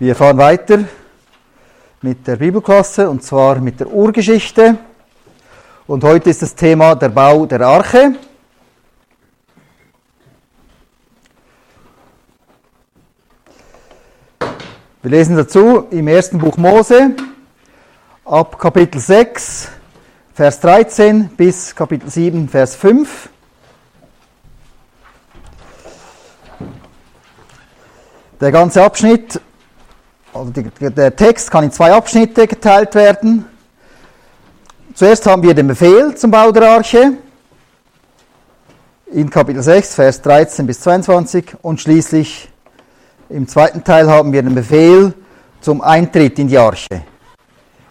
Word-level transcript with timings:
Wir 0.00 0.14
fahren 0.14 0.38
weiter 0.38 0.84
mit 2.02 2.24
der 2.24 2.36
Bibelklasse 2.36 3.10
und 3.10 3.24
zwar 3.24 3.58
mit 3.58 3.80
der 3.80 3.88
Urgeschichte. 3.88 4.78
Und 5.88 6.04
heute 6.04 6.30
ist 6.30 6.40
das 6.40 6.54
Thema 6.54 6.94
der 6.94 7.08
Bau 7.08 7.46
der 7.46 7.62
Arche. 7.62 8.14
Wir 15.02 15.10
lesen 15.10 15.36
dazu 15.36 15.88
im 15.90 16.06
ersten 16.06 16.38
Buch 16.38 16.56
Mose 16.56 17.16
ab 18.24 18.56
Kapitel 18.56 19.00
6, 19.00 19.68
Vers 20.32 20.60
13 20.60 21.30
bis 21.30 21.74
Kapitel 21.74 22.08
7, 22.08 22.48
Vers 22.48 22.76
5. 22.76 23.30
Der 28.40 28.52
ganze 28.52 28.84
Abschnitt 28.84 29.40
also 30.38 30.52
der 30.52 31.16
Text 31.16 31.50
kann 31.50 31.64
in 31.64 31.72
zwei 31.72 31.92
Abschnitte 31.92 32.46
geteilt 32.46 32.94
werden. 32.94 33.44
Zuerst 34.94 35.26
haben 35.26 35.42
wir 35.42 35.54
den 35.54 35.66
Befehl 35.66 36.14
zum 36.14 36.30
Bau 36.30 36.52
der 36.52 36.70
Arche 36.70 37.12
in 39.06 39.28
Kapitel 39.30 39.62
6, 39.62 39.94
Vers 39.94 40.22
13 40.22 40.66
bis 40.66 40.80
22 40.80 41.56
und 41.62 41.80
schließlich 41.80 42.48
im 43.28 43.48
zweiten 43.48 43.82
Teil 43.82 44.08
haben 44.08 44.32
wir 44.32 44.42
den 44.42 44.54
Befehl 44.54 45.12
zum 45.60 45.80
Eintritt 45.80 46.38
in 46.38 46.48
die 46.48 46.58
Arche 46.58 47.02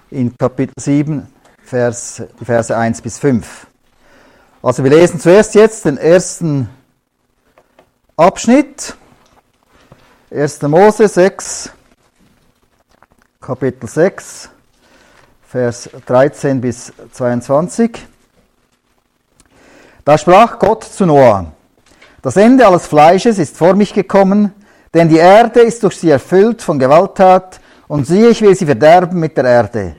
in 0.10 0.38
Kapitel 0.38 0.74
7, 0.80 1.28
Vers, 1.64 2.24
die 2.40 2.46
Verse 2.46 2.76
1 2.76 3.02
bis 3.02 3.20
5. 3.20 3.68
Also 4.62 4.84
wir 4.84 4.92
lesen 4.92 5.20
zuerst 5.20 5.54
jetzt 5.56 5.86
den 5.86 5.98
ersten 5.98 6.70
Abschnitt, 8.16 8.96
1. 10.32 10.62
Mose 10.64 11.08
6, 11.08 11.72
Kapitel 13.48 13.88
6, 13.88 14.50
Vers 15.48 15.90
13 16.06 16.60
bis 16.60 16.92
22. 17.14 18.06
Da 20.04 20.18
sprach 20.18 20.60
Gott 20.60 20.84
zu 20.84 21.06
Noah, 21.06 21.54
das 22.22 22.36
Ende 22.36 22.68
alles 22.68 22.88
Fleisches 22.88 23.40
ist 23.40 23.56
vor 23.56 23.74
mich 23.74 23.94
gekommen, 23.94 24.54
denn 24.94 25.08
die 25.08 25.16
Erde 25.16 25.62
ist 25.62 25.82
durch 25.82 25.96
sie 25.96 26.10
erfüllt 26.10 26.62
von 26.62 26.78
Gewalttat, 26.78 27.62
und 27.88 28.06
siehe, 28.06 28.32
ich 28.32 28.42
will 28.42 28.54
sie 28.54 28.66
verderben 28.66 29.18
mit 29.18 29.38
der 29.38 29.46
Erde. 29.46 29.96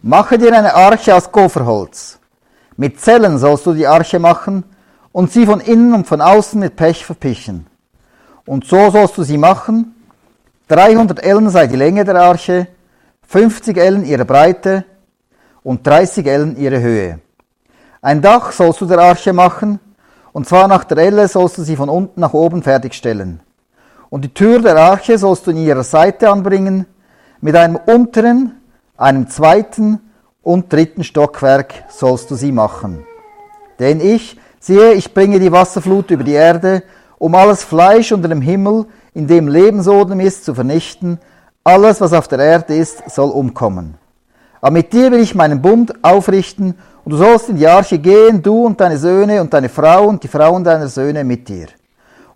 Mache 0.00 0.38
dir 0.38 0.56
eine 0.56 0.72
Arche 0.72 1.12
aus 1.12 1.32
Gopherholz. 1.32 2.20
Mit 2.76 3.00
Zellen 3.00 3.38
sollst 3.38 3.66
du 3.66 3.72
die 3.72 3.88
Arche 3.88 4.20
machen 4.20 4.62
und 5.10 5.32
sie 5.32 5.44
von 5.44 5.58
innen 5.58 5.92
und 5.92 6.06
von 6.06 6.20
außen 6.20 6.60
mit 6.60 6.76
Pech 6.76 7.04
verpichen. 7.04 7.66
Und 8.44 8.64
so 8.64 8.90
sollst 8.90 9.18
du 9.18 9.24
sie 9.24 9.38
machen. 9.38 9.92
300 10.68 11.24
Ellen 11.24 11.50
sei 11.50 11.66
die 11.66 11.74
Länge 11.74 12.04
der 12.04 12.14
Arche 12.14 12.68
50 13.26 13.76
Ellen 13.76 14.04
ihre 14.04 14.24
Breite 14.24 14.84
und 15.62 15.86
30 15.86 16.26
Ellen 16.26 16.56
ihre 16.56 16.80
Höhe. 16.80 17.18
Ein 18.00 18.22
Dach 18.22 18.52
sollst 18.52 18.80
du 18.80 18.86
der 18.86 18.98
Arche 18.98 19.32
machen, 19.32 19.80
und 20.32 20.46
zwar 20.46 20.68
nach 20.68 20.84
der 20.84 20.98
Elle 20.98 21.26
sollst 21.28 21.58
du 21.58 21.62
sie 21.62 21.76
von 21.76 21.88
unten 21.88 22.20
nach 22.20 22.34
oben 22.34 22.62
fertigstellen. 22.62 23.40
Und 24.10 24.22
die 24.22 24.32
Tür 24.32 24.60
der 24.60 24.76
Arche 24.76 25.18
sollst 25.18 25.46
du 25.46 25.50
in 25.50 25.56
ihrer 25.56 25.82
Seite 25.82 26.30
anbringen, 26.30 26.86
mit 27.40 27.56
einem 27.56 27.76
unteren, 27.76 28.52
einem 28.96 29.28
zweiten 29.28 30.00
und 30.42 30.72
dritten 30.72 31.02
Stockwerk 31.02 31.84
sollst 31.88 32.30
du 32.30 32.36
sie 32.36 32.52
machen. 32.52 33.04
Denn 33.78 34.00
ich, 34.00 34.38
siehe, 34.60 34.92
ich 34.92 35.12
bringe 35.12 35.40
die 35.40 35.52
Wasserflut 35.52 36.10
über 36.10 36.22
die 36.22 36.32
Erde, 36.32 36.82
um 37.18 37.34
alles 37.34 37.64
Fleisch 37.64 38.12
unter 38.12 38.28
dem 38.28 38.40
Himmel, 38.40 38.86
in 39.14 39.26
dem 39.26 39.48
Lebensodem 39.48 40.20
ist, 40.20 40.44
zu 40.44 40.54
vernichten, 40.54 41.18
alles, 41.66 42.00
was 42.00 42.12
auf 42.12 42.28
der 42.28 42.38
Erde 42.38 42.76
ist, 42.76 43.10
soll 43.10 43.28
umkommen. 43.30 43.94
Aber 44.60 44.70
mit 44.70 44.92
dir 44.92 45.10
will 45.10 45.18
ich 45.18 45.34
meinen 45.34 45.60
Bund 45.60 45.92
aufrichten, 46.02 46.74
und 47.04 47.12
du 47.12 47.18
sollst 47.18 47.48
in 47.48 47.56
die 47.56 47.66
Arche 47.66 47.98
gehen, 47.98 48.42
du 48.42 48.66
und 48.66 48.80
deine 48.80 48.98
Söhne 48.98 49.40
und 49.40 49.52
deine 49.52 49.68
Frau 49.68 50.06
und 50.06 50.22
die 50.22 50.28
Frauen 50.28 50.64
deiner 50.64 50.88
Söhne 50.88 51.24
mit 51.24 51.48
dir. 51.48 51.66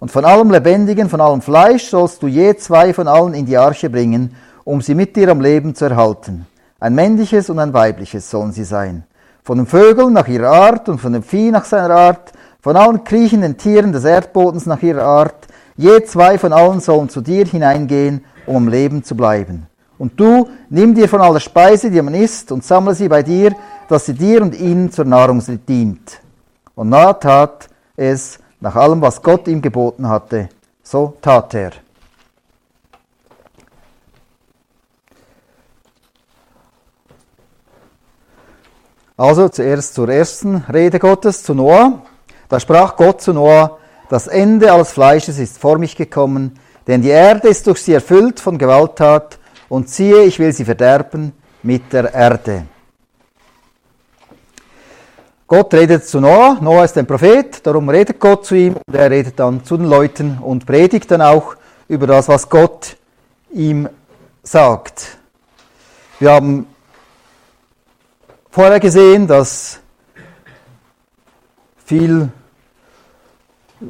Und 0.00 0.10
von 0.10 0.25
allem 0.25 0.50
Lebendigen, 0.50 1.09
von 1.09 1.21
allem 1.21 1.43
Fleisch 1.43 1.88
sollst 1.88 2.22
du 2.22 2.27
je 2.27 2.56
zwei 2.56 2.93
von 2.93 3.06
allen 3.06 3.34
in 3.34 3.47
die 3.47 3.56
Arche 3.56 3.91
bringen, 3.91 4.34
um 4.65 4.81
sie 4.81 4.94
mit 4.94 5.15
dir 5.15 5.28
am 5.28 5.41
Leben 5.41 5.75
zu 5.75 5.87
erhalten. 5.87 6.47
Ein 6.78 6.94
männliches 6.94 7.50
und 7.50 7.59
ein 7.59 7.72
weibliches 7.72 8.31
sollen 8.31 8.53
sie 8.53 8.65
sein. 8.65 9.05
Von 9.44 9.59
den 9.59 9.66
Vögeln 9.66 10.12
nach 10.12 10.28
ihrer 10.28 10.50
Art 10.50 10.88
und 10.88 11.00
von 11.00 11.12
dem 11.12 11.22
Vieh 11.22 11.50
nach 11.50 11.65
seiner 11.65 11.94
Art, 11.94 12.32
von 12.60 12.76
allen 12.76 13.05
kriechenden 13.05 13.56
Tieren 13.56 13.93
des 13.93 14.05
Erdbodens 14.05 14.66
nach 14.66 14.82
ihrer 14.82 15.05
Art, 15.05 15.47
je 15.76 16.03
zwei 16.05 16.38
von 16.38 16.53
allen 16.53 16.81
sollen 16.81 17.09
zu 17.09 17.21
dir 17.21 17.44
hineingehen, 17.44 18.25
um 18.47 18.56
am 18.56 18.69
Leben 18.69 19.03
zu 19.05 19.17
bleiben. 19.17 19.67
Und 19.99 20.19
du, 20.19 20.49
nimm 20.71 20.95
dir 20.95 21.09
von 21.09 21.21
aller 21.21 21.41
Speise, 21.41 21.91
die 21.91 22.01
man 22.01 22.15
isst, 22.15 22.53
und 22.53 22.65
sammle 22.65 22.95
sie 22.95 23.09
bei 23.09 23.23
dir, 23.23 23.55
dass 23.89 24.06
sie 24.06 24.15
dir 24.15 24.41
und 24.41 24.59
ihnen 24.59 24.91
zur 24.91 25.05
Nahrung 25.05 25.43
dient. 25.69 26.21
Und 26.75 26.89
Noah 26.89 27.19
tat 27.19 27.69
es 27.97 28.39
nach 28.61 28.77
allem, 28.77 29.03
was 29.03 29.21
Gott 29.21 29.47
ihm 29.49 29.61
geboten 29.61 30.09
hatte. 30.09 30.49
So 30.83 31.15
tat 31.21 31.55
er. 31.55 31.73
Also 39.17 39.50
zuerst 39.50 39.93
zur 39.93 40.09
ersten 40.09 40.65
Rede 40.73 40.99
Gottes, 40.99 41.43
zu 41.43 41.53
Noah. 41.53 42.00
Da 42.49 42.59
sprach 42.59 42.97
Gott 42.97 43.21
zu 43.21 43.34
Noah, 43.34 43.79
das 44.09 44.27
Ende 44.27 44.73
alles 44.73 44.93
Fleisches 44.93 45.39
ist 45.39 45.59
vor 45.59 45.77
mich 45.77 45.95
gekommen, 45.95 46.59
denn 46.91 47.03
die 47.03 47.11
Erde 47.11 47.47
ist 47.47 47.69
durch 47.69 47.81
sie 47.81 47.93
erfüllt 47.93 48.41
von 48.41 48.59
Gewalttat, 48.59 49.39
und 49.69 49.89
siehe, 49.89 50.25
ich 50.25 50.41
will 50.41 50.53
sie 50.53 50.65
verderben 50.65 51.33
mit 51.62 51.93
der 51.93 52.12
Erde. 52.12 52.67
Gott 55.47 55.73
redet 55.73 56.05
zu 56.05 56.21
Noah. 56.21 56.59
Noah 56.61 56.84
ist 56.84 56.99
ein 56.99 57.06
Prophet, 57.06 57.65
darum 57.65 57.89
redet 57.89 58.19
Gott 58.19 58.45
zu 58.45 58.56
ihm 58.56 58.75
und 58.75 58.95
er 58.95 59.09
redet 59.09 59.39
dann 59.39 59.65
zu 59.65 59.77
den 59.77 59.87
Leuten 59.87 60.39
und 60.39 60.67
predigt 60.67 61.09
dann 61.12 61.23
auch 61.23 61.55
über 61.87 62.09
das, 62.09 62.27
was 62.27 62.49
Gott 62.49 62.97
ihm 63.53 63.89
sagt. 64.43 65.19
Wir 66.19 66.33
haben 66.33 66.67
vorher 68.50 68.81
gesehen, 68.81 69.29
dass 69.29 69.79
viel 71.84 72.29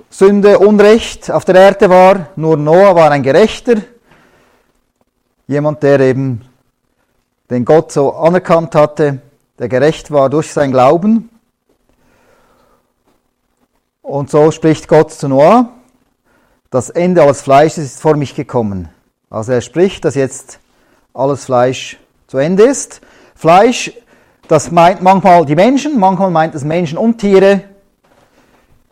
Sünde, 0.08 0.60
Unrecht 0.60 1.30
auf 1.30 1.44
der 1.44 1.56
Erde 1.56 1.90
war. 1.90 2.28
Nur 2.36 2.56
Noah 2.56 2.94
war 2.94 3.10
ein 3.10 3.24
Gerechter. 3.24 3.74
Jemand, 5.48 5.82
der 5.82 5.98
eben 5.98 6.42
den 7.50 7.64
Gott 7.64 7.90
so 7.90 8.14
anerkannt 8.14 8.76
hatte, 8.76 9.20
der 9.58 9.68
gerecht 9.68 10.12
war 10.12 10.30
durch 10.30 10.52
sein 10.52 10.70
Glauben. 10.70 11.28
Und 14.00 14.30
so 14.30 14.52
spricht 14.52 14.86
Gott 14.86 15.12
zu 15.12 15.28
Noah, 15.28 15.70
das 16.70 16.90
Ende 16.90 17.22
alles 17.22 17.42
Fleisches 17.42 17.84
ist 17.84 18.00
vor 18.00 18.16
mich 18.16 18.36
gekommen. 18.36 18.88
Also 19.28 19.52
er 19.52 19.60
spricht, 19.60 20.04
dass 20.04 20.14
jetzt 20.14 20.60
alles 21.12 21.44
Fleisch 21.44 21.98
zu 22.28 22.38
Ende 22.38 22.62
ist. 22.62 23.00
Fleisch, 23.34 23.92
das 24.46 24.70
meint 24.70 25.02
manchmal 25.02 25.44
die 25.46 25.56
Menschen, 25.56 25.98
manchmal 25.98 26.30
meint 26.30 26.54
es 26.54 26.62
Menschen 26.62 26.96
und 26.96 27.18
Tiere. 27.18 27.69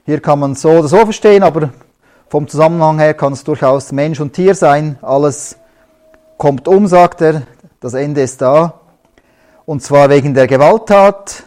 Hier 0.09 0.23
kann 0.23 0.39
man 0.39 0.55
so 0.55 0.71
oder 0.71 0.89
so 0.89 0.97
verstehen, 0.97 1.43
aber 1.43 1.69
vom 2.31 2.49
Zusammenhang 2.49 2.99
her 2.99 3.13
kann 3.13 3.35
es 3.35 3.45
durchaus 3.45 3.93
Mensch 3.93 4.19
und 4.21 4.33
Tier 4.33 4.55
sein. 4.55 4.99
Alles 5.03 5.59
kommt 6.39 6.67
um, 6.67 6.87
sagt 6.87 7.21
er, 7.21 7.43
das 7.79 7.93
Ende 7.93 8.23
ist 8.23 8.41
da. 8.41 8.81
Und 9.67 9.83
zwar 9.83 10.09
wegen 10.09 10.33
der 10.33 10.47
Gewalttat. 10.47 11.45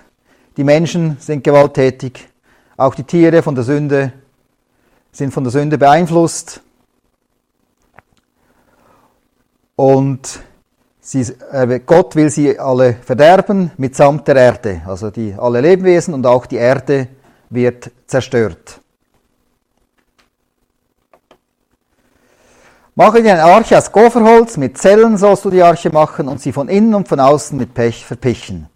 Die 0.58 0.64
Menschen 0.64 1.18
sind 1.20 1.44
gewalttätig, 1.44 2.30
auch 2.78 2.94
die 2.94 3.04
Tiere 3.04 3.42
von 3.42 3.56
der 3.56 3.64
Sünde 3.64 4.14
sind 5.12 5.34
von 5.34 5.44
der 5.44 5.50
Sünde 5.50 5.80
beeinflusst. 5.80 6.62
Und 9.76 10.40
sie, 11.00 11.22
äh, 11.52 11.80
Gott 11.84 12.16
will 12.16 12.30
sie 12.30 12.60
alle 12.60 12.94
verderben 12.94 13.72
mitsamt 13.78 14.28
der 14.28 14.36
Erde, 14.36 14.84
also 14.86 15.10
die, 15.10 15.34
alle 15.36 15.62
Lebewesen 15.62 16.14
und 16.14 16.28
auch 16.28 16.46
die 16.46 16.58
Erde 16.58 17.08
wird 17.52 17.92
zerstört. 18.08 18.80
Mache 22.96 23.22
dir 23.22 23.34
eine 23.34 23.44
Arche 23.44 23.78
aus 23.78 23.92
Gopherholz, 23.92 24.58
mit 24.58 24.78
Zellen 24.78 25.18
sollst 25.18 25.46
du 25.46 25.50
die 25.50 25.62
Arche 25.62 25.92
machen 25.92 26.28
und 26.28 26.42
sie 26.42 26.52
von 26.52 26.68
innen 26.68 26.94
und 26.94 27.08
von 27.08 27.20
außen 27.20 27.58
mit 27.58 27.74
Pech 27.74 28.06
verpichen. 28.06 28.68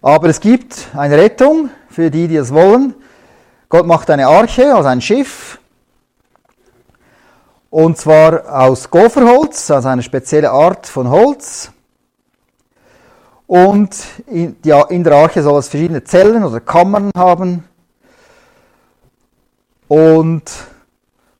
Aber 0.00 0.28
es 0.28 0.40
gibt 0.40 0.88
eine 0.94 1.18
Rettung 1.18 1.70
für 1.90 2.10
die, 2.10 2.28
die 2.28 2.36
es 2.36 2.52
wollen. 2.52 2.94
Gott 3.68 3.86
macht 3.86 4.08
eine 4.10 4.28
Arche, 4.28 4.74
also 4.74 4.88
ein 4.88 5.00
Schiff, 5.00 5.58
und 7.70 7.98
zwar 7.98 8.62
aus 8.62 8.88
Gopherholz, 8.88 9.70
also 9.70 9.88
eine 9.88 10.02
spezielle 10.02 10.50
Art 10.50 10.86
von 10.86 11.10
Holz. 11.10 11.70
Und 13.48 13.96
in, 14.26 14.56
ja, 14.62 14.82
in 14.84 15.02
der 15.02 15.14
Arche 15.14 15.42
soll 15.42 15.58
es 15.58 15.68
verschiedene 15.68 16.04
Zellen 16.04 16.44
oder 16.44 16.60
Kammern 16.60 17.10
haben. 17.16 17.64
Und 19.88 20.42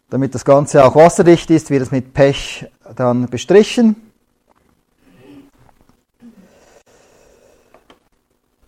damit 0.08 0.34
das 0.34 0.46
Ganze 0.46 0.82
auch 0.86 0.96
wasserdicht 0.96 1.50
ist, 1.50 1.68
wird 1.68 1.82
es 1.82 1.90
mit 1.90 2.14
Pech 2.14 2.66
dann 2.96 3.28
bestrichen. 3.28 3.94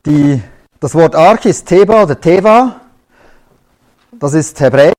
Die, 0.05 0.43
das 0.79 0.95
Wort 0.95 1.17
Arche 1.17 1.49
ist 1.49 1.67
Teba 1.67 2.03
oder 2.03 2.21
Teva. 2.21 2.83
Das 4.13 4.35
ist 4.35 4.61
hebräisch. 4.61 4.93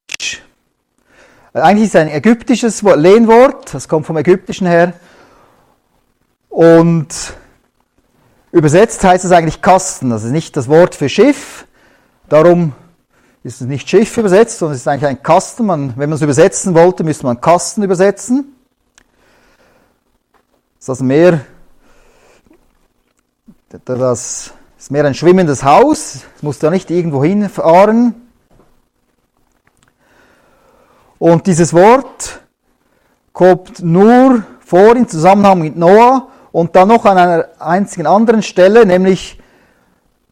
Eigentlich 1.53 1.85
ist 1.85 1.95
es 1.95 2.01
ein 2.01 2.09
ägyptisches 2.09 2.81
Lehnwort, 2.81 3.71
das 3.71 3.87
kommt 3.87 4.07
vom 4.07 4.17
Ägyptischen 4.17 4.65
her. 4.65 4.93
Und 6.49 7.35
übersetzt 8.51 9.03
heißt 9.03 9.25
es 9.25 9.31
eigentlich 9.31 9.61
Kasten. 9.61 10.09
Das 10.09 10.23
ist 10.23 10.31
nicht 10.31 10.57
das 10.57 10.67
Wort 10.67 10.95
für 10.95 11.09
Schiff. 11.09 11.65
Darum 12.29 12.73
ist 13.43 13.61
es 13.61 13.67
nicht 13.67 13.89
Schiff 13.89 14.17
übersetzt, 14.17 14.59
sondern 14.59 14.75
es 14.75 14.81
ist 14.81 14.87
eigentlich 14.87 15.07
ein 15.07 15.23
Kasten. 15.23 15.65
Man, 15.65 15.93
wenn 15.97 16.09
man 16.09 16.15
es 16.15 16.21
übersetzen 16.21 16.73
wollte, 16.73 17.03
müsste 17.03 17.25
man 17.25 17.39
Kasten 17.41 17.83
übersetzen. 17.83 18.55
Das 20.77 20.85
ist 20.85 20.89
also 20.89 21.03
mehr, 21.03 21.41
das 23.85 24.51
ist 24.77 24.91
mehr 24.91 25.05
ein 25.05 25.13
schwimmendes 25.13 25.63
Haus. 25.63 26.19
Es 26.35 26.43
muss 26.43 26.59
da 26.59 26.69
nicht 26.69 26.89
irgendwo 26.91 27.23
hinfahren. 27.23 28.15
Und 31.19 31.45
dieses 31.45 31.73
Wort 31.73 32.41
kommt 33.31 33.79
nur 33.81 34.43
vor 34.59 34.95
im 34.95 35.07
Zusammenhang 35.07 35.61
mit 35.61 35.75
Noah 35.75 36.29
und 36.51 36.75
dann 36.75 36.87
noch 36.87 37.05
an 37.05 37.17
einer 37.17 37.45
einzigen 37.59 38.07
anderen 38.07 38.43
Stelle, 38.43 38.85
nämlich 38.85 39.39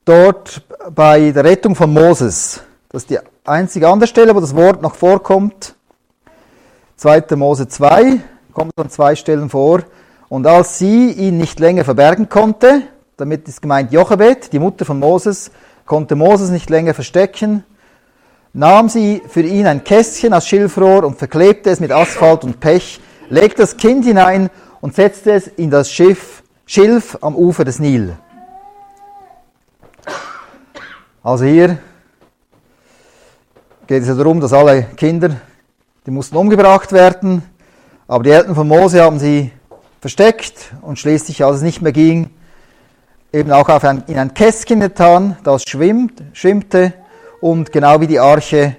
dort 0.06 0.64
bei 0.94 1.32
der 1.32 1.44
Rettung 1.44 1.76
von 1.76 1.94
Moses. 1.94 2.62
Das 2.90 3.04
ist 3.04 3.10
die 3.10 3.20
einzige 3.46 3.88
andere 3.88 4.08
Stelle, 4.08 4.36
wo 4.36 4.40
das 4.40 4.56
Wort 4.56 4.82
noch 4.82 4.96
vorkommt. 4.96 5.76
2. 6.98 7.24
Mose 7.36 7.68
2 7.68 8.20
kommt 8.54 8.74
an 8.78 8.90
zwei 8.90 9.16
Stellen 9.16 9.50
vor. 9.50 9.84
Und 10.28 10.46
als 10.46 10.78
sie 10.78 11.12
ihn 11.12 11.38
nicht 11.38 11.60
länger 11.60 11.86
verbergen 11.86 12.30
konnte, 12.30 12.84
damit 13.18 13.48
ist 13.48 13.62
gemeint 13.62 13.92
Jochebed, 13.92 14.52
die 14.54 14.60
Mutter 14.60 14.86
von 14.86 15.00
Moses, 15.00 15.52
konnte 15.86 16.16
Moses 16.16 16.50
nicht 16.50 16.70
länger 16.70 16.94
verstecken, 16.94 17.64
nahm 18.54 18.90
sie 18.90 19.22
für 19.28 19.42
ihn 19.42 19.66
ein 19.68 19.84
Kästchen 19.84 20.34
aus 20.34 20.48
Schilfrohr 20.48 21.04
und 21.04 21.18
verklebte 21.18 21.70
es 21.70 21.80
mit 21.80 21.92
Asphalt 21.92 22.44
und 22.44 22.60
Pech, 22.60 23.00
legte 23.30 23.62
das 23.62 23.78
Kind 23.78 24.06
hinein 24.06 24.50
und 24.82 24.96
setzte 24.96 25.32
es 25.32 25.48
in 25.48 25.70
das 25.70 25.92
Schiff, 25.92 26.44
Schilf 26.66 27.18
am 27.22 27.36
Ufer 27.36 27.66
des 27.66 27.80
Nil. 27.80 28.18
Also 31.24 31.46
hier 31.46 31.78
geht 33.88 34.04
es 34.04 34.08
ja 34.08 34.16
darum, 34.16 34.40
dass 34.40 34.54
alle 34.54 34.84
Kinder, 34.96 35.32
die 36.06 36.12
mussten 36.12 36.38
umgebracht 36.38 36.92
werden, 36.92 37.44
aber 38.08 38.24
die 38.24 38.30
Eltern 38.30 38.56
von 38.56 38.68
Mose 38.68 39.02
haben 39.02 39.20
sie 39.20 39.52
versteckt 40.00 40.74
und 40.82 40.98
schließlich, 40.98 41.44
als 41.44 41.58
es 41.58 41.62
nicht 41.64 41.82
mehr 41.82 41.92
ging, 41.92 42.30
eben 43.34 43.52
auch 43.52 43.68
ein, 43.68 44.04
in 44.08 44.18
ein 44.18 44.34
Kästchen 44.34 44.80
getan, 44.80 45.38
das 45.44 45.64
schwimmt, 45.64 46.22
schwimmte 46.34 46.94
und 47.42 47.72
genau 47.72 48.00
wie 48.00 48.08
die 48.08 48.20
Arche 48.20 48.76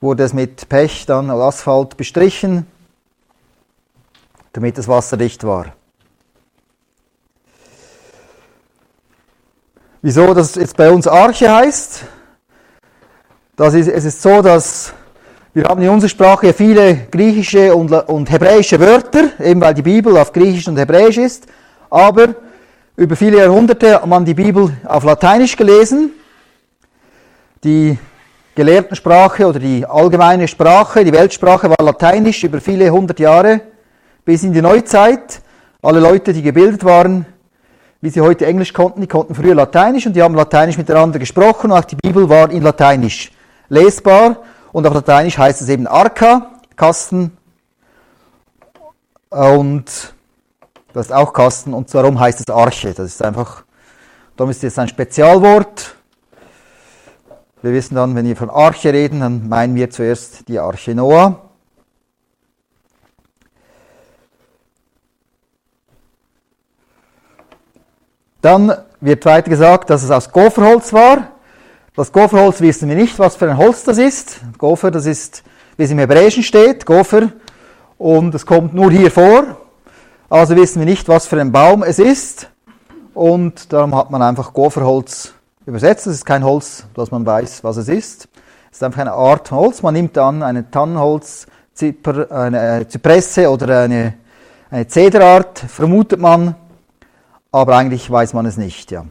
wurde 0.00 0.24
es 0.24 0.32
mit 0.32 0.68
Pech 0.68 1.06
dann 1.06 1.30
Asphalt 1.30 1.96
bestrichen, 1.96 2.66
damit 4.52 4.78
das 4.78 4.88
Wasser 4.88 5.16
dicht 5.16 5.44
war. 5.44 5.74
Wieso 10.02 10.32
das 10.32 10.54
jetzt 10.54 10.76
bei 10.76 10.90
uns 10.90 11.06
Arche 11.06 11.52
heißt? 11.52 12.04
Das 13.56 13.74
ist, 13.74 13.88
es 13.88 14.04
ist 14.04 14.22
so, 14.22 14.40
dass 14.40 14.94
wir 15.52 15.64
haben 15.64 15.82
in 15.82 15.88
unserer 15.90 16.08
Sprache 16.08 16.54
viele 16.54 17.06
griechische 17.10 17.74
und, 17.74 17.92
und 17.92 18.30
hebräische 18.30 18.80
Wörter, 18.80 19.30
eben 19.40 19.60
weil 19.60 19.74
die 19.74 19.82
Bibel 19.82 20.16
auf 20.16 20.32
Griechisch 20.32 20.68
und 20.68 20.78
Hebräisch 20.78 21.18
ist, 21.18 21.46
aber 21.90 22.34
über 22.96 23.16
viele 23.16 23.38
Jahrhunderte 23.38 23.94
hat 23.94 24.06
man 24.06 24.24
die 24.24 24.34
Bibel 24.34 24.72
auf 24.84 25.04
Lateinisch 25.04 25.56
gelesen 25.56 26.12
die 27.64 27.98
Gelehrtensprache 28.54 29.46
oder 29.46 29.58
die 29.58 29.84
allgemeine 29.86 30.48
Sprache, 30.48 31.04
die 31.04 31.12
Weltsprache 31.12 31.68
war 31.68 31.84
Lateinisch 31.84 32.42
über 32.44 32.60
viele 32.60 32.90
hundert 32.90 33.20
Jahre 33.20 33.60
bis 34.30 34.44
in 34.44 34.52
die 34.52 34.62
Neuzeit. 34.62 35.42
Alle 35.82 35.98
Leute, 35.98 36.32
die 36.32 36.42
gebildet 36.42 36.84
waren, 36.84 37.26
wie 38.00 38.10
sie 38.10 38.20
heute 38.20 38.46
Englisch 38.46 38.72
konnten, 38.72 39.00
die 39.00 39.08
konnten 39.08 39.34
früher 39.34 39.56
Lateinisch 39.56 40.06
und 40.06 40.14
die 40.14 40.22
haben 40.22 40.36
Lateinisch 40.36 40.78
miteinander 40.78 41.18
gesprochen 41.18 41.72
und 41.72 41.76
auch 41.76 41.84
die 41.84 41.96
Bibel 41.96 42.28
war 42.28 42.48
in 42.48 42.62
Lateinisch 42.62 43.32
lesbar 43.68 44.36
und 44.70 44.86
auf 44.86 44.94
Lateinisch 44.94 45.36
heißt 45.36 45.62
es 45.62 45.68
eben 45.68 45.88
Arca, 45.88 46.52
Kasten 46.76 47.36
und 49.30 50.14
das 50.92 51.06
ist 51.06 51.12
auch 51.12 51.32
Kasten 51.32 51.74
und 51.74 51.92
darum 51.92 52.20
heißt 52.20 52.38
es 52.38 52.54
Arche. 52.54 52.94
Das 52.94 53.06
ist 53.06 53.24
einfach, 53.24 53.64
darum 54.36 54.52
ist 54.52 54.62
jetzt 54.62 54.78
ein 54.78 54.86
Spezialwort 54.86 55.96
wir 57.62 57.72
wissen 57.72 57.96
dann, 57.96 58.14
wenn 58.14 58.26
wir 58.26 58.36
von 58.36 58.48
Arche 58.48 58.92
reden, 58.92 59.20
dann 59.20 59.48
meinen 59.48 59.74
wir 59.74 59.90
zuerst 59.90 60.48
die 60.48 60.60
Arche 60.60 60.94
Noah. 60.94 61.49
Dann 68.40 68.72
wird 69.00 69.24
weiter 69.24 69.50
gesagt, 69.50 69.90
dass 69.90 70.02
es 70.02 70.10
aus 70.10 70.30
Gopherholz 70.30 70.92
war. 70.92 71.28
Das 71.94 72.12
Gopherholz 72.12 72.60
wissen 72.60 72.88
wir 72.88 72.96
nicht, 72.96 73.18
was 73.18 73.36
für 73.36 73.50
ein 73.50 73.56
Holz 73.56 73.84
das 73.84 73.98
ist. 73.98 74.40
Gopher, 74.56 74.90
das 74.90 75.06
ist, 75.06 75.42
wie 75.76 75.84
es 75.84 75.90
im 75.90 75.98
Hebräischen 75.98 76.42
steht, 76.42 76.86
Gopher. 76.86 77.32
Und 77.98 78.34
es 78.34 78.46
kommt 78.46 78.72
nur 78.72 78.90
hier 78.90 79.10
vor. 79.10 79.56
Also 80.30 80.56
wissen 80.56 80.78
wir 80.78 80.86
nicht, 80.86 81.08
was 81.08 81.26
für 81.26 81.40
ein 81.40 81.52
Baum 81.52 81.82
es 81.82 81.98
ist. 81.98 82.48
Und 83.12 83.72
darum 83.72 83.94
hat 83.94 84.10
man 84.10 84.22
einfach 84.22 84.52
Gopherholz 84.52 85.34
übersetzt. 85.66 86.06
Es 86.06 86.14
ist 86.14 86.24
kein 86.24 86.44
Holz, 86.44 86.86
dass 86.94 87.10
man 87.10 87.26
weiß, 87.26 87.64
was 87.64 87.76
es 87.76 87.88
ist. 87.88 88.28
Es 88.70 88.78
ist 88.78 88.82
einfach 88.82 89.00
eine 89.00 89.12
Art 89.12 89.50
Holz. 89.50 89.82
Man 89.82 89.94
nimmt 89.94 90.16
an 90.16 90.42
eine 90.42 90.70
Tannenholz, 90.70 91.46
eine 92.30 92.86
Zypresse 92.88 93.50
oder 93.50 93.80
eine, 93.80 94.14
eine 94.70 94.86
Zederart, 94.86 95.58
vermutet 95.58 96.20
man, 96.20 96.54
aber 97.52 97.76
eigentlich 97.76 98.10
weiß 98.10 98.32
man 98.32 98.46
es 98.46 98.56
nicht. 98.56 98.90
Ja. 98.90 99.06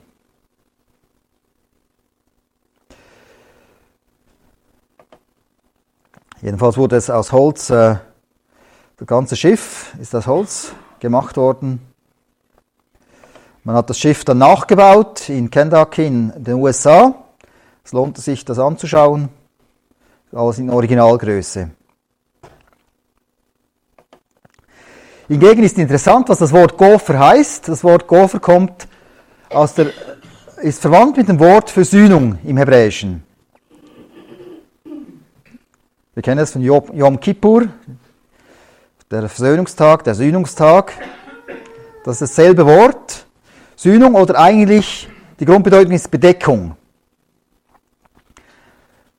Jedenfalls 6.42 6.78
wurde 6.78 6.96
es 6.96 7.10
aus 7.10 7.32
Holz, 7.32 7.70
äh, 7.70 7.98
das 8.98 9.08
ganze 9.08 9.36
Schiff 9.36 9.94
ist 10.00 10.16
aus 10.16 10.28
Holz 10.28 10.72
gemacht 11.00 11.38
worden. 11.38 11.82
Man 13.64 13.76
hat 13.76 13.90
das 13.90 14.00
Schiff 14.00 14.24
dann 14.24 14.38
nachgebaut 14.38 15.30
in 15.30 15.50
Kentucky 15.50 16.08
in 16.08 16.34
den 16.44 16.56
USA. 16.56 17.14
Es 17.84 17.92
lohnt 17.92 18.18
sich, 18.18 18.46
das 18.46 18.58
anzuschauen. 18.58 19.30
Alles 20.32 20.60
in 20.60 20.70
Originalgröße. 20.70 21.72
Hingegen 25.30 25.62
ist 25.64 25.78
interessant, 25.78 26.28
was 26.28 26.40
das 26.40 26.52
Wort 26.52 26.76
Gopher 26.76 27.20
heißt. 27.20 27.68
Das 27.68 27.84
Wort 27.84 28.08
Gopher 28.08 28.40
kommt 28.40 28.88
aus 29.52 29.76
der, 29.76 29.92
ist 30.64 30.82
verwandt 30.82 31.18
mit 31.18 31.30
dem 31.30 31.40
Wort 31.40 31.70
Versöhnung 31.70 32.40
im 32.44 32.58
Hebräischen. 32.58 33.24
Wir 36.16 36.24
kennen 36.24 36.40
es 36.40 36.52
von 36.52 36.64
Yom 36.64 37.20
Kippur, 37.20 37.68
der 39.12 39.30
Versöhnungstag, 39.30 40.04
der 40.04 40.16
Sühnungstag. 40.16 40.94
Das 42.04 42.20
ist 42.20 42.36
dasselbe 42.36 42.66
Wort. 42.66 43.28
Sühnung 43.76 44.16
oder 44.16 44.40
eigentlich 44.40 45.08
die 45.40 45.46
Grundbedeutung 45.46 45.92
ist 45.92 46.10
Bedeckung. 46.10 46.76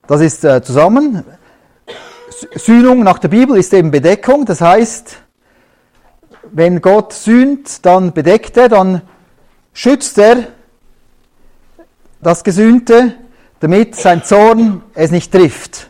Das 0.07 0.19
ist 0.19 0.43
äh, 0.43 0.61
zusammen. 0.61 1.23
Sühnung 2.55 3.01
nach 3.01 3.17
der 3.17 3.29
Bibel 3.29 3.55
ist 3.55 3.73
eben 3.73 3.91
Bedeckung. 3.91 4.43
Das 4.43 4.59
heißt, 4.59 5.21
wenn 6.51 6.81
Gott 6.81 7.13
sühnt, 7.13 7.85
dann 7.85 8.13
bedeckt 8.13 8.57
er, 8.57 8.69
dann 8.69 9.01
schützt 9.73 10.17
er 10.17 10.47
das 12.21 12.43
Gesühnte, 12.43 13.15
damit 13.59 13.95
sein 13.95 14.23
Zorn 14.23 14.83
es 14.93 15.11
nicht 15.11 15.31
trifft. 15.31 15.89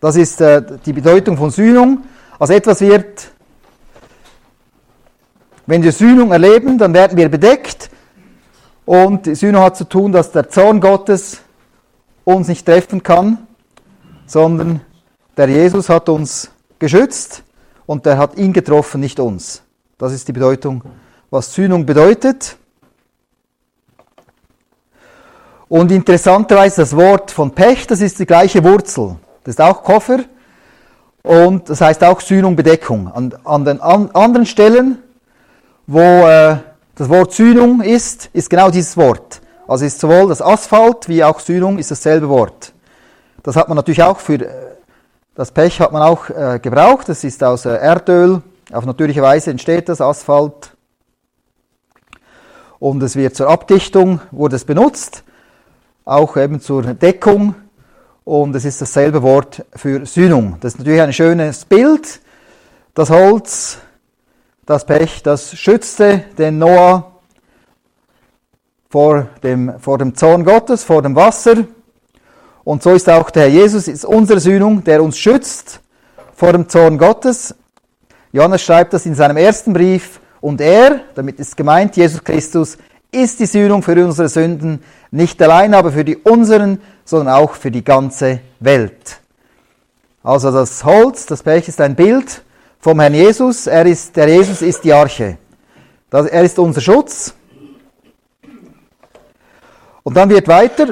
Das 0.00 0.16
ist 0.16 0.40
äh, 0.40 0.62
die 0.84 0.92
Bedeutung 0.92 1.36
von 1.36 1.50
Sühnung. 1.50 2.04
Also 2.38 2.54
etwas 2.54 2.80
wird 2.80 3.32
wenn 5.68 5.82
wir 5.82 5.92
Sühnung 5.92 6.32
erleben, 6.32 6.78
dann 6.78 6.94
werden 6.94 7.18
wir 7.18 7.28
bedeckt. 7.28 7.90
Und 8.86 9.36
Sühnung 9.36 9.62
hat 9.62 9.76
zu 9.76 9.84
tun, 9.84 10.12
dass 10.12 10.32
der 10.32 10.48
Zorn 10.48 10.80
Gottes 10.80 11.42
uns 12.24 12.48
nicht 12.48 12.64
treffen 12.64 13.02
kann, 13.02 13.46
sondern 14.24 14.80
der 15.36 15.50
Jesus 15.50 15.90
hat 15.90 16.08
uns 16.08 16.50
geschützt 16.78 17.42
und 17.88 18.04
der 18.04 18.18
hat 18.18 18.36
ihn 18.36 18.52
getroffen, 18.52 19.00
nicht 19.00 19.18
uns. 19.18 19.62
Das 19.96 20.12
ist 20.12 20.28
die 20.28 20.32
Bedeutung, 20.32 20.82
was 21.30 21.54
Sühnung 21.54 21.86
bedeutet. 21.86 22.56
Und 25.68 25.90
interessanterweise 25.90 26.82
das 26.82 26.94
Wort 26.94 27.30
von 27.30 27.50
Pech, 27.50 27.86
das 27.86 28.02
ist 28.02 28.18
die 28.18 28.26
gleiche 28.26 28.62
Wurzel. 28.62 29.16
Das 29.42 29.54
ist 29.54 29.60
auch 29.60 29.82
Koffer. 29.82 30.20
Und 31.22 31.70
das 31.70 31.80
heißt 31.80 32.04
auch 32.04 32.20
Sühnung, 32.20 32.56
Bedeckung. 32.56 33.08
An, 33.08 33.34
an 33.44 33.64
den 33.64 33.80
an, 33.80 34.10
anderen 34.12 34.44
Stellen, 34.44 34.98
wo 35.86 35.98
äh, 35.98 36.58
das 36.94 37.08
Wort 37.08 37.32
Sühnung 37.32 37.80
ist, 37.80 38.28
ist 38.34 38.50
genau 38.50 38.70
dieses 38.70 38.98
Wort. 38.98 39.40
Also 39.66 39.86
ist 39.86 39.98
sowohl 39.98 40.28
das 40.28 40.42
Asphalt 40.42 41.08
wie 41.08 41.24
auch 41.24 41.40
Sühnung 41.40 41.78
ist 41.78 41.90
dasselbe 41.90 42.28
Wort. 42.28 42.74
Das 43.42 43.56
hat 43.56 43.68
man 43.68 43.76
natürlich 43.76 44.02
auch 44.02 44.18
für 44.18 44.34
äh, 44.34 44.77
das 45.38 45.52
Pech 45.52 45.78
hat 45.78 45.92
man 45.92 46.02
auch 46.02 46.30
äh, 46.30 46.58
gebraucht. 46.60 47.08
Das 47.08 47.22
ist 47.22 47.44
aus 47.44 47.64
äh, 47.64 47.70
Erdöl. 47.70 48.42
Auf 48.72 48.84
natürliche 48.84 49.22
Weise 49.22 49.52
entsteht 49.52 49.88
das 49.88 50.00
Asphalt. 50.00 50.76
Und 52.80 53.00
es 53.04 53.14
wird 53.14 53.36
zur 53.36 53.48
Abdichtung 53.48 54.20
wurde 54.32 54.56
es 54.56 54.64
benutzt, 54.64 55.22
auch 56.04 56.36
eben 56.36 56.60
zur 56.60 56.82
Deckung. 56.82 57.54
Und 58.24 58.56
es 58.56 58.64
ist 58.64 58.82
dasselbe 58.82 59.22
Wort 59.22 59.64
für 59.76 60.04
Sühnung. 60.06 60.56
Das 60.58 60.72
ist 60.72 60.78
natürlich 60.80 61.02
ein 61.02 61.12
schönes 61.12 61.64
Bild. 61.64 62.20
Das 62.94 63.08
Holz, 63.08 63.78
das 64.66 64.86
Pech, 64.86 65.22
das 65.22 65.56
schützte 65.56 66.24
den 66.36 66.58
Noah 66.58 67.12
vor 68.90 69.28
dem, 69.44 69.78
vor 69.78 69.98
dem 69.98 70.16
Zorn 70.16 70.44
Gottes, 70.44 70.82
vor 70.82 71.00
dem 71.00 71.14
Wasser. 71.14 71.64
Und 72.68 72.82
so 72.82 72.90
ist 72.90 73.08
auch 73.08 73.30
der 73.30 73.44
Herr 73.44 73.48
Jesus, 73.48 73.88
ist 73.88 74.04
unsere 74.04 74.40
Sühnung, 74.40 74.84
der 74.84 75.02
uns 75.02 75.16
schützt 75.16 75.80
vor 76.36 76.52
dem 76.52 76.68
Zorn 76.68 76.98
Gottes. 76.98 77.54
Johannes 78.30 78.60
schreibt 78.60 78.92
das 78.92 79.06
in 79.06 79.14
seinem 79.14 79.38
ersten 79.38 79.72
Brief. 79.72 80.20
Und 80.42 80.60
er, 80.60 81.00
damit 81.14 81.40
ist 81.40 81.56
gemeint, 81.56 81.96
Jesus 81.96 82.22
Christus, 82.22 82.76
ist 83.10 83.40
die 83.40 83.46
Sühnung 83.46 83.82
für 83.82 83.92
unsere 84.04 84.28
Sünden, 84.28 84.84
nicht 85.10 85.40
allein 85.40 85.72
aber 85.72 85.92
für 85.92 86.04
die 86.04 86.18
unseren, 86.18 86.78
sondern 87.06 87.36
auch 87.36 87.54
für 87.54 87.70
die 87.70 87.82
ganze 87.82 88.40
Welt. 88.60 89.18
Also 90.22 90.50
das 90.50 90.84
Holz, 90.84 91.24
das 91.24 91.42
Pech 91.42 91.68
ist 91.68 91.80
ein 91.80 91.94
Bild 91.94 92.42
vom 92.80 93.00
Herrn 93.00 93.14
Jesus. 93.14 93.66
Er 93.66 93.86
ist, 93.86 94.14
der 94.14 94.28
Jesus 94.28 94.60
ist 94.60 94.84
die 94.84 94.92
Arche. 94.92 95.38
Das, 96.10 96.26
er 96.26 96.42
ist 96.42 96.58
unser 96.58 96.82
Schutz. 96.82 97.32
Und 100.02 100.18
dann 100.18 100.28
wird 100.28 100.48
weiter 100.48 100.88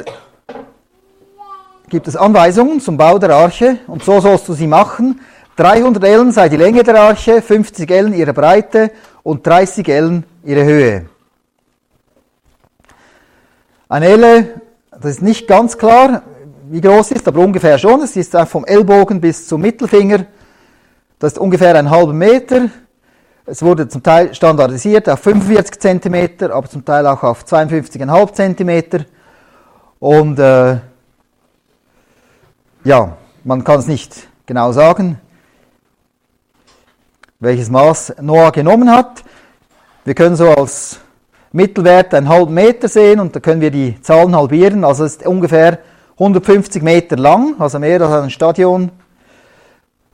gibt 1.88 2.08
es 2.08 2.16
Anweisungen 2.16 2.80
zum 2.80 2.96
Bau 2.96 3.18
der 3.18 3.30
Arche 3.30 3.78
und 3.86 4.02
so 4.02 4.20
sollst 4.20 4.48
du 4.48 4.54
sie 4.54 4.66
machen. 4.66 5.20
300 5.56 6.04
Ellen 6.04 6.32
sei 6.32 6.48
die 6.48 6.56
Länge 6.56 6.82
der 6.82 7.00
Arche, 7.00 7.40
50 7.40 7.90
Ellen 7.90 8.12
ihre 8.12 8.34
Breite 8.34 8.90
und 9.22 9.46
30 9.46 9.88
Ellen 9.88 10.24
ihre 10.44 10.64
Höhe. 10.64 11.06
Eine 13.88 14.06
Elle, 14.06 14.60
das 14.90 15.12
ist 15.12 15.22
nicht 15.22 15.46
ganz 15.46 15.78
klar, 15.78 16.22
wie 16.68 16.80
groß 16.80 17.12
ist, 17.12 17.28
aber 17.28 17.40
ungefähr 17.40 17.78
schon. 17.78 18.02
Es 18.02 18.16
ist 18.16 18.36
vom 18.48 18.64
Ellbogen 18.64 19.20
bis 19.20 19.46
zum 19.46 19.60
Mittelfinger. 19.60 20.26
Das 21.18 21.32
ist 21.32 21.38
ungefähr 21.38 21.74
ein 21.76 21.88
halber 21.88 22.12
Meter. 22.12 22.68
Es 23.46 23.62
wurde 23.62 23.86
zum 23.88 24.02
Teil 24.02 24.34
standardisiert 24.34 25.08
auf 25.08 25.20
45 25.20 25.78
cm, 25.80 26.50
aber 26.50 26.68
zum 26.68 26.84
Teil 26.84 27.06
auch 27.06 27.22
auf 27.22 27.44
52,5 27.44 28.32
cm. 28.32 29.04
Und 30.00 30.38
äh, 30.40 30.78
ja, 32.86 33.16
man 33.42 33.64
kann 33.64 33.80
es 33.80 33.88
nicht 33.88 34.28
genau 34.46 34.70
sagen, 34.70 35.20
welches 37.40 37.68
Maß 37.68 38.14
Noah 38.20 38.52
genommen 38.52 38.90
hat. 38.90 39.24
Wir 40.04 40.14
können 40.14 40.36
so 40.36 40.48
als 40.48 41.00
Mittelwert 41.50 42.14
einen 42.14 42.28
halben 42.28 42.54
Meter 42.54 42.88
sehen 42.88 43.18
und 43.18 43.34
da 43.34 43.40
können 43.40 43.60
wir 43.60 43.72
die 43.72 44.00
Zahlen 44.02 44.36
halbieren. 44.36 44.84
Also 44.84 45.04
es 45.04 45.16
ist 45.16 45.26
ungefähr 45.26 45.80
150 46.12 46.80
Meter 46.80 47.16
lang, 47.16 47.56
also 47.58 47.80
mehr 47.80 48.00
als 48.00 48.12
ein 48.12 48.30
Stadion. 48.30 48.92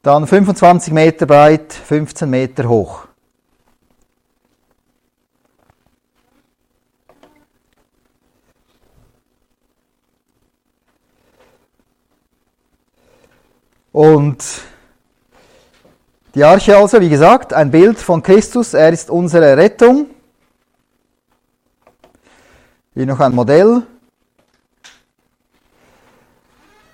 Dann 0.02 0.26
25 0.26 0.94
Meter 0.94 1.26
breit, 1.26 1.74
15 1.74 2.28
Meter 2.28 2.70
hoch. 2.70 3.06
Und 13.92 14.42
die 16.34 16.44
Arche 16.44 16.76
also, 16.76 16.98
wie 17.00 17.10
gesagt, 17.10 17.52
ein 17.52 17.70
Bild 17.70 17.98
von 17.98 18.22
Christus, 18.22 18.72
er 18.72 18.90
ist 18.90 19.10
unsere 19.10 19.54
Rettung. 19.54 20.06
Hier 22.94 23.04
noch 23.04 23.20
ein 23.20 23.34
Modell. 23.34 23.82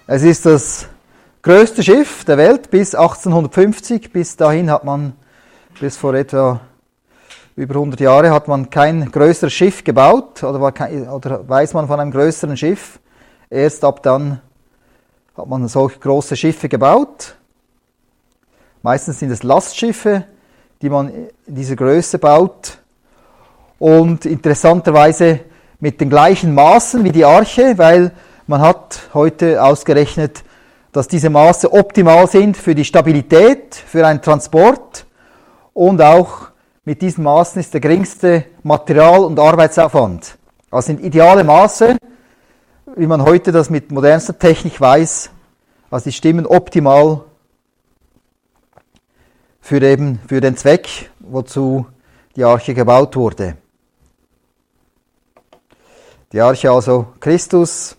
Es 0.08 0.24
ist 0.24 0.44
das 0.44 0.88
größte 1.42 1.84
Schiff 1.84 2.24
der 2.24 2.36
Welt 2.36 2.70
bis 2.70 2.96
1850. 2.96 4.12
Bis 4.12 4.36
dahin 4.36 4.68
hat 4.68 4.82
man, 4.82 5.12
bis 5.78 5.96
vor 5.96 6.14
etwa 6.14 6.60
über 7.54 7.74
100 7.74 8.00
Jahren, 8.00 8.32
hat 8.32 8.48
man 8.48 8.70
kein 8.70 9.10
größeres 9.12 9.52
Schiff 9.52 9.84
gebaut 9.84 10.42
oder, 10.42 10.72
kein, 10.72 11.08
oder 11.08 11.48
weiß 11.48 11.74
man 11.74 11.86
von 11.86 12.00
einem 12.00 12.10
größeren 12.10 12.56
Schiff. 12.56 12.98
Erst 13.50 13.84
ab 13.84 14.02
dann 14.02 14.40
hat 15.38 15.46
man 15.46 15.68
solche 15.68 16.00
große 16.00 16.36
Schiffe 16.36 16.68
gebaut. 16.68 17.36
Meistens 18.82 19.20
sind 19.20 19.30
es 19.30 19.44
Lastschiffe, 19.44 20.24
die 20.82 20.90
man 20.90 21.12
in 21.46 21.54
dieser 21.54 21.76
Größe 21.76 22.18
baut. 22.18 22.78
Und 23.78 24.26
interessanterweise 24.26 25.40
mit 25.78 26.00
den 26.00 26.10
gleichen 26.10 26.54
Maßen 26.54 27.04
wie 27.04 27.12
die 27.12 27.24
Arche, 27.24 27.78
weil 27.78 28.10
man 28.48 28.60
hat 28.60 29.00
heute 29.14 29.62
ausgerechnet, 29.62 30.42
dass 30.90 31.06
diese 31.06 31.30
Maße 31.30 31.72
optimal 31.72 32.26
sind 32.26 32.56
für 32.56 32.74
die 32.74 32.84
Stabilität, 32.84 33.76
für 33.76 34.04
einen 34.04 34.20
Transport 34.20 35.06
und 35.72 36.02
auch 36.02 36.48
mit 36.84 37.00
diesen 37.00 37.22
Maßen 37.22 37.60
ist 37.60 37.74
der 37.74 37.80
geringste 37.80 38.46
Material- 38.64 39.24
und 39.24 39.38
Arbeitsaufwand. 39.38 40.36
Also 40.70 40.86
sind 40.86 41.04
ideale 41.04 41.44
Maße, 41.44 41.96
wie 42.98 43.06
man 43.06 43.22
heute 43.22 43.52
das 43.52 43.70
mit 43.70 43.92
modernster 43.92 44.36
Technik 44.36 44.80
weiß, 44.80 45.30
also 45.88 46.04
die 46.04 46.12
stimmen 46.12 46.46
optimal 46.46 47.22
für, 49.60 49.80
eben, 49.80 50.18
für 50.26 50.40
den 50.40 50.56
Zweck, 50.56 51.08
wozu 51.20 51.86
die 52.34 52.42
Arche 52.42 52.74
gebaut 52.74 53.14
wurde. 53.14 53.56
Die 56.32 56.40
Arche 56.40 56.72
also 56.72 57.06
Christus. 57.20 57.96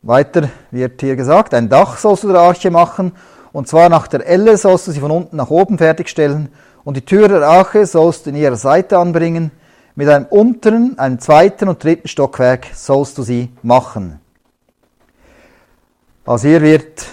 Weiter 0.00 0.48
wird 0.70 0.98
hier 1.02 1.14
gesagt, 1.14 1.52
ein 1.52 1.68
Dach 1.68 1.98
sollst 1.98 2.24
du 2.24 2.28
der 2.28 2.40
Arche 2.40 2.70
machen, 2.70 3.12
und 3.52 3.68
zwar 3.68 3.90
nach 3.90 4.06
der 4.06 4.26
Elle 4.26 4.56
sollst 4.56 4.86
du 4.86 4.92
sie 4.92 5.00
von 5.00 5.10
unten 5.10 5.36
nach 5.36 5.50
oben 5.50 5.76
fertigstellen, 5.76 6.48
und 6.84 6.96
die 6.96 7.04
Tür 7.04 7.28
der 7.28 7.46
Arche 7.46 7.84
sollst 7.84 8.24
du 8.24 8.30
in 8.30 8.36
ihrer 8.36 8.56
Seite 8.56 8.96
anbringen, 8.96 9.50
mit 9.96 10.08
einem 10.08 10.26
unteren, 10.26 10.98
einem 10.98 11.18
zweiten 11.18 11.68
und 11.68 11.82
dritten 11.82 12.06
Stockwerk 12.06 12.66
sollst 12.74 13.16
du 13.18 13.22
sie 13.22 13.50
machen. 13.62 14.20
Also 16.26 16.48
hier 16.48 16.60
wird 16.60 17.06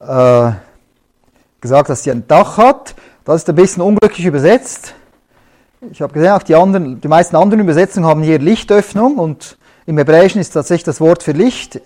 äh, 0.00 0.52
gesagt, 1.60 1.88
dass 1.88 2.02
sie 2.02 2.10
ein 2.10 2.26
Dach 2.28 2.58
hat. 2.58 2.94
Das 3.24 3.36
ist 3.36 3.48
ein 3.48 3.54
bisschen 3.54 3.82
unglücklich 3.82 4.26
übersetzt. 4.26 4.94
Ich 5.90 6.02
habe 6.02 6.12
gesehen, 6.12 6.32
auch 6.32 6.42
die, 6.42 6.54
anderen, 6.54 7.00
die 7.00 7.08
meisten 7.08 7.36
anderen 7.36 7.60
Übersetzungen 7.60 8.06
haben 8.06 8.22
hier 8.22 8.38
Lichtöffnung 8.38 9.16
und 9.16 9.56
im 9.86 9.96
Hebräischen 9.96 10.40
ist 10.40 10.50
tatsächlich 10.50 10.84
das 10.84 11.00
Wort 11.00 11.22
für 11.22 11.32
Licht. 11.32 11.80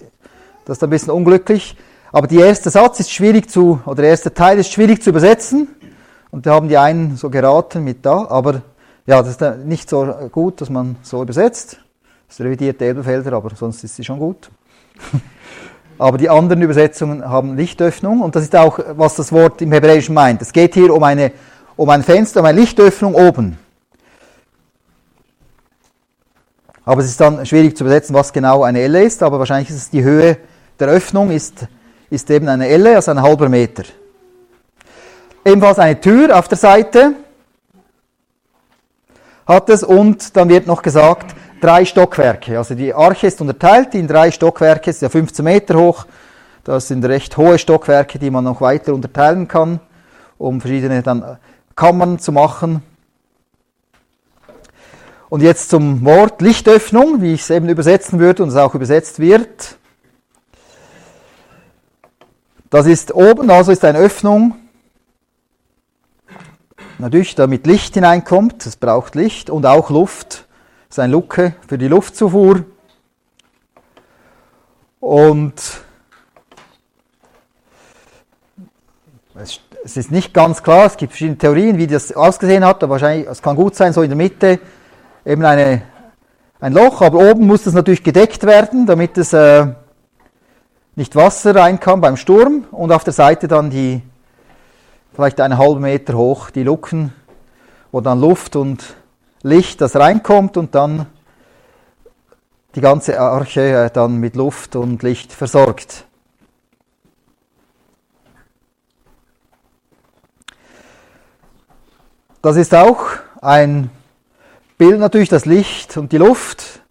Das 0.65 0.79
ist 0.79 0.85
ein 0.85 0.91
bisschen 0.91 1.11
unglücklich. 1.11 1.77
Aber 2.11 2.27
der 2.27 2.47
erste 2.47 2.71
Satz 2.71 3.01
ist 3.01 3.13
schwierig 3.13 3.51
zu, 3.51 3.81
oder 3.85 4.03
der 4.03 4.11
erste 4.11 4.33
Teil 4.35 4.59
ist 4.59 4.73
schwierig 4.73 5.03
zu 5.03 5.11
übersetzen. 5.11 5.69
Und 6.31 6.47
da 6.47 6.55
haben 6.55 6.69
die 6.69 6.77
einen 6.77 7.17
so 7.17 7.31
geraten 7.31 7.85
mit 7.85 8.05
da, 8.05 8.27
aber 8.29 8.63
ja, 9.07 9.23
das 9.23 9.31
ist 9.31 9.65
nicht 9.65 9.89
so 9.89 10.05
gut, 10.31 10.61
dass 10.61 10.69
man 10.69 10.97
so 11.03 11.23
übersetzt. 11.23 11.79
Das 12.29 12.41
revidiert 12.41 12.83
Elberfelder, 12.83 13.33
aber 13.33 13.51
sonst 13.55 13.83
ist 13.83 13.97
sie 13.97 14.05
schon 14.05 14.19
gut. 14.19 14.51
aber 15.99 16.19
die 16.19 16.29
anderen 16.29 16.61
Übersetzungen 16.61 17.27
haben 17.27 17.57
Lichtöffnung 17.57 18.21
und 18.21 18.37
das 18.37 18.43
ist 18.43 18.55
auch, 18.55 18.79
was 18.97 19.15
das 19.15 19.33
Wort 19.33 19.63
im 19.63 19.73
Hebräischen 19.73 20.15
meint. 20.15 20.43
Es 20.43 20.53
geht 20.53 20.75
hier 20.75 20.93
um, 20.93 21.03
eine, 21.03 21.33
um 21.77 21.89
ein 21.89 22.03
Fenster, 22.03 22.41
um 22.41 22.47
eine 22.47 22.61
Lichtöffnung 22.61 23.15
oben. 23.15 23.59
Aber 26.85 27.01
es 27.01 27.09
ist 27.09 27.21
dann 27.21 27.45
schwierig 27.45 27.77
zu 27.77 27.85
übersetzen, 27.85 28.15
was 28.15 28.33
genau 28.33 28.63
eine 28.63 28.81
Elle 28.81 29.03
ist, 29.05 29.23
aber 29.23 29.39
wahrscheinlich 29.39 29.71
ist 29.71 29.77
es 29.77 29.91
die 29.91 30.03
Höhe 30.03 30.39
der 30.79 30.89
Öffnung, 30.89 31.31
ist, 31.31 31.67
ist 32.11 32.31
eben 32.31 32.49
eine 32.49 32.69
Elle, 32.69 32.97
also 32.97 33.11
ein 33.11 33.23
halber 33.23 33.49
Meter. 33.49 33.85
Ebenfalls 35.49 35.79
eine 35.79 35.99
Tür 35.99 36.39
auf 36.39 36.47
der 36.47 36.59
Seite 36.59 37.15
hat 39.47 39.71
es 39.71 39.83
und 39.83 40.37
dann 40.37 40.51
wird 40.51 40.67
noch 40.67 40.83
gesagt, 40.83 41.35
drei 41.63 41.87
Stockwerke. 41.87 42.59
Also 42.59 42.75
die 42.75 42.93
Arche 42.93 43.29
ist 43.29 43.41
unterteilt 43.41 43.95
in 43.95 44.07
drei 44.07 44.31
Stockwerke, 44.31 44.91
ist 44.91 45.01
ja 45.01 45.09
15 45.09 45.43
Meter 45.43 45.79
hoch. 45.79 46.05
Das 46.65 46.89
sind 46.89 47.03
recht 47.07 47.35
hohe 47.39 47.59
Stockwerke, 47.59 48.19
die 48.19 48.31
man 48.31 48.45
noch 48.45 48.61
weiter 48.61 48.93
unterteilen 48.93 49.49
kann, 49.49 49.81
um 50.37 50.61
verschiedene 50.61 51.03
dann 51.03 51.39
Kammern 51.75 52.19
zu 52.19 52.31
machen. 52.31 52.83
Und 55.31 55.41
jetzt 55.41 55.71
zum 55.71 56.05
Wort 56.05 56.43
Lichtöffnung, 56.43 57.23
wie 57.23 57.33
ich 57.33 57.41
es 57.41 57.49
eben 57.49 57.71
übersetzen 57.71 58.19
würde 58.19 58.43
und 58.43 58.51
es 58.51 58.57
auch 58.57 58.75
übersetzt 58.75 59.19
wird. 59.19 59.79
Das 62.69 62.85
ist 62.85 63.15
oben, 63.15 63.49
also 63.49 63.73
ist 63.73 63.83
eine 63.83 63.97
Öffnung, 63.97 64.55
natürlich 66.99 67.35
damit 67.35 67.67
Licht 67.67 67.95
hineinkommt, 67.95 68.67
es 68.67 68.77
braucht 68.77 69.15
Licht 69.15 69.51
und 69.51 69.67
auch 69.67 69.91
Luft, 69.91 70.47
das 70.89 70.97
ist 70.97 70.99
eine 70.99 71.13
Luke 71.13 71.55
für 71.67 71.79
die 71.79 71.89
Luftzufuhr. 71.89 72.65
Und 75.01 75.55
es 79.85 79.97
ist 79.97 80.11
nicht 80.11 80.35
ganz 80.35 80.63
klar, 80.63 80.87
es 80.87 80.97
gibt 80.97 81.13
verschiedene 81.13 81.39
Theorien, 81.39 81.79
wie 81.79 81.87
das 81.87 82.13
ausgesehen 82.13 82.65
hat, 82.65 82.83
aber 82.83 82.93
wahrscheinlich, 82.93 83.29
es 83.29 83.41
kann 83.41 83.55
gut 83.55 83.77
sein, 83.77 83.93
so 83.93 84.03
in 84.03 84.11
der 84.11 84.17
Mitte 84.17 84.59
eben 85.25 85.45
eine, 85.45 85.83
ein 86.61 86.73
Loch, 86.73 87.01
aber 87.01 87.19
oben 87.31 87.47
muss 87.47 87.63
das 87.63 87.75
natürlich 87.75 88.03
gedeckt 88.03 88.45
werden, 88.45 88.87
damit 88.87 89.17
es 89.17 89.33
äh, 89.33 89.67
nicht 90.97 91.15
Wasser 91.15 91.55
rein 91.55 91.79
kann 91.79 92.01
beim 92.01 92.17
Sturm 92.17 92.67
und 92.73 92.91
auf 92.91 93.05
der 93.05 93.13
Seite 93.13 93.47
dann 93.47 93.71
die, 93.71 94.03
vielleicht 95.19 95.41
einen 95.41 95.59
halben 95.59 95.81
Meter 95.81 96.17
hoch, 96.17 96.51
die 96.51 96.63
Luken, 96.63 97.13
wo 97.91 98.01
dann 98.01 98.21
Luft 98.21 98.55
und 98.55 98.95
Licht, 99.43 99.81
das 99.81 99.97
reinkommt 99.97 100.57
und 100.57 100.77
dann 100.77 101.07
die 102.77 102.81
ganze 102.81 103.19
Arche 103.19 103.87
äh, 103.87 103.91
dann 103.91 104.19
mit 104.19 104.37
Luft 104.37 104.77
und 104.77 105.03
Licht 105.03 105.33
versorgt. 105.33 106.05
Das 112.41 112.55
ist 112.55 112.73
auch 112.73 113.07
ein 113.43 113.91
Bild 114.77 115.01
natürlich, 115.01 115.31
das 115.31 115.47
Licht 115.47 115.97
und 115.97 116.13
die 116.13 116.19
Luft. 116.19 116.83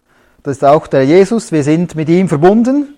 Das 0.42 0.58
ist 0.58 0.64
auch 0.66 0.86
der 0.86 1.06
Jesus. 1.06 1.50
Wir 1.50 1.64
sind 1.64 1.94
mit 1.94 2.10
ihm 2.10 2.28
verbunden. 2.28 2.97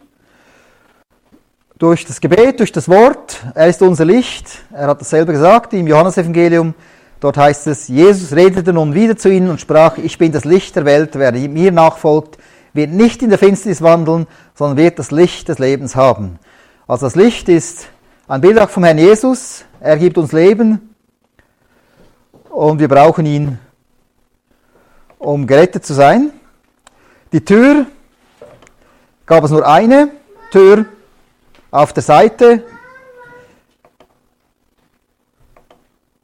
Durch 1.80 2.04
das 2.04 2.20
Gebet, 2.20 2.60
durch 2.60 2.72
das 2.72 2.90
Wort. 2.90 3.42
Er 3.54 3.68
ist 3.68 3.80
unser 3.80 4.04
Licht. 4.04 4.58
Er 4.70 4.88
hat 4.88 5.00
das 5.00 5.08
selber 5.08 5.32
gesagt 5.32 5.72
im 5.72 5.86
Johannesevangelium. 5.86 6.74
Dort 7.20 7.38
heißt 7.38 7.68
es, 7.68 7.88
Jesus 7.88 8.36
redete 8.36 8.74
nun 8.74 8.92
wieder 8.92 9.16
zu 9.16 9.30
ihnen 9.30 9.48
und 9.48 9.62
sprach, 9.62 9.96
ich 9.96 10.18
bin 10.18 10.30
das 10.30 10.44
Licht 10.44 10.76
der 10.76 10.84
Welt. 10.84 11.12
Wer 11.14 11.32
mir 11.32 11.72
nachfolgt, 11.72 12.36
wird 12.74 12.90
nicht 12.90 13.22
in 13.22 13.30
der 13.30 13.38
Finsternis 13.38 13.80
wandeln, 13.80 14.26
sondern 14.54 14.76
wird 14.76 14.98
das 14.98 15.10
Licht 15.10 15.48
des 15.48 15.58
Lebens 15.58 15.96
haben. 15.96 16.38
Also 16.86 17.06
das 17.06 17.16
Licht 17.16 17.48
ist 17.48 17.88
ein 18.28 18.58
auch 18.58 18.68
vom 18.68 18.84
Herrn 18.84 18.98
Jesus. 18.98 19.64
Er 19.80 19.96
gibt 19.96 20.18
uns 20.18 20.32
Leben 20.32 20.94
und 22.50 22.78
wir 22.78 22.88
brauchen 22.88 23.24
ihn, 23.24 23.58
um 25.18 25.46
gerettet 25.46 25.86
zu 25.86 25.94
sein. 25.94 26.30
Die 27.32 27.42
Tür 27.42 27.86
gab 29.24 29.44
es 29.44 29.50
nur 29.50 29.66
eine 29.66 30.10
Tür 30.52 30.84
auf 31.70 31.92
der 31.92 32.02
Seite. 32.02 32.64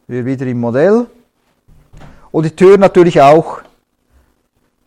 Wir 0.09 0.25
wieder 0.25 0.47
im 0.47 0.61
Modell. 0.61 1.07
Und 2.31 2.45
die 2.45 2.55
Tür 2.55 2.79
natürlich 2.79 3.21
auch 3.21 3.61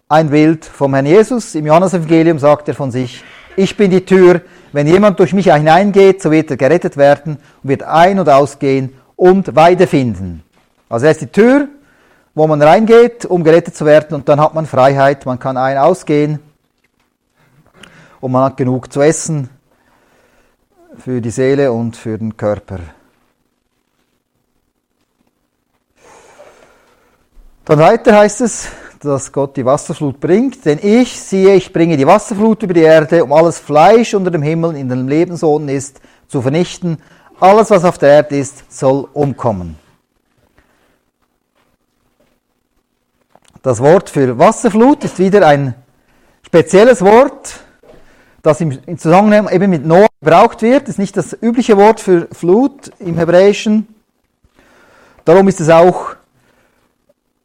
ein 0.07 0.29
Bild 0.29 0.65
vom 0.65 0.93
Herrn 0.93 1.05
Jesus. 1.05 1.55
Im 1.55 1.65
Johannesevangelium 1.65 2.39
sagt 2.39 2.67
er 2.67 2.73
von 2.73 2.91
sich, 2.91 3.23
ich 3.55 3.75
bin 3.75 3.91
die 3.91 4.05
Tür, 4.05 4.41
wenn 4.71 4.87
jemand 4.87 5.19
durch 5.19 5.33
mich 5.33 5.51
hineingeht, 5.51 6.21
so 6.21 6.31
wird 6.31 6.51
er 6.51 6.57
gerettet 6.57 6.95
werden 6.95 7.37
und 7.63 7.69
wird 7.69 7.83
ein- 7.83 8.19
und 8.19 8.29
ausgehen 8.29 8.93
und 9.15 9.55
Weide 9.55 9.87
finden. 9.87 10.43
Also 10.87 11.05
er 11.05 11.11
ist 11.11 11.21
die 11.21 11.27
Tür, 11.27 11.67
wo 12.35 12.47
man 12.47 12.61
reingeht, 12.61 13.25
um 13.25 13.43
gerettet 13.43 13.75
zu 13.75 13.85
werden 13.85 14.15
und 14.15 14.29
dann 14.29 14.39
hat 14.39 14.53
man 14.53 14.65
Freiheit, 14.65 15.25
man 15.25 15.39
kann 15.39 15.57
ein- 15.57 15.77
ausgehen 15.77 16.39
und 18.21 18.31
man 18.31 18.45
hat 18.45 18.57
genug 18.57 18.93
zu 18.93 19.01
essen 19.01 19.49
für 20.97 21.21
die 21.21 21.29
Seele 21.29 21.71
und 21.71 21.95
für 21.95 22.17
den 22.17 22.35
Körper. 22.35 22.79
Dann 27.65 27.79
weiter 27.79 28.17
heißt 28.17 28.41
es, 28.41 28.69
dass 28.99 29.31
Gott 29.31 29.55
die 29.55 29.65
Wasserflut 29.65 30.19
bringt, 30.19 30.65
denn 30.65 30.79
ich 30.81 31.19
siehe, 31.19 31.53
ich 31.55 31.71
bringe 31.71 31.95
die 31.95 32.07
Wasserflut 32.07 32.63
über 32.63 32.73
die 32.73 32.81
Erde, 32.81 33.23
um 33.23 33.31
alles 33.31 33.59
Fleisch 33.59 34.13
unter 34.13 34.31
dem 34.31 34.41
Himmel 34.41 34.75
in 34.75 34.89
dem 34.89 35.07
Lebenssohn 35.07 35.69
ist, 35.69 36.01
zu 36.27 36.41
vernichten. 36.41 36.97
Alles, 37.39 37.69
was 37.69 37.85
auf 37.85 37.97
der 37.97 38.09
Erde 38.09 38.37
ist, 38.37 38.69
soll 38.71 39.07
umkommen. 39.13 39.77
Das 43.61 43.79
Wort 43.79 44.09
für 44.09 44.37
Wasserflut 44.37 45.03
ist 45.03 45.19
wieder 45.19 45.47
ein 45.47 45.75
spezielles 46.41 47.01
Wort, 47.01 47.59
das 48.41 48.59
im 48.61 48.97
Zusammenhang 48.97 49.47
eben 49.49 49.69
mit 49.69 49.85
Noah 49.85 50.08
gebraucht 50.21 50.61
wird. 50.61 50.89
Ist 50.89 50.99
nicht 50.99 51.15
das 51.17 51.37
übliche 51.41 51.77
Wort 51.77 51.99
für 51.99 52.27
Flut 52.31 52.91
im 52.99 53.17
Hebräischen. 53.17 53.87
Darum 55.25 55.47
ist 55.47 55.61
es 55.61 55.69
auch 55.69 56.15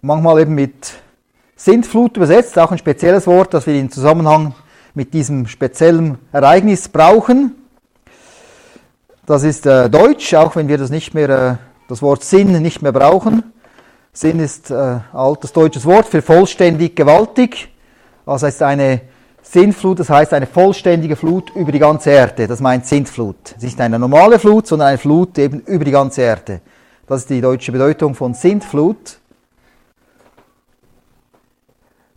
manchmal 0.00 0.40
eben 0.40 0.54
mit 0.54 0.94
Sintflut 1.56 2.16
übersetzt, 2.16 2.58
auch 2.58 2.72
ein 2.72 2.78
spezielles 2.78 3.26
Wort, 3.26 3.54
das 3.54 3.66
wir 3.66 3.74
im 3.74 3.90
Zusammenhang 3.90 4.54
mit 4.94 5.14
diesem 5.14 5.46
speziellen 5.46 6.18
Ereignis 6.32 6.88
brauchen. 6.88 7.54
Das 9.26 9.42
ist 9.42 9.66
äh, 9.66 9.88
Deutsch, 9.88 10.34
auch 10.34 10.56
wenn 10.56 10.68
wir 10.68 10.78
das 10.78 10.90
nicht 10.90 11.14
mehr, 11.14 11.28
äh, 11.28 11.56
das 11.88 12.02
Wort 12.02 12.22
Sinn 12.24 12.60
nicht 12.60 12.82
mehr 12.82 12.92
brauchen. 12.92 13.52
Sinn 14.12 14.38
ist 14.38 14.70
äh, 14.70 14.98
altes 15.12 15.52
deutsches 15.52 15.86
Wort 15.86 16.06
für 16.06 16.22
vollständig 16.22 16.94
gewaltig. 16.94 17.68
Also 18.26 18.46
ist 18.46 18.62
eine 18.62 19.00
Sintflut, 19.44 20.00
das 20.00 20.08
heißt 20.10 20.32
eine 20.32 20.46
vollständige 20.46 21.16
Flut 21.16 21.54
über 21.54 21.70
die 21.70 21.78
ganze 21.78 22.10
Erde. 22.10 22.48
Das 22.48 22.60
meint 22.60 22.86
Sintflut. 22.86 23.36
Es 23.50 23.56
ist 23.58 23.62
nicht 23.62 23.80
eine 23.80 23.98
normale 23.98 24.38
Flut, 24.38 24.66
sondern 24.66 24.88
eine 24.88 24.98
Flut 24.98 25.38
eben 25.38 25.60
über 25.60 25.84
die 25.84 25.90
ganze 25.90 26.22
Erde. 26.22 26.60
Das 27.06 27.20
ist 27.20 27.30
die 27.30 27.40
deutsche 27.40 27.70
Bedeutung 27.70 28.14
von 28.14 28.32
Sintflut. 28.32 29.18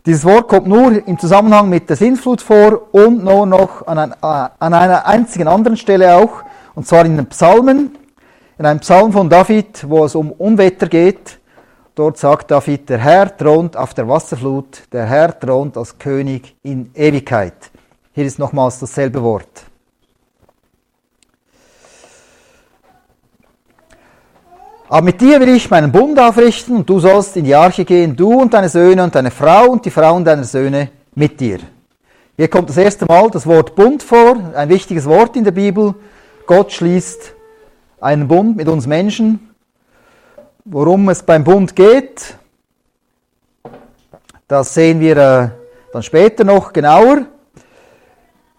Dieses 0.06 0.24
Wort 0.24 0.48
kommt 0.48 0.66
nur 0.66 1.06
im 1.06 1.18
Zusammenhang 1.18 1.68
mit 1.68 1.88
der 1.90 1.96
Sintflut 1.96 2.40
vor 2.40 2.94
und 2.94 3.22
nur 3.22 3.44
noch 3.44 3.86
an, 3.86 3.98
ein, 3.98 4.14
an 4.22 4.74
einer 4.74 5.06
einzigen 5.06 5.46
anderen 5.46 5.76
Stelle 5.76 6.16
auch, 6.16 6.42
und 6.74 6.86
zwar 6.86 7.04
in 7.04 7.18
den 7.18 7.26
Psalmen, 7.26 7.94
in 8.56 8.64
einem 8.64 8.80
Psalm 8.80 9.12
von 9.12 9.28
David, 9.28 9.84
wo 9.86 10.06
es 10.06 10.14
um 10.14 10.32
Unwetter 10.32 10.88
geht. 10.88 11.37
Dort 11.98 12.16
sagt 12.16 12.52
David, 12.52 12.88
der 12.90 12.98
Herr 12.98 13.36
thront 13.36 13.76
auf 13.76 13.92
der 13.92 14.06
Wasserflut, 14.08 14.82
der 14.92 15.06
Herr 15.06 15.36
thront 15.36 15.76
als 15.76 15.98
König 15.98 16.54
in 16.62 16.92
Ewigkeit. 16.94 17.72
Hier 18.12 18.24
ist 18.24 18.38
nochmals 18.38 18.78
dasselbe 18.78 19.20
Wort. 19.20 19.64
Aber 24.88 25.02
mit 25.02 25.20
dir 25.20 25.40
will 25.40 25.48
ich 25.48 25.68
meinen 25.70 25.90
Bund 25.90 26.20
aufrichten 26.20 26.76
und 26.76 26.88
du 26.88 27.00
sollst 27.00 27.36
in 27.36 27.44
die 27.44 27.56
Arche 27.56 27.84
gehen, 27.84 28.14
du 28.14 28.32
und 28.32 28.54
deine 28.54 28.68
Söhne 28.68 29.02
und 29.02 29.16
deine 29.16 29.32
Frau 29.32 29.68
und 29.68 29.84
die 29.84 29.90
Frauen 29.90 30.24
deiner 30.24 30.44
Söhne 30.44 30.90
mit 31.16 31.40
dir. 31.40 31.58
Hier 32.36 32.46
kommt 32.46 32.68
das 32.68 32.76
erste 32.76 33.06
Mal 33.06 33.28
das 33.32 33.44
Wort 33.44 33.74
Bund 33.74 34.04
vor, 34.04 34.36
ein 34.54 34.68
wichtiges 34.68 35.06
Wort 35.06 35.34
in 35.34 35.42
der 35.42 35.50
Bibel. 35.50 35.96
Gott 36.46 36.70
schließt 36.70 37.34
einen 38.00 38.28
Bund 38.28 38.56
mit 38.56 38.68
uns 38.68 38.86
Menschen 38.86 39.47
Worum 40.70 41.08
es 41.08 41.22
beim 41.22 41.44
Bund 41.44 41.74
geht, 41.74 42.36
das 44.46 44.74
sehen 44.74 45.00
wir 45.00 45.16
äh, 45.16 45.48
dann 45.94 46.02
später 46.02 46.44
noch 46.44 46.74
genauer. 46.74 47.22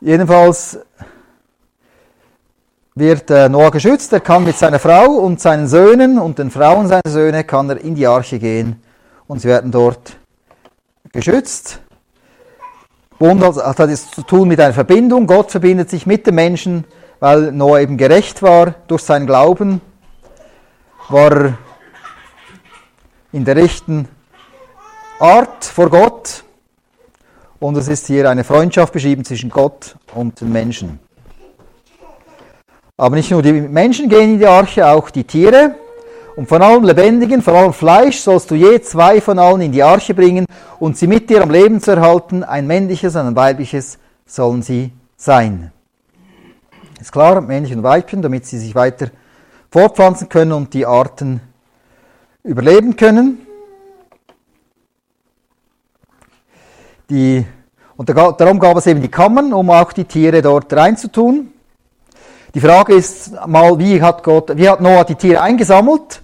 Jedenfalls 0.01 0.79
wird 2.95 3.29
äh, 3.29 3.47
Noah 3.47 3.69
geschützt, 3.69 4.11
er 4.11 4.21
kann 4.21 4.43
mit 4.43 4.57
seiner 4.57 4.79
Frau 4.79 5.05
und 5.17 5.39
seinen 5.39 5.67
Söhnen 5.67 6.17
und 6.17 6.39
den 6.39 6.49
Frauen 6.49 6.87
seiner 6.87 7.03
Söhne 7.07 7.43
kann 7.43 7.69
er 7.69 7.79
in 7.79 7.93
die 7.93 8.07
Arche 8.07 8.39
gehen 8.39 8.81
und 9.27 9.41
sie 9.41 9.47
werden 9.47 9.71
dort 9.71 10.17
geschützt. 11.11 11.79
Bund 13.19 13.43
hat 13.43 13.79
es 13.81 14.09
zu 14.09 14.23
tun 14.23 14.47
mit 14.47 14.59
einer 14.59 14.73
Verbindung. 14.73 15.27
Gott 15.27 15.51
verbindet 15.51 15.91
sich 15.91 16.07
mit 16.07 16.25
den 16.25 16.33
Menschen, 16.33 16.85
weil 17.19 17.51
Noah 17.51 17.81
eben 17.81 17.97
gerecht 17.97 18.41
war 18.41 18.73
durch 18.87 19.03
seinen 19.03 19.27
Glauben, 19.27 19.79
war 21.09 21.31
er 21.31 21.57
in 23.31 23.45
der 23.45 23.55
rechten 23.55 24.07
Art 25.19 25.65
vor 25.65 25.89
Gott. 25.89 26.43
Und 27.59 27.75
es 27.77 27.87
ist 27.87 28.07
hier 28.07 28.29
eine 28.29 28.43
Freundschaft 28.43 28.93
beschrieben 28.93 29.25
zwischen 29.25 29.49
Gott 29.49 29.95
und 30.15 30.39
den 30.39 30.51
Menschen. 30.51 30.99
Aber 32.97 33.15
nicht 33.15 33.31
nur 33.31 33.41
die 33.41 33.53
Menschen 33.53 34.09
gehen 34.09 34.33
in 34.33 34.39
die 34.39 34.47
Arche, 34.47 34.87
auch 34.87 35.09
die 35.09 35.23
Tiere. 35.23 35.75
Und 36.35 36.47
von 36.47 36.61
allem 36.61 36.85
Lebendigen, 36.85 37.41
von 37.41 37.53
allem 37.53 37.73
Fleisch 37.73 38.19
sollst 38.19 38.49
du 38.49 38.55
je 38.55 38.79
zwei 38.81 39.19
von 39.19 39.39
allen 39.39 39.61
in 39.61 39.71
die 39.71 39.83
Arche 39.83 40.13
bringen 40.13 40.45
und 40.79 40.97
sie 40.97 41.07
mit 41.07 41.29
dir 41.29 41.43
am 41.43 41.51
Leben 41.51 41.81
zu 41.81 41.91
erhalten. 41.91 42.43
Ein 42.43 42.65
männliches 42.65 43.15
und 43.15 43.27
ein 43.27 43.35
weibliches 43.35 43.99
sollen 44.25 44.61
sie 44.61 44.93
sein. 45.17 45.71
Ist 46.99 47.11
klar, 47.11 47.41
männlich 47.41 47.73
und 47.73 47.83
Weibchen, 47.83 48.21
damit 48.21 48.45
sie 48.45 48.57
sich 48.57 48.73
weiter 48.75 49.09
fortpflanzen 49.69 50.29
können 50.29 50.53
und 50.53 50.73
die 50.73 50.85
Arten 50.85 51.41
überleben 52.43 52.95
können. 52.95 53.45
Die, 57.09 57.45
und 57.97 58.09
darum 58.09 58.59
gab 58.59 58.77
es 58.77 58.87
eben 58.87 59.01
die 59.01 59.09
Kammern, 59.09 59.53
um 59.53 59.69
auch 59.69 59.91
die 59.93 60.05
Tiere 60.05 60.41
dort 60.41 60.71
reinzutun. 60.71 61.51
Die 62.53 62.61
Frage 62.61 62.93
ist 62.93 63.33
mal, 63.47 63.77
wie 63.77 64.01
hat 64.01 64.23
Gott, 64.23 64.55
wie 64.55 64.69
hat 64.69 64.81
Noah 64.81 65.05
die 65.05 65.15
Tiere 65.15 65.41
eingesammelt? 65.41 66.21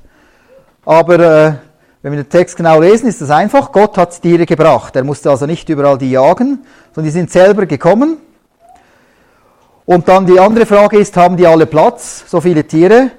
Aber 0.86 1.20
äh, 1.20 1.54
wenn 2.02 2.14
wir 2.14 2.24
den 2.24 2.30
Text 2.30 2.56
genau 2.56 2.80
lesen, 2.80 3.08
ist 3.08 3.22
es 3.22 3.30
einfach. 3.30 3.72
Gott 3.72 3.98
hat 3.98 4.16
die 4.18 4.30
Tiere 4.30 4.46
gebracht. 4.46 4.96
Er 4.96 5.04
musste 5.04 5.30
also 5.30 5.46
nicht 5.46 5.68
überall 5.70 5.98
die 5.98 6.12
jagen, 6.12 6.64
sondern 6.94 7.06
die 7.06 7.20
sind 7.20 7.32
selber 7.32 7.66
gekommen. 7.66 8.18
Und 9.86 10.08
dann 10.08 10.26
die 10.26 10.40
andere 10.40 10.66
Frage 10.66 10.98
ist, 10.98 11.16
haben 11.18 11.38
die 11.38 11.46
alle 11.46 11.66
Platz, 11.66 12.26
so 12.28 12.42
viele 12.42 12.66
Tiere? 12.66 13.12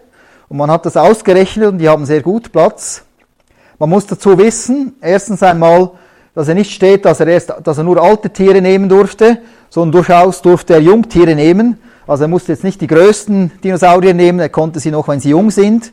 Und 0.48 0.58
man 0.58 0.70
hat 0.70 0.86
das 0.86 0.96
ausgerechnet 0.96 1.68
und 1.68 1.78
die 1.78 1.88
haben 1.88 2.06
sehr 2.06 2.22
gut 2.22 2.52
Platz. 2.52 3.04
Man 3.78 3.90
muss 3.90 4.06
dazu 4.06 4.38
wissen, 4.38 4.94
erstens 5.00 5.42
einmal, 5.42 5.90
dass 6.34 6.48
er 6.48 6.54
nicht 6.54 6.70
steht, 6.70 7.04
dass 7.04 7.20
er, 7.20 7.26
erst, 7.26 7.52
dass 7.64 7.78
er 7.78 7.84
nur 7.84 8.02
alte 8.02 8.30
Tiere 8.30 8.60
nehmen 8.60 8.88
durfte, 8.88 9.38
sondern 9.70 9.92
durchaus 9.92 10.42
durfte 10.42 10.74
er 10.74 10.80
Jungtiere 10.80 11.34
nehmen. 11.34 11.78
Also 12.06 12.24
er 12.24 12.28
musste 12.28 12.52
jetzt 12.52 12.62
nicht 12.62 12.80
die 12.80 12.86
größten 12.86 13.52
Dinosaurier 13.64 14.14
nehmen, 14.14 14.38
er 14.38 14.48
konnte 14.48 14.78
sie 14.78 14.90
noch, 14.90 15.08
wenn 15.08 15.20
sie 15.20 15.30
jung 15.30 15.50
sind. 15.50 15.92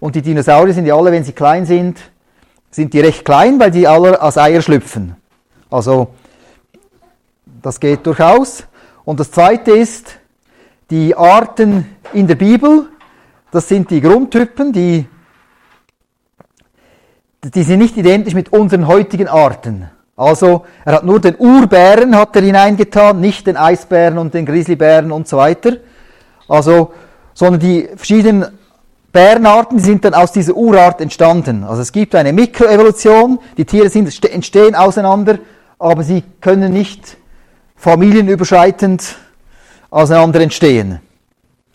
Und 0.00 0.16
die 0.16 0.22
Dinosaurier 0.22 0.74
sind 0.74 0.86
ja 0.86 0.96
alle, 0.96 1.12
wenn 1.12 1.24
sie 1.24 1.32
klein 1.32 1.64
sind, 1.64 1.98
sind 2.70 2.92
die 2.92 3.00
recht 3.00 3.24
klein, 3.24 3.60
weil 3.60 3.70
die 3.70 3.86
alle 3.86 4.20
als 4.20 4.36
Eier 4.36 4.60
schlüpfen. 4.60 5.16
Also 5.70 6.08
das 7.62 7.78
geht 7.78 8.04
durchaus. 8.06 8.64
Und 9.04 9.20
das 9.20 9.30
Zweite 9.30 9.70
ist, 9.70 10.16
die 10.90 11.14
Arten 11.16 11.86
in 12.12 12.26
der 12.26 12.34
Bibel, 12.34 12.88
das 13.54 13.68
sind 13.68 13.88
die 13.90 14.00
Grundtypen, 14.00 14.72
die, 14.72 15.06
die 17.42 17.62
sind 17.62 17.78
nicht 17.78 17.96
identisch 17.96 18.34
mit 18.34 18.52
unseren 18.52 18.88
heutigen 18.88 19.28
Arten. 19.28 19.88
Also 20.16 20.64
er 20.84 20.94
hat 20.94 21.04
nur 21.04 21.20
den 21.20 21.36
Urbären 21.38 22.16
hat 22.16 22.34
er 22.34 22.42
hineingetan, 22.42 23.20
nicht 23.20 23.46
den 23.46 23.56
Eisbären 23.56 24.18
und 24.18 24.34
den 24.34 24.44
Grizzlybären 24.44 25.12
und 25.12 25.28
so 25.28 25.36
weiter. 25.36 25.76
Also, 26.48 26.92
sondern 27.32 27.60
die 27.60 27.88
verschiedenen 27.94 28.46
Bärenarten 29.12 29.78
sind 29.78 30.04
dann 30.04 30.14
aus 30.14 30.32
dieser 30.32 30.54
Urart 30.54 31.00
entstanden. 31.00 31.62
Also 31.62 31.82
es 31.82 31.92
gibt 31.92 32.16
eine 32.16 32.32
Mikroevolution, 32.32 33.38
die 33.56 33.64
Tiere 33.64 33.88
sind, 33.88 34.24
entstehen 34.24 34.74
auseinander, 34.74 35.38
aber 35.78 36.02
sie 36.02 36.24
können 36.40 36.72
nicht 36.72 37.16
familienüberschreitend 37.76 39.14
auseinander 39.90 40.40
entstehen. 40.40 40.98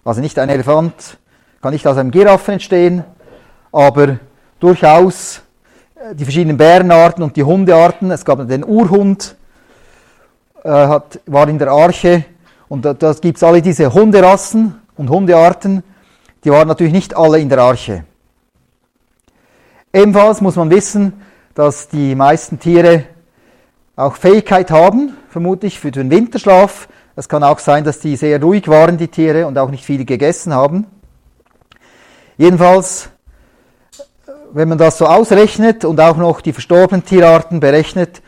Also 0.03 0.19
nicht 0.19 0.37
ein 0.39 0.49
Elefant 0.49 1.19
kann 1.61 1.73
nicht 1.73 1.85
aus 1.87 1.97
einem 1.97 2.11
Giraffen 2.11 2.53
entstehen, 2.55 3.03
aber 3.71 4.19
durchaus 4.59 5.41
äh, 5.95 6.15
die 6.15 6.23
verschiedenen 6.23 6.57
Bärenarten 6.57 7.23
und 7.23 7.35
die 7.35 7.43
Hundearten. 7.43 8.11
Es 8.11 8.25
gab 8.25 8.47
den 8.47 8.65
Urhund, 8.65 9.35
äh, 10.63 10.69
hat, 10.69 11.19
war 11.25 11.47
in 11.47 11.57
der 11.57 11.69
Arche 11.69 12.25
und 12.67 12.85
da, 12.85 12.93
da 12.93 13.13
gibt 13.13 13.37
es 13.37 13.43
alle 13.43 13.61
diese 13.61 13.93
Hunderassen 13.93 14.75
und 14.95 15.09
Hundearten 15.09 15.83
die 16.43 16.51
waren 16.51 16.67
natürlich 16.67 16.93
nicht 16.93 17.15
alle 17.15 17.39
in 17.39 17.49
der 17.49 17.59
Arche. 17.59 18.05
Ebenfalls 19.91 20.41
muss 20.41 20.55
man 20.55 20.69
wissen, 20.69 21.13
dass 21.53 21.89
die 21.89 22.15
meisten 22.15 22.59
Tiere 22.59 23.03
auch 23.95 24.15
Fähigkeit 24.15 24.71
haben, 24.71 25.17
vermutlich 25.29 25.79
für 25.79 25.91
den 25.91 26.09
Winterschlaf. 26.09 26.87
Es 27.15 27.27
kann 27.27 27.43
auch 27.43 27.59
sein, 27.59 27.83
dass 27.83 27.99
die 27.99 28.15
sehr 28.15 28.41
ruhig 28.41 28.67
waren, 28.69 28.97
die 28.97 29.09
Tiere, 29.09 29.47
und 29.47 29.57
auch 29.57 29.69
nicht 29.69 29.83
viel 29.83 30.05
gegessen 30.05 30.53
haben. 30.53 30.85
Jedenfalls, 32.39 33.09
wenn 34.53 34.69
man 34.69 34.77
das 34.77 34.97
so 34.97 35.05
ausrechnet 35.05 35.83
und 35.83 35.99
auch 35.99 36.15
noch 36.15 36.39
die 36.39 36.53
verstorbenen 36.53 37.03
Tierarten 37.03 37.59
berechnet, 37.59 38.21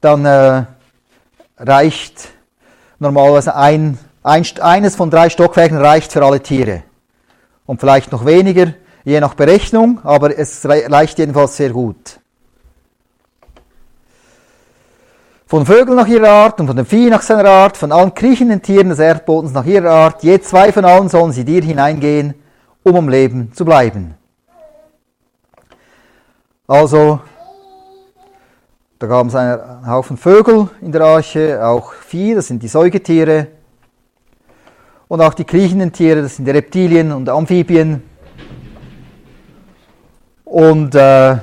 dann 0.00 0.24
äh, 0.24 0.62
reicht 1.58 2.28
normalerweise 3.00 3.56
ein, 3.56 3.98
ein, 4.22 4.46
eines 4.60 4.94
von 4.94 5.10
drei 5.10 5.28
Stockwerken 5.28 5.76
reicht 5.76 6.12
für 6.12 6.24
alle 6.24 6.40
Tiere 6.40 6.84
und 7.66 7.80
vielleicht 7.80 8.12
noch 8.12 8.24
weniger, 8.24 8.74
je 9.02 9.18
nach 9.18 9.34
Berechnung, 9.34 9.98
aber 10.04 10.38
es 10.38 10.64
reicht 10.64 11.18
jedenfalls 11.18 11.56
sehr 11.56 11.70
gut. 11.70 12.20
Von 15.48 15.66
Vögeln 15.66 15.96
nach 15.96 16.06
ihrer 16.06 16.30
Art 16.30 16.60
und 16.60 16.68
von 16.68 16.76
dem 16.76 16.86
Vieh 16.86 17.10
nach 17.10 17.22
seiner 17.22 17.50
Art, 17.50 17.76
von 17.76 17.90
allen 17.90 18.14
kriechenden 18.14 18.62
Tieren 18.62 18.90
des 18.90 19.00
Erdbodens 19.00 19.52
nach 19.52 19.66
ihrer 19.66 19.90
Art, 19.90 20.22
je 20.22 20.40
zwei 20.40 20.70
von 20.70 20.84
allen 20.84 21.08
sollen 21.08 21.32
sie 21.32 21.44
dir 21.44 21.62
hineingehen, 21.62 22.34
um 22.88 22.96
am 22.96 23.08
Leben 23.08 23.52
zu 23.52 23.64
bleiben. 23.64 24.14
Also, 26.66 27.20
da 28.98 29.06
gab 29.06 29.26
es 29.26 29.34
einen 29.34 29.86
Haufen 29.86 30.16
Vögel 30.16 30.68
in 30.80 30.92
der 30.92 31.02
Arche, 31.02 31.64
auch 31.64 31.92
Vieh, 31.92 32.34
das 32.34 32.48
sind 32.48 32.62
die 32.62 32.68
Säugetiere, 32.68 33.48
und 35.08 35.22
auch 35.22 35.34
die 35.34 35.44
kriechenden 35.44 35.92
Tiere, 35.92 36.22
das 36.22 36.36
sind 36.36 36.44
die 36.44 36.50
Reptilien 36.50 37.12
und 37.12 37.28
Amphibien. 37.28 38.02
Und 40.44 40.94
äh, 40.94 41.36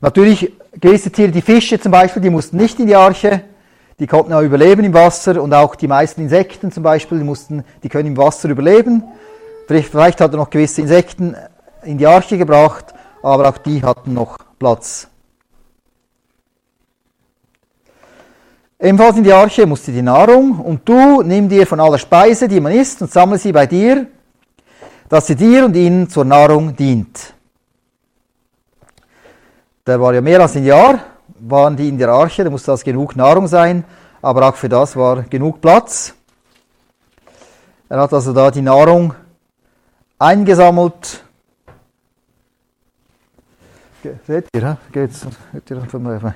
natürlich 0.00 0.52
gewisse 0.72 1.10
Tiere, 1.10 1.30
die 1.30 1.42
Fische 1.42 1.78
zum 1.78 1.92
Beispiel, 1.92 2.22
die 2.22 2.30
mussten 2.30 2.56
nicht 2.56 2.78
in 2.80 2.86
die 2.86 2.96
Arche, 2.96 3.42
die 3.98 4.06
konnten 4.06 4.32
auch 4.32 4.42
überleben 4.42 4.84
im 4.84 4.94
Wasser 4.94 5.42
und 5.42 5.52
auch 5.52 5.74
die 5.74 5.88
meisten 5.88 6.20
Insekten 6.20 6.70
zum 6.70 6.82
Beispiel, 6.82 7.18
die, 7.18 7.24
mussten, 7.24 7.64
die 7.82 7.88
können 7.88 8.08
im 8.08 8.16
Wasser 8.16 8.48
überleben. 8.48 9.02
Vielleicht, 9.66 9.90
vielleicht 9.90 10.20
hat 10.20 10.32
er 10.32 10.36
noch 10.36 10.50
gewisse 10.50 10.82
Insekten 10.82 11.36
in 11.82 11.98
die 11.98 12.06
Arche 12.06 12.38
gebracht, 12.38 12.94
aber 13.22 13.48
auch 13.48 13.58
die 13.58 13.82
hatten 13.82 14.14
noch 14.14 14.38
Platz. 14.58 15.08
Ebenfalls 18.80 19.16
in 19.16 19.24
die 19.24 19.32
Arche 19.32 19.66
musste 19.66 19.90
die 19.90 20.02
Nahrung, 20.02 20.60
und 20.60 20.88
du 20.88 21.22
nimm 21.22 21.48
dir 21.48 21.66
von 21.66 21.80
aller 21.80 21.98
Speise, 21.98 22.46
die 22.46 22.60
man 22.60 22.72
isst, 22.72 23.02
und 23.02 23.10
sammle 23.10 23.36
sie 23.36 23.50
bei 23.50 23.66
dir, 23.66 24.06
dass 25.08 25.26
sie 25.26 25.34
dir 25.34 25.64
und 25.64 25.74
ihnen 25.74 26.08
zur 26.08 26.24
Nahrung 26.24 26.76
dient. 26.76 27.34
Da 29.84 30.00
war 30.00 30.14
ja 30.14 30.20
mehr 30.20 30.40
als 30.40 30.54
ein 30.54 30.64
Jahr, 30.64 31.00
waren 31.40 31.76
die 31.76 31.88
in 31.88 31.98
der 31.98 32.08
Arche, 32.08 32.44
da 32.44 32.50
musste 32.50 32.70
das 32.70 32.84
genug 32.84 33.16
Nahrung 33.16 33.46
sein, 33.46 33.84
aber 34.22 34.48
auch 34.48 34.56
für 34.56 34.68
das 34.68 34.96
war 34.96 35.22
genug 35.22 35.60
Platz. 35.60 36.14
Er 37.88 38.00
hat 38.00 38.12
also 38.12 38.32
da 38.32 38.50
die 38.50 38.62
Nahrung 38.62 39.14
eingesammelt. 40.18 41.24
Seht 44.26 44.46
ihr, 44.54 44.76
geht's? 44.92 45.26
Seht 45.52 45.70
ihr 45.70 46.34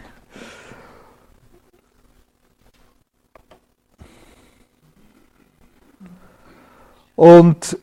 Und 7.14 7.78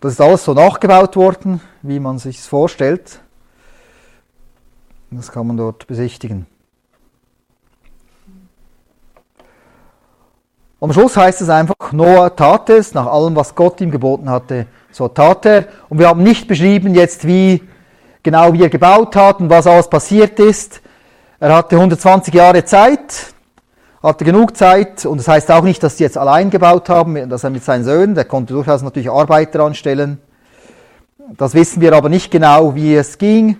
das 0.00 0.12
ist 0.12 0.20
alles 0.20 0.44
so 0.44 0.54
nachgebaut 0.54 1.14
worden, 1.16 1.60
wie 1.82 2.00
man 2.00 2.18
sich 2.18 2.38
es 2.38 2.46
vorstellt. 2.46 3.20
Das 5.10 5.32
kann 5.32 5.46
man 5.46 5.56
dort 5.56 5.86
besichtigen. 5.86 6.46
Am 10.80 10.92
Schluss 10.92 11.16
heißt 11.16 11.40
es 11.40 11.48
einfach, 11.48 11.92
Noah 11.92 12.34
tat 12.36 12.70
es 12.70 12.94
nach 12.94 13.06
allem, 13.06 13.34
was 13.34 13.54
Gott 13.54 13.80
ihm 13.80 13.90
geboten 13.90 14.30
hatte, 14.30 14.66
so 14.92 15.08
tat 15.08 15.46
er. 15.46 15.64
Und 15.88 15.98
wir 15.98 16.08
haben 16.08 16.22
nicht 16.22 16.46
beschrieben 16.46 16.94
jetzt, 16.94 17.26
wie 17.26 17.62
genau 18.22 18.52
wie 18.52 18.62
er 18.62 18.68
gebaut 18.68 19.16
hat 19.16 19.40
und 19.40 19.50
was 19.50 19.66
alles 19.66 19.88
passiert 19.88 20.38
ist. 20.38 20.82
Er 21.40 21.56
hatte 21.56 21.76
120 21.76 22.34
Jahre 22.34 22.64
Zeit, 22.64 23.32
hatte 24.02 24.24
genug 24.24 24.56
Zeit 24.56 25.04
und 25.06 25.18
das 25.18 25.26
heißt 25.26 25.50
auch 25.50 25.64
nicht, 25.64 25.82
dass 25.82 25.96
sie 25.96 26.04
jetzt 26.04 26.18
allein 26.18 26.50
gebaut 26.50 26.88
haben, 26.88 27.28
dass 27.28 27.44
er 27.44 27.50
mit 27.50 27.64
seinen 27.64 27.84
Söhnen, 27.84 28.14
der 28.14 28.26
konnte 28.26 28.52
durchaus 28.52 28.82
natürlich 28.82 29.10
Arbeiter 29.10 29.64
anstellen. 29.64 30.20
Das 31.36 31.54
wissen 31.54 31.80
wir 31.80 31.92
aber 31.94 32.08
nicht 32.08 32.30
genau, 32.30 32.74
wie 32.74 32.94
es 32.94 33.18
ging. 33.18 33.56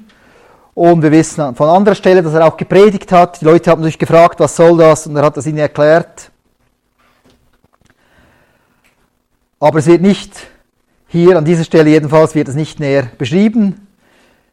Und 0.78 1.02
wir 1.02 1.10
wissen 1.10 1.56
von 1.56 1.68
anderer 1.68 1.96
Stelle, 1.96 2.22
dass 2.22 2.34
er 2.34 2.46
auch 2.46 2.56
gepredigt 2.56 3.10
hat. 3.10 3.40
Die 3.40 3.44
Leute 3.44 3.68
haben 3.68 3.80
natürlich 3.80 3.98
gefragt, 3.98 4.38
was 4.38 4.54
soll 4.54 4.78
das? 4.78 5.08
Und 5.08 5.16
er 5.16 5.24
hat 5.24 5.36
das 5.36 5.44
ihnen 5.44 5.58
erklärt. 5.58 6.30
Aber 9.58 9.80
es 9.80 9.88
wird 9.88 10.02
nicht, 10.02 10.36
hier 11.08 11.36
an 11.36 11.44
dieser 11.44 11.64
Stelle 11.64 11.90
jedenfalls, 11.90 12.36
wird 12.36 12.46
es 12.46 12.54
nicht 12.54 12.78
näher 12.78 13.08
beschrieben, 13.18 13.88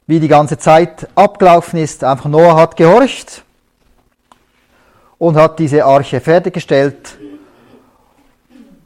wie 0.07 0.19
die 0.19 0.27
ganze 0.27 0.57
Zeit 0.57 1.07
abgelaufen 1.13 1.77
ist. 1.77 2.03
Einfach 2.03 2.27
Noah 2.27 2.55
hat 2.55 2.75
gehorcht 2.75 3.43
und 5.19 5.35
hat 5.35 5.59
diese 5.59 5.85
Arche 5.85 6.19
fertiggestellt. 6.21 7.19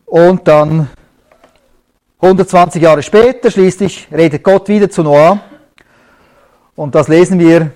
Und 0.05 0.45
dann 0.45 0.89
120 2.19 2.81
Jahre 2.81 3.01
später 3.01 3.49
schließlich 3.49 4.09
redet 4.11 4.43
Gott 4.43 4.67
wieder 4.67 4.89
zu 4.89 5.03
Noah 5.03 5.39
und 6.79 6.95
das 6.95 7.09
lesen 7.09 7.39
wir 7.39 7.71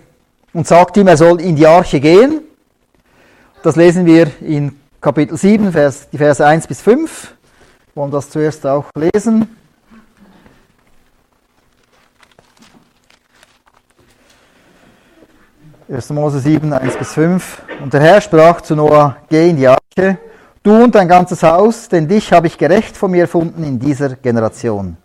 und 0.53 0.65
sagt 0.65 0.95
ihm, 0.95 1.07
er 1.07 1.17
soll 1.17 1.41
in 1.41 1.57
die 1.57 1.67
Arche 1.67 1.99
gehen. 1.99 2.39
Das 3.61 3.75
lesen 3.75 4.05
wir 4.05 4.31
in 4.39 4.79
Kapitel 5.01 5.35
7, 5.35 5.73
Vers, 5.73 6.07
die 6.09 6.17
Verse 6.17 6.45
1 6.45 6.67
bis 6.67 6.81
5. 6.81 7.35
Wir 7.93 8.01
wollen 8.01 8.11
das 8.11 8.29
zuerst 8.29 8.65
auch 8.65 8.85
lesen. 8.95 9.53
1. 15.89 16.09
Mose 16.11 16.39
7, 16.39 16.71
1 16.71 16.95
bis 16.95 17.11
5. 17.11 17.61
Und 17.81 17.93
der 17.93 17.99
Herr 17.99 18.21
sprach 18.21 18.61
zu 18.61 18.73
Noah, 18.73 19.17
geh 19.27 19.49
in 19.49 19.57
die 19.57 19.67
Arche, 19.67 20.17
du 20.63 20.81
und 20.81 20.95
dein 20.95 21.09
ganzes 21.09 21.43
Haus, 21.43 21.89
denn 21.89 22.07
dich 22.07 22.31
habe 22.31 22.47
ich 22.47 22.57
gerecht 22.57 22.95
von 22.95 23.11
mir 23.11 23.23
erfunden 23.23 23.65
in 23.65 23.79
dieser 23.79 24.15
Generation. 24.15 24.95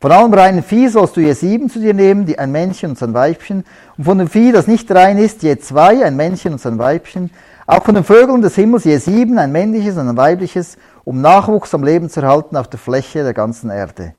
Von 0.00 0.12
allem 0.12 0.32
reinen 0.32 0.62
Vieh 0.62 0.88
sollst 0.88 1.18
du 1.18 1.20
je 1.20 1.34
sieben 1.34 1.68
zu 1.68 1.78
dir 1.78 1.92
nehmen, 1.92 2.24
die 2.24 2.38
ein 2.38 2.50
Männchen 2.50 2.90
und 2.90 2.98
sein 2.98 3.12
Weibchen, 3.12 3.64
und 3.98 4.04
von 4.04 4.16
dem 4.16 4.28
Vieh, 4.28 4.50
das 4.50 4.66
nicht 4.66 4.90
rein 4.90 5.18
ist, 5.18 5.42
je 5.42 5.58
zwei, 5.58 6.02
ein 6.06 6.16
Männchen 6.16 6.54
und 6.54 6.60
sein 6.60 6.78
Weibchen, 6.78 7.30
auch 7.66 7.84
von 7.84 7.94
den 7.94 8.04
Vögeln 8.04 8.40
des 8.40 8.54
Himmels 8.54 8.84
je 8.84 8.96
sieben, 8.96 9.38
ein 9.38 9.52
männliches 9.52 9.98
und 9.98 10.08
ein 10.08 10.16
weibliches, 10.16 10.78
um 11.04 11.20
Nachwuchs 11.20 11.74
am 11.74 11.84
Leben 11.84 12.08
zu 12.08 12.22
erhalten 12.22 12.56
auf 12.56 12.68
der 12.68 12.78
Fläche 12.78 13.24
der 13.24 13.34
ganzen 13.34 13.68
Erde. 13.68 14.14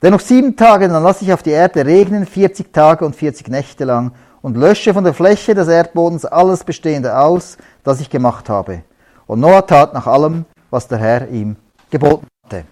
Dennoch 0.00 0.20
sieben 0.20 0.56
Tage, 0.56 0.88
dann 0.88 1.02
lasse 1.02 1.26
ich 1.26 1.32
auf 1.34 1.42
die 1.42 1.50
Erde 1.50 1.84
regnen, 1.84 2.24
40 2.24 2.72
Tage 2.72 3.04
und 3.04 3.14
40 3.14 3.48
Nächte 3.48 3.84
lang, 3.84 4.12
und 4.40 4.56
lösche 4.56 4.94
von 4.94 5.04
der 5.04 5.12
Fläche 5.12 5.54
des 5.54 5.68
Erdbodens 5.68 6.24
alles 6.24 6.64
Bestehende 6.64 7.18
aus, 7.18 7.58
das 7.84 8.00
ich 8.00 8.08
gemacht 8.08 8.48
habe. 8.48 8.82
Und 9.26 9.40
Noah 9.40 9.66
tat 9.66 9.92
nach 9.92 10.06
allem, 10.06 10.46
was 10.70 10.88
der 10.88 10.98
Herr 10.98 11.28
ihm 11.28 11.56
geboten 11.90 12.26
hatte. 12.46 12.64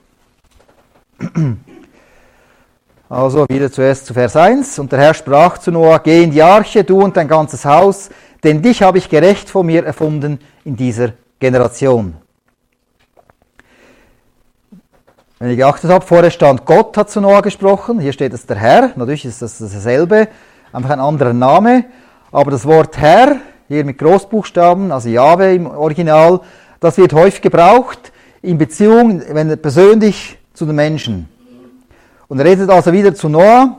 Also 3.08 3.46
wieder 3.48 3.70
zuerst 3.70 4.06
zu 4.06 4.14
Vers 4.14 4.34
1. 4.34 4.80
Und 4.80 4.90
der 4.90 4.98
Herr 4.98 5.14
sprach 5.14 5.58
zu 5.58 5.70
Noah, 5.70 6.00
geh 6.00 6.24
in 6.24 6.32
die 6.32 6.42
Arche, 6.42 6.82
du 6.82 7.00
und 7.00 7.16
dein 7.16 7.28
ganzes 7.28 7.64
Haus, 7.64 8.10
denn 8.42 8.62
dich 8.62 8.82
habe 8.82 8.98
ich 8.98 9.08
gerecht 9.08 9.48
vor 9.48 9.62
mir 9.62 9.84
erfunden 9.84 10.40
in 10.64 10.74
dieser 10.74 11.12
Generation. 11.38 12.16
Wenn 15.38 15.50
ihr 15.50 15.56
geachtet 15.56 15.90
habt, 15.90 16.08
vorher 16.08 16.30
stand 16.32 16.64
Gott 16.64 16.96
hat 16.96 17.10
zu 17.10 17.20
Noah 17.20 17.42
gesprochen, 17.42 18.00
hier 18.00 18.12
steht 18.12 18.32
es 18.32 18.46
der 18.46 18.56
Herr, 18.56 18.90
natürlich 18.96 19.24
ist 19.24 19.40
das 19.40 19.58
dasselbe, 19.58 20.28
einfach 20.72 20.90
ein 20.90 21.00
anderer 21.00 21.32
Name, 21.32 21.84
aber 22.32 22.50
das 22.50 22.64
Wort 22.64 22.98
Herr, 22.98 23.36
hier 23.68 23.84
mit 23.84 23.98
Großbuchstaben, 23.98 24.90
also 24.90 25.08
Jahwe 25.10 25.54
im 25.54 25.66
Original, 25.66 26.40
das 26.80 26.98
wird 26.98 27.12
häufig 27.12 27.42
gebraucht 27.42 28.12
in 28.42 28.58
Beziehung, 28.58 29.22
wenn 29.30 29.56
persönlich 29.60 30.38
zu 30.54 30.66
den 30.66 30.74
Menschen. 30.74 31.35
Und 32.28 32.38
er 32.38 32.44
redet 32.44 32.70
also 32.70 32.92
wieder 32.92 33.14
zu 33.14 33.28
Noah 33.28 33.78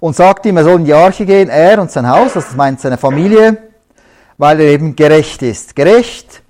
und 0.00 0.16
sagt 0.16 0.46
ihm, 0.46 0.56
er 0.56 0.64
soll 0.64 0.80
in 0.80 0.84
die 0.84 0.94
Arche 0.94 1.26
gehen, 1.26 1.48
er 1.48 1.80
und 1.80 1.90
sein 1.90 2.08
Haus, 2.08 2.34
das 2.34 2.54
meint 2.54 2.80
seine 2.80 2.98
Familie, 2.98 3.58
weil 4.38 4.60
er 4.60 4.68
eben 4.68 4.96
gerecht 4.96 5.42
ist. 5.42 5.76
Gerecht 5.76 6.42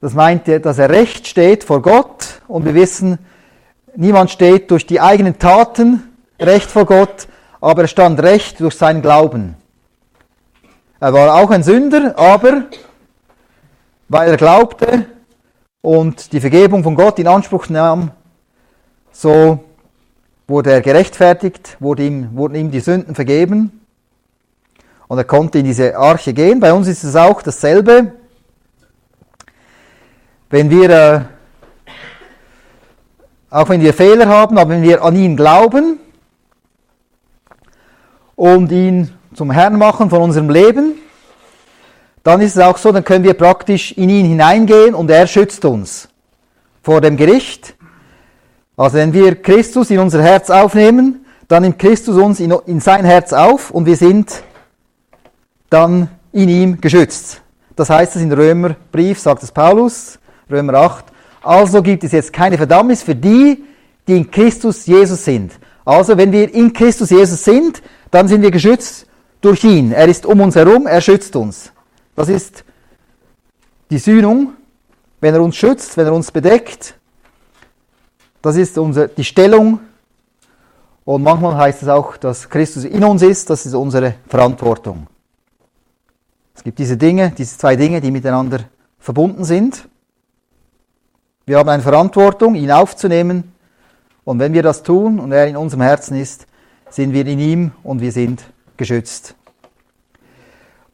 das 0.00 0.12
meint, 0.12 0.46
dass 0.46 0.78
er 0.78 0.90
recht 0.90 1.26
steht 1.26 1.64
vor 1.64 1.80
Gott 1.80 2.42
und 2.48 2.64
wir 2.64 2.74
wissen, 2.74 3.18
niemand 3.96 4.30
steht 4.30 4.70
durch 4.70 4.86
die 4.86 5.00
eigenen 5.00 5.38
Taten 5.38 6.16
recht 6.38 6.70
vor 6.70 6.84
Gott, 6.84 7.26
aber 7.60 7.82
er 7.82 7.88
stand 7.88 8.22
recht 8.22 8.60
durch 8.60 8.76
seinen 8.76 9.00
Glauben. 9.00 9.56
Er 11.00 11.12
war 11.12 11.34
auch 11.34 11.50
ein 11.50 11.62
Sünder, 11.62 12.14
aber 12.18 12.66
weil 14.08 14.30
er 14.30 14.36
glaubte 14.36 15.06
und 15.80 16.32
die 16.32 16.40
Vergebung 16.40 16.82
von 16.84 16.94
Gott 16.94 17.18
in 17.18 17.26
Anspruch 17.26 17.68
nahm, 17.68 18.10
so 19.10 19.64
wurde 20.48 20.72
er 20.72 20.80
gerechtfertigt, 20.80 21.76
wurde 21.80 22.04
ihm, 22.04 22.36
wurden 22.36 22.54
ihm 22.54 22.70
die 22.70 22.80
Sünden 22.80 23.14
vergeben 23.14 23.80
und 25.08 25.18
er 25.18 25.24
konnte 25.24 25.58
in 25.58 25.64
diese 25.64 25.96
Arche 25.96 26.32
gehen. 26.32 26.60
Bei 26.60 26.72
uns 26.72 26.88
ist 26.88 27.04
es 27.04 27.16
auch 27.16 27.42
dasselbe. 27.42 28.12
Wenn 30.48 30.70
wir, 30.70 30.90
äh, 30.90 31.20
auch 33.50 33.68
wenn 33.68 33.80
wir 33.80 33.92
Fehler 33.92 34.28
haben, 34.28 34.58
aber 34.58 34.70
wenn 34.70 34.82
wir 34.82 35.02
an 35.02 35.16
ihn 35.16 35.36
glauben 35.36 35.98
und 38.36 38.70
ihn 38.70 39.12
zum 39.34 39.50
Herrn 39.50 39.76
machen 39.76 40.10
von 40.10 40.22
unserem 40.22 40.50
Leben, 40.50 40.94
dann 42.22 42.40
ist 42.40 42.56
es 42.56 42.62
auch 42.62 42.76
so, 42.76 42.90
dann 42.90 43.04
können 43.04 43.24
wir 43.24 43.34
praktisch 43.34 43.92
in 43.92 44.08
ihn 44.08 44.26
hineingehen 44.26 44.94
und 44.94 45.10
er 45.10 45.26
schützt 45.26 45.64
uns 45.64 46.08
vor 46.82 47.00
dem 47.00 47.16
Gericht. 47.16 47.75
Also 48.76 48.98
wenn 48.98 49.12
wir 49.12 49.36
Christus 49.36 49.90
in 49.90 49.98
unser 49.98 50.22
Herz 50.22 50.50
aufnehmen, 50.50 51.24
dann 51.48 51.62
nimmt 51.62 51.78
Christus 51.78 52.16
uns 52.16 52.40
in, 52.40 52.50
in 52.66 52.80
sein 52.80 53.04
Herz 53.04 53.32
auf 53.32 53.70
und 53.70 53.86
wir 53.86 53.96
sind 53.96 54.42
dann 55.70 56.08
in 56.32 56.48
ihm 56.48 56.80
geschützt. 56.80 57.40
Das 57.74 57.90
heißt 57.90 58.16
es 58.16 58.22
in 58.22 58.32
Römerbrief, 58.32 59.18
sagt 59.18 59.42
es 59.42 59.52
Paulus, 59.52 60.18
Römer 60.50 60.74
8. 60.74 61.04
Also 61.42 61.82
gibt 61.82 62.04
es 62.04 62.12
jetzt 62.12 62.32
keine 62.32 62.56
Verdammnis 62.56 63.02
für 63.02 63.14
die, 63.14 63.64
die 64.06 64.16
in 64.16 64.30
Christus 64.30 64.86
Jesus 64.86 65.24
sind. 65.24 65.52
Also 65.84 66.16
wenn 66.16 66.32
wir 66.32 66.52
in 66.52 66.72
Christus 66.72 67.10
Jesus 67.10 67.44
sind, 67.44 67.82
dann 68.10 68.28
sind 68.28 68.42
wir 68.42 68.50
geschützt 68.50 69.06
durch 69.40 69.64
ihn. 69.64 69.92
Er 69.92 70.08
ist 70.08 70.26
um 70.26 70.40
uns 70.40 70.56
herum, 70.56 70.86
er 70.86 71.00
schützt 71.00 71.36
uns. 71.36 71.72
Das 72.14 72.28
ist 72.28 72.64
die 73.90 73.98
Sühnung, 73.98 74.54
wenn 75.20 75.34
er 75.34 75.42
uns 75.42 75.56
schützt, 75.56 75.96
wenn 75.96 76.06
er 76.06 76.12
uns 76.12 76.30
bedeckt. 76.30 76.95
Das 78.46 78.54
ist 78.54 78.78
unsere, 78.78 79.08
die 79.08 79.24
Stellung. 79.24 79.80
Und 81.04 81.24
manchmal 81.24 81.56
heißt 81.56 81.82
es 81.82 81.88
auch, 81.88 82.16
dass 82.16 82.48
Christus 82.48 82.84
in 82.84 83.02
uns 83.02 83.22
ist. 83.22 83.50
Das 83.50 83.66
ist 83.66 83.74
unsere 83.74 84.14
Verantwortung. 84.28 85.08
Es 86.54 86.62
gibt 86.62 86.78
diese 86.78 86.96
Dinge, 86.96 87.32
diese 87.36 87.58
zwei 87.58 87.74
Dinge, 87.74 88.00
die 88.00 88.12
miteinander 88.12 88.60
verbunden 89.00 89.42
sind. 89.42 89.88
Wir 91.44 91.58
haben 91.58 91.68
eine 91.68 91.82
Verantwortung, 91.82 92.54
ihn 92.54 92.70
aufzunehmen. 92.70 93.52
Und 94.22 94.38
wenn 94.38 94.52
wir 94.52 94.62
das 94.62 94.84
tun 94.84 95.18
und 95.18 95.32
er 95.32 95.48
in 95.48 95.56
unserem 95.56 95.82
Herzen 95.82 96.16
ist, 96.16 96.46
sind 96.88 97.12
wir 97.12 97.26
in 97.26 97.40
ihm 97.40 97.72
und 97.82 98.00
wir 98.00 98.12
sind 98.12 98.44
geschützt. 98.76 99.34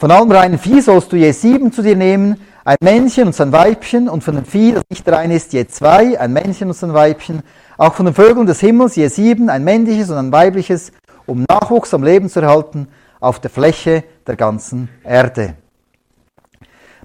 Von 0.03 0.11
allem 0.11 0.33
reinen 0.33 0.59
Vieh 0.59 0.81
sollst 0.81 1.13
du 1.13 1.17
je 1.17 1.31
sieben 1.31 1.71
zu 1.71 1.81
dir 1.81 1.95
nehmen, 1.95 2.41
ein 2.65 2.75
Männchen 2.83 3.29
und 3.29 3.37
sein 3.37 3.53
Weibchen, 3.53 4.09
und 4.09 4.25
von 4.25 4.35
dem 4.35 4.45
Vieh, 4.45 4.73
das 4.73 4.83
nicht 4.91 5.09
rein 5.09 5.31
ist, 5.31 5.53
je 5.53 5.65
zwei, 5.69 6.19
ein 6.19 6.33
Männchen 6.33 6.67
und 6.67 6.75
sein 6.75 6.93
Weibchen, 6.93 7.45
auch 7.79 7.95
von 7.95 8.07
den 8.07 8.15
Vögeln 8.17 8.49
des 8.49 8.59
Himmels 8.59 8.97
je 8.97 9.07
sieben, 9.07 9.49
ein 9.49 9.63
männliches 9.63 10.11
und 10.11 10.17
ein 10.17 10.33
weibliches, 10.33 10.91
um 11.25 11.45
Nachwuchs 11.49 11.95
am 11.95 12.03
Leben 12.03 12.29
zu 12.29 12.41
erhalten 12.41 12.89
auf 13.21 13.39
der 13.39 13.49
Fläche 13.51 14.03
der 14.27 14.35
ganzen 14.35 14.89
Erde. 15.05 15.55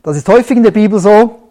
Das 0.02 0.18
ist 0.18 0.28
häufig 0.28 0.58
in 0.58 0.64
der 0.64 0.72
Bibel 0.72 1.00
so, 1.00 1.50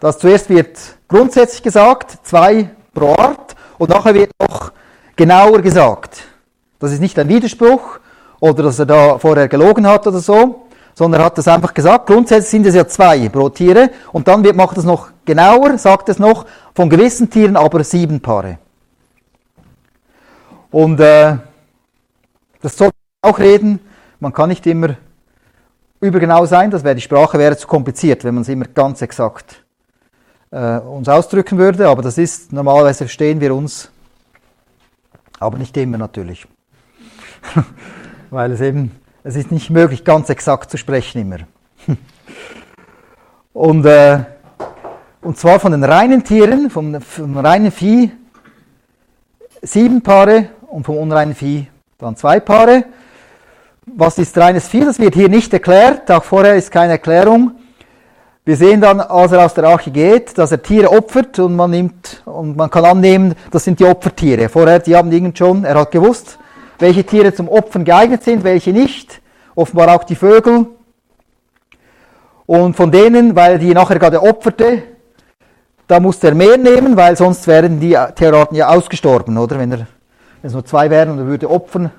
dass 0.00 0.18
zuerst 0.18 0.50
wird 0.50 0.80
grundsätzlich 1.06 1.62
gesagt, 1.62 2.26
zwei 2.26 2.70
pro 2.92 3.12
Art, 3.12 3.54
und 3.78 3.90
nachher 3.90 4.14
wird 4.14 4.32
noch 4.40 4.72
genauer 5.14 5.62
gesagt. 5.62 6.24
Das 6.80 6.90
ist 6.90 7.00
nicht 7.00 7.16
ein 7.20 7.28
Widerspruch 7.28 8.00
oder 8.40 8.64
dass 8.64 8.80
er 8.80 8.86
da 8.86 9.18
vorher 9.20 9.46
gelogen 9.46 9.86
hat 9.86 10.04
oder 10.04 10.18
so, 10.18 10.64
sondern 10.98 11.20
er 11.20 11.26
hat 11.26 11.38
das 11.38 11.46
einfach 11.46 11.72
gesagt. 11.72 12.08
Grundsätzlich 12.08 12.50
sind 12.50 12.66
es 12.66 12.74
ja 12.74 12.84
zwei 12.88 13.28
pro 13.28 13.48
Tiere 13.50 13.90
und 14.10 14.26
dann 14.26 14.42
wird, 14.42 14.56
macht 14.56 14.76
es 14.78 14.82
noch 14.82 15.10
genauer, 15.24 15.78
sagt 15.78 16.08
es 16.08 16.18
noch, 16.18 16.44
von 16.74 16.90
gewissen 16.90 17.30
Tieren 17.30 17.54
aber 17.54 17.84
sieben 17.84 18.20
Paare. 18.20 18.58
Und 20.72 20.98
äh, 20.98 21.36
das 22.60 22.76
soll 22.76 22.90
auch 23.22 23.38
reden, 23.38 23.78
man 24.18 24.32
kann 24.32 24.48
nicht 24.48 24.66
immer 24.66 24.96
übergenau 26.00 26.46
sein, 26.46 26.72
das 26.72 26.82
wäre 26.82 26.96
die 26.96 27.00
Sprache 27.00 27.38
wäre 27.38 27.56
zu 27.56 27.68
kompliziert, 27.68 28.24
wenn 28.24 28.34
man 28.34 28.42
es 28.42 28.48
immer 28.48 28.64
ganz 28.64 29.00
exakt 29.00 29.62
äh, 30.50 30.78
uns 30.78 31.08
ausdrücken 31.08 31.58
würde, 31.58 31.88
aber 31.88 32.02
das 32.02 32.18
ist, 32.18 32.52
normalerweise 32.52 33.04
verstehen 33.04 33.40
wir 33.40 33.54
uns, 33.54 33.88
aber 35.38 35.58
nicht 35.58 35.76
immer 35.76 35.96
natürlich. 35.96 36.44
Weil 38.30 38.50
es 38.50 38.60
eben, 38.60 38.90
es 39.28 39.36
ist 39.36 39.52
nicht 39.52 39.68
möglich, 39.68 40.04
ganz 40.04 40.30
exakt 40.30 40.70
zu 40.70 40.78
sprechen 40.78 41.20
immer. 41.20 41.36
und, 43.52 43.84
äh, 43.84 44.20
und 45.20 45.36
zwar 45.36 45.60
von 45.60 45.72
den 45.72 45.84
reinen 45.84 46.24
Tieren, 46.24 46.70
vom, 46.70 46.98
vom 47.02 47.36
reinen 47.36 47.70
Vieh 47.70 48.10
sieben 49.60 50.00
Paare 50.00 50.48
und 50.68 50.84
vom 50.86 50.96
unreinen 50.96 51.34
Vieh 51.34 51.66
dann 51.98 52.16
zwei 52.16 52.40
Paare. 52.40 52.84
Was 53.84 54.16
ist 54.16 54.38
reines 54.38 54.66
Vieh? 54.66 54.86
Das 54.86 54.98
wird 54.98 55.14
hier 55.14 55.28
nicht 55.28 55.52
erklärt, 55.52 56.10
auch 56.10 56.24
vorher 56.24 56.54
ist 56.54 56.70
keine 56.70 56.92
Erklärung. 56.92 57.50
Wir 58.46 58.56
sehen 58.56 58.80
dann, 58.80 58.98
als 58.98 59.32
er 59.32 59.44
aus 59.44 59.52
der 59.52 59.64
Arche 59.64 59.90
geht, 59.90 60.38
dass 60.38 60.52
er 60.52 60.62
Tiere 60.62 60.90
opfert 60.90 61.38
und 61.38 61.54
man 61.54 61.70
nimmt, 61.70 62.22
und 62.24 62.56
man 62.56 62.70
kann 62.70 62.86
annehmen, 62.86 63.34
das 63.50 63.64
sind 63.64 63.78
die 63.78 63.84
Opfertiere. 63.84 64.48
Vorher, 64.48 64.78
die 64.78 64.96
haben 64.96 65.12
irgend 65.12 65.36
schon, 65.36 65.64
er 65.64 65.78
hat 65.78 65.90
gewusst, 65.90 66.38
welche 66.78 67.04
Tiere 67.04 67.34
zum 67.34 67.48
Opfern 67.48 67.84
geeignet 67.84 68.22
sind, 68.22 68.44
welche 68.44 68.72
nicht. 68.72 69.20
Offenbar 69.54 69.94
auch 69.94 70.04
die 70.04 70.14
Vögel. 70.14 70.66
Und 72.46 72.76
von 72.76 72.90
denen, 72.90 73.36
weil 73.36 73.58
die 73.58 73.74
nachher 73.74 73.98
gerade 73.98 74.22
opferte, 74.22 74.82
da 75.86 76.00
musste 76.00 76.28
er 76.28 76.34
mehr 76.34 76.56
nehmen, 76.56 76.96
weil 76.96 77.16
sonst 77.16 77.46
wären 77.46 77.80
die 77.80 77.96
Tierarten 78.14 78.56
ja 78.56 78.68
ausgestorben, 78.68 79.36
oder? 79.36 79.58
Wenn, 79.58 79.72
er, 79.72 79.78
wenn 79.78 79.86
es 80.42 80.52
nur 80.52 80.64
zwei 80.64 80.88
wären 80.90 81.10
und 81.10 81.18
er 81.18 81.26
würde 81.26 81.50
opfern, 81.50 81.90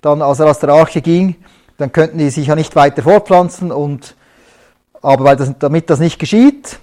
dann, 0.00 0.20
als 0.20 0.40
er 0.40 0.50
aus 0.50 0.58
der 0.58 0.70
Arche 0.70 1.00
ging, 1.00 1.36
dann 1.78 1.92
könnten 1.92 2.18
die 2.18 2.30
sich 2.30 2.48
ja 2.48 2.54
nicht 2.54 2.74
weiter 2.76 3.02
fortpflanzen 3.02 3.70
und 3.70 4.16
aber 5.02 5.24
weil 5.24 5.36
das, 5.36 5.52
damit 5.58 5.90
das 5.90 5.98
nicht 5.98 6.18
geschieht, 6.18 6.78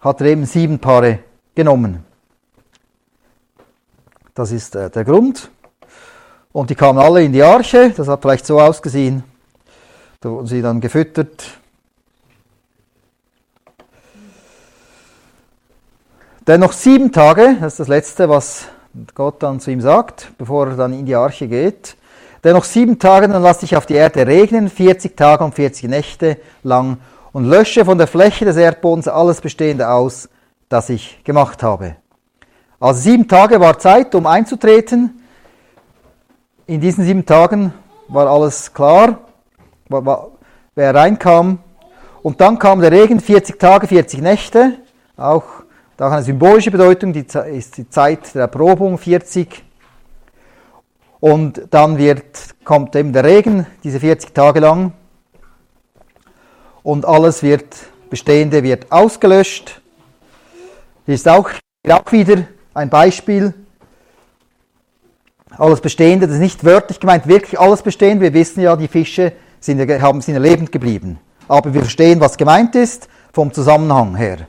hat 0.00 0.20
er 0.20 0.26
eben 0.26 0.44
sieben 0.44 0.78
Paare 0.78 1.20
genommen. 1.54 2.04
Das 4.34 4.52
ist 4.52 4.76
äh, 4.76 4.90
der 4.90 5.04
Grund. 5.04 5.50
Und 6.52 6.68
die 6.68 6.74
kamen 6.74 6.98
alle 6.98 7.24
in 7.24 7.32
die 7.32 7.42
Arche, 7.42 7.90
das 7.96 8.08
hat 8.08 8.20
vielleicht 8.20 8.46
so 8.46 8.60
ausgesehen. 8.60 9.24
Da 10.20 10.30
wurden 10.30 10.46
sie 10.46 10.62
dann 10.62 10.80
gefüttert. 10.80 11.44
Denn 16.46 16.60
noch 16.60 16.72
sieben 16.72 17.12
Tage, 17.12 17.56
das 17.60 17.74
ist 17.74 17.80
das 17.80 17.88
Letzte, 17.88 18.28
was 18.28 18.66
Gott 19.14 19.42
dann 19.42 19.60
zu 19.60 19.70
ihm 19.70 19.80
sagt, 19.80 20.32
bevor 20.38 20.68
er 20.68 20.76
dann 20.76 20.92
in 20.92 21.06
die 21.06 21.14
Arche 21.14 21.48
geht. 21.48 21.96
Denn 22.44 22.54
noch 22.54 22.64
sieben 22.64 22.98
Tage, 22.98 23.28
dann 23.28 23.42
lasse 23.42 23.64
ich 23.64 23.76
auf 23.76 23.86
die 23.86 23.94
Erde 23.94 24.26
regnen, 24.26 24.68
40 24.68 25.16
Tage 25.16 25.44
und 25.44 25.54
40 25.54 25.88
Nächte 25.88 26.38
lang 26.64 26.98
und 27.32 27.44
lösche 27.44 27.84
von 27.84 27.96
der 27.96 28.08
Fläche 28.08 28.44
des 28.44 28.56
Erdbodens 28.56 29.08
alles 29.08 29.40
Bestehende 29.40 29.88
aus, 29.88 30.28
das 30.68 30.90
ich 30.90 31.22
gemacht 31.24 31.62
habe. 31.62 31.96
Also 32.80 33.00
sieben 33.00 33.28
Tage 33.28 33.60
war 33.60 33.78
Zeit, 33.78 34.14
um 34.14 34.26
einzutreten. 34.26 35.21
In 36.66 36.80
diesen 36.80 37.04
sieben 37.04 37.26
Tagen 37.26 37.72
war 38.06 38.28
alles 38.28 38.72
klar, 38.72 39.18
wer 39.88 40.94
reinkam. 40.94 41.58
Und 42.22 42.40
dann 42.40 42.56
kam 42.56 42.80
der 42.80 42.92
Regen, 42.92 43.18
40 43.18 43.58
Tage, 43.58 43.88
40 43.88 44.20
Nächte, 44.20 44.78
auch 45.16 45.42
da 45.96 46.08
eine 46.08 46.22
symbolische 46.22 46.70
Bedeutung, 46.70 47.12
die 47.12 47.26
ist 47.52 47.76
die 47.78 47.90
Zeit 47.90 48.32
der 48.36 48.42
Erprobung, 48.42 48.96
40. 48.96 49.64
Und 51.18 51.62
dann 51.70 51.98
wird, 51.98 52.54
kommt 52.64 52.94
eben 52.94 53.12
der 53.12 53.24
Regen, 53.24 53.66
diese 53.82 53.98
40 53.98 54.32
Tage 54.32 54.60
lang. 54.60 54.92
Und 56.84 57.04
alles 57.04 57.42
wird, 57.42 57.76
Bestehende 58.08 58.62
wird 58.62 58.92
ausgelöscht. 58.92 59.80
Hier 61.06 61.14
ist 61.14 61.28
auch, 61.28 61.50
auch 61.88 62.12
wieder 62.12 62.44
ein 62.72 62.88
Beispiel. 62.88 63.52
Alles 65.58 65.80
Bestehende, 65.80 66.26
das 66.26 66.36
ist 66.36 66.40
nicht 66.40 66.64
wörtlich 66.64 66.98
gemeint, 66.98 67.26
wirklich 67.26 67.58
alles 67.60 67.82
Bestehende. 67.82 68.22
Wir 68.22 68.34
wissen 68.34 68.60
ja, 68.60 68.74
die 68.76 68.88
Fische 68.88 69.32
sind, 69.60 69.80
haben, 70.00 70.20
sind 70.20 70.36
lebend 70.40 70.72
geblieben. 70.72 71.18
Aber 71.48 71.72
wir 71.72 71.82
verstehen, 71.82 72.20
was 72.20 72.36
gemeint 72.36 72.74
ist 72.74 73.08
vom 73.32 73.52
Zusammenhang 73.52 74.16
her. 74.16 74.46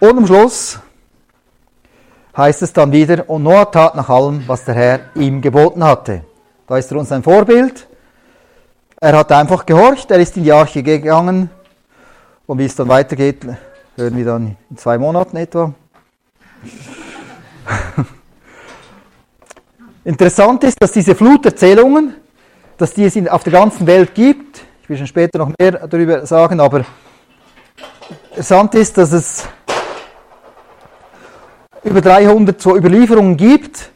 Und 0.00 0.18
am 0.18 0.26
Schluss 0.26 0.80
heißt 2.36 2.62
es 2.62 2.72
dann 2.72 2.90
wieder, 2.90 3.28
und 3.30 3.44
Noah 3.44 3.70
tat 3.70 3.94
nach 3.94 4.08
allem, 4.08 4.42
was 4.48 4.64
der 4.64 4.74
Herr 4.74 5.00
ihm 5.14 5.40
geboten 5.40 5.84
hatte. 5.84 6.24
Da 6.66 6.76
ist 6.76 6.90
er 6.90 6.98
uns 6.98 7.12
ein 7.12 7.22
Vorbild. 7.22 7.86
Er 9.00 9.16
hat 9.16 9.30
einfach 9.30 9.64
gehorcht, 9.64 10.10
er 10.10 10.18
ist 10.18 10.36
in 10.36 10.44
die 10.44 10.52
Arche 10.52 10.82
gegangen. 10.82 11.50
Und 12.46 12.58
wie 12.58 12.64
es 12.64 12.74
dann 12.74 12.88
weitergeht, 12.88 13.46
hören 13.96 14.16
wir 14.16 14.24
dann 14.24 14.56
in 14.68 14.76
zwei 14.76 14.98
Monaten 14.98 15.36
etwa. 15.36 15.72
Interessant 20.04 20.64
ist, 20.64 20.76
dass 20.80 20.90
diese 20.92 21.14
Fluterzählungen, 21.14 22.14
dass 22.76 22.92
die 22.92 23.04
es 23.04 23.16
auf 23.28 23.44
der 23.44 23.52
ganzen 23.52 23.86
Welt 23.86 24.14
gibt, 24.14 24.64
ich 24.82 24.88
will 24.88 24.96
schon 24.96 25.06
später 25.06 25.38
noch 25.38 25.52
mehr 25.58 25.86
darüber 25.86 26.26
sagen, 26.26 26.58
aber 26.58 26.84
interessant 28.30 28.74
ist, 28.74 28.98
dass 28.98 29.12
es 29.12 29.46
über 31.84 32.00
300 32.00 32.60
so 32.60 32.76
Überlieferungen 32.76 33.36
gibt 33.36 33.92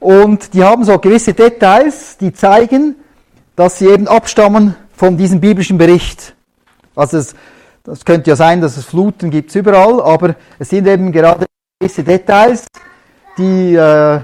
und 0.00 0.52
die 0.54 0.64
haben 0.64 0.82
so 0.84 0.98
gewisse 0.98 1.32
Details, 1.32 2.16
die 2.16 2.32
zeigen, 2.32 2.96
dass 3.54 3.78
sie 3.78 3.86
eben 3.86 4.08
abstammen 4.08 4.74
von 4.96 5.16
diesem 5.16 5.40
biblischen 5.40 5.78
Bericht. 5.78 6.34
Also 6.96 7.18
es, 7.18 7.36
das 7.90 8.04
könnte 8.04 8.30
ja 8.30 8.36
sein, 8.36 8.60
dass 8.60 8.76
es 8.76 8.84
Fluten 8.84 9.30
gibt 9.30 9.52
überall, 9.56 10.00
aber 10.00 10.36
es 10.60 10.68
sind 10.68 10.86
eben 10.86 11.10
gerade 11.10 11.46
gewisse 11.80 12.04
Details, 12.04 12.66
die, 13.36 13.74
äh, 13.74 14.20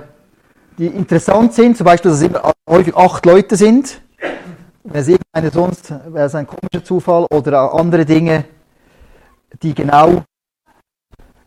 die 0.79 0.87
interessant 0.87 1.53
sind. 1.53 1.77
Zum 1.77 1.85
Beispiel, 1.85 2.13
dass 2.13 2.21
es 2.21 2.29
immer 2.29 2.53
häufig 2.71 2.97
acht 2.97 3.27
Leute 3.27 3.57
sind. 3.57 4.01
Wenn 4.85 5.01
es 5.01 5.09
irgendeine 5.09 5.51
sonst, 5.51 5.91
wäre 5.91 6.27
es 6.27 6.35
ein 6.37 6.47
komischer 6.47 6.85
Zufall 6.85 7.27
oder 7.29 7.75
andere 7.75 8.05
Dinge, 8.05 8.45
die 9.61 9.75
genau 9.75 10.23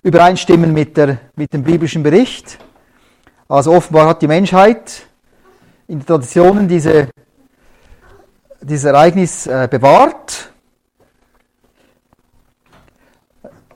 übereinstimmen 0.04 0.74
mit, 0.74 0.98
der, 0.98 1.20
mit 1.38 1.54
dem 1.54 1.64
biblischen 1.64 2.04
Bericht. 2.04 2.58
Also 3.48 3.72
offenbar 3.72 4.10
hat 4.10 4.22
die 4.22 4.28
Menschheit 4.28 5.04
in 5.88 6.00
den 6.00 6.06
Traditionen 6.06 6.68
diese, 6.68 7.08
dieses 8.62 8.84
Ereignis 8.84 9.48
äh, 9.48 9.70
bewahrt. 9.72 10.52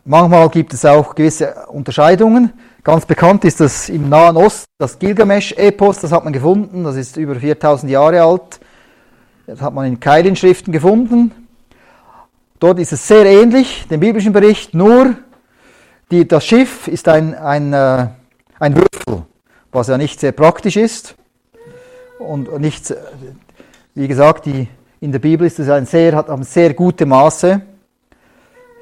Manchmal 0.05 0.49
gibt 0.49 0.73
es 0.73 0.83
auch 0.83 1.15
gewisse 1.15 1.65
Unterscheidungen. 1.67 2.51
Ganz 2.83 3.05
bekannt 3.05 3.45
ist 3.45 3.61
das 3.61 3.87
im 3.87 4.09
Nahen 4.09 4.35
Osten, 4.35 4.65
das 4.77 4.99
Gilgamesch-Epos, 4.99 6.01
das 6.01 6.11
hat 6.11 6.25
man 6.25 6.33
gefunden, 6.33 6.83
das 6.83 6.97
ist 6.97 7.15
über 7.15 7.35
4000 7.35 7.89
Jahre 7.89 8.21
alt. 8.21 8.59
Das 9.47 9.61
hat 9.61 9.73
man 9.73 9.85
in 9.85 10.01
Keilinschriften 10.01 10.73
gefunden. 10.73 11.31
Dort 12.59 12.79
ist 12.79 12.91
es 12.91 13.07
sehr 13.07 13.25
ähnlich, 13.25 13.87
dem 13.87 14.01
biblischen 14.01 14.33
Bericht, 14.33 14.73
nur 14.73 15.15
die, 16.11 16.27
das 16.27 16.45
Schiff 16.45 16.89
ist 16.89 17.07
ein, 17.07 17.33
ein, 17.33 17.71
äh, 17.71 18.07
ein 18.59 18.75
Würfel, 18.75 19.25
was 19.71 19.87
ja 19.87 19.97
nicht 19.97 20.19
sehr 20.19 20.33
praktisch 20.33 20.75
ist. 20.75 21.15
Und 22.19 22.59
nicht, 22.59 22.93
wie 23.95 24.09
gesagt, 24.09 24.47
die, 24.47 24.67
in 24.99 25.13
der 25.13 25.19
Bibel 25.19 25.47
ist 25.47 25.59
es 25.59 25.69
ein 25.69 25.85
sehr, 25.85 26.13
hat 26.13 26.29
ein 26.29 26.43
sehr 26.43 26.73
gute 26.73 27.05
Maße. 27.05 27.61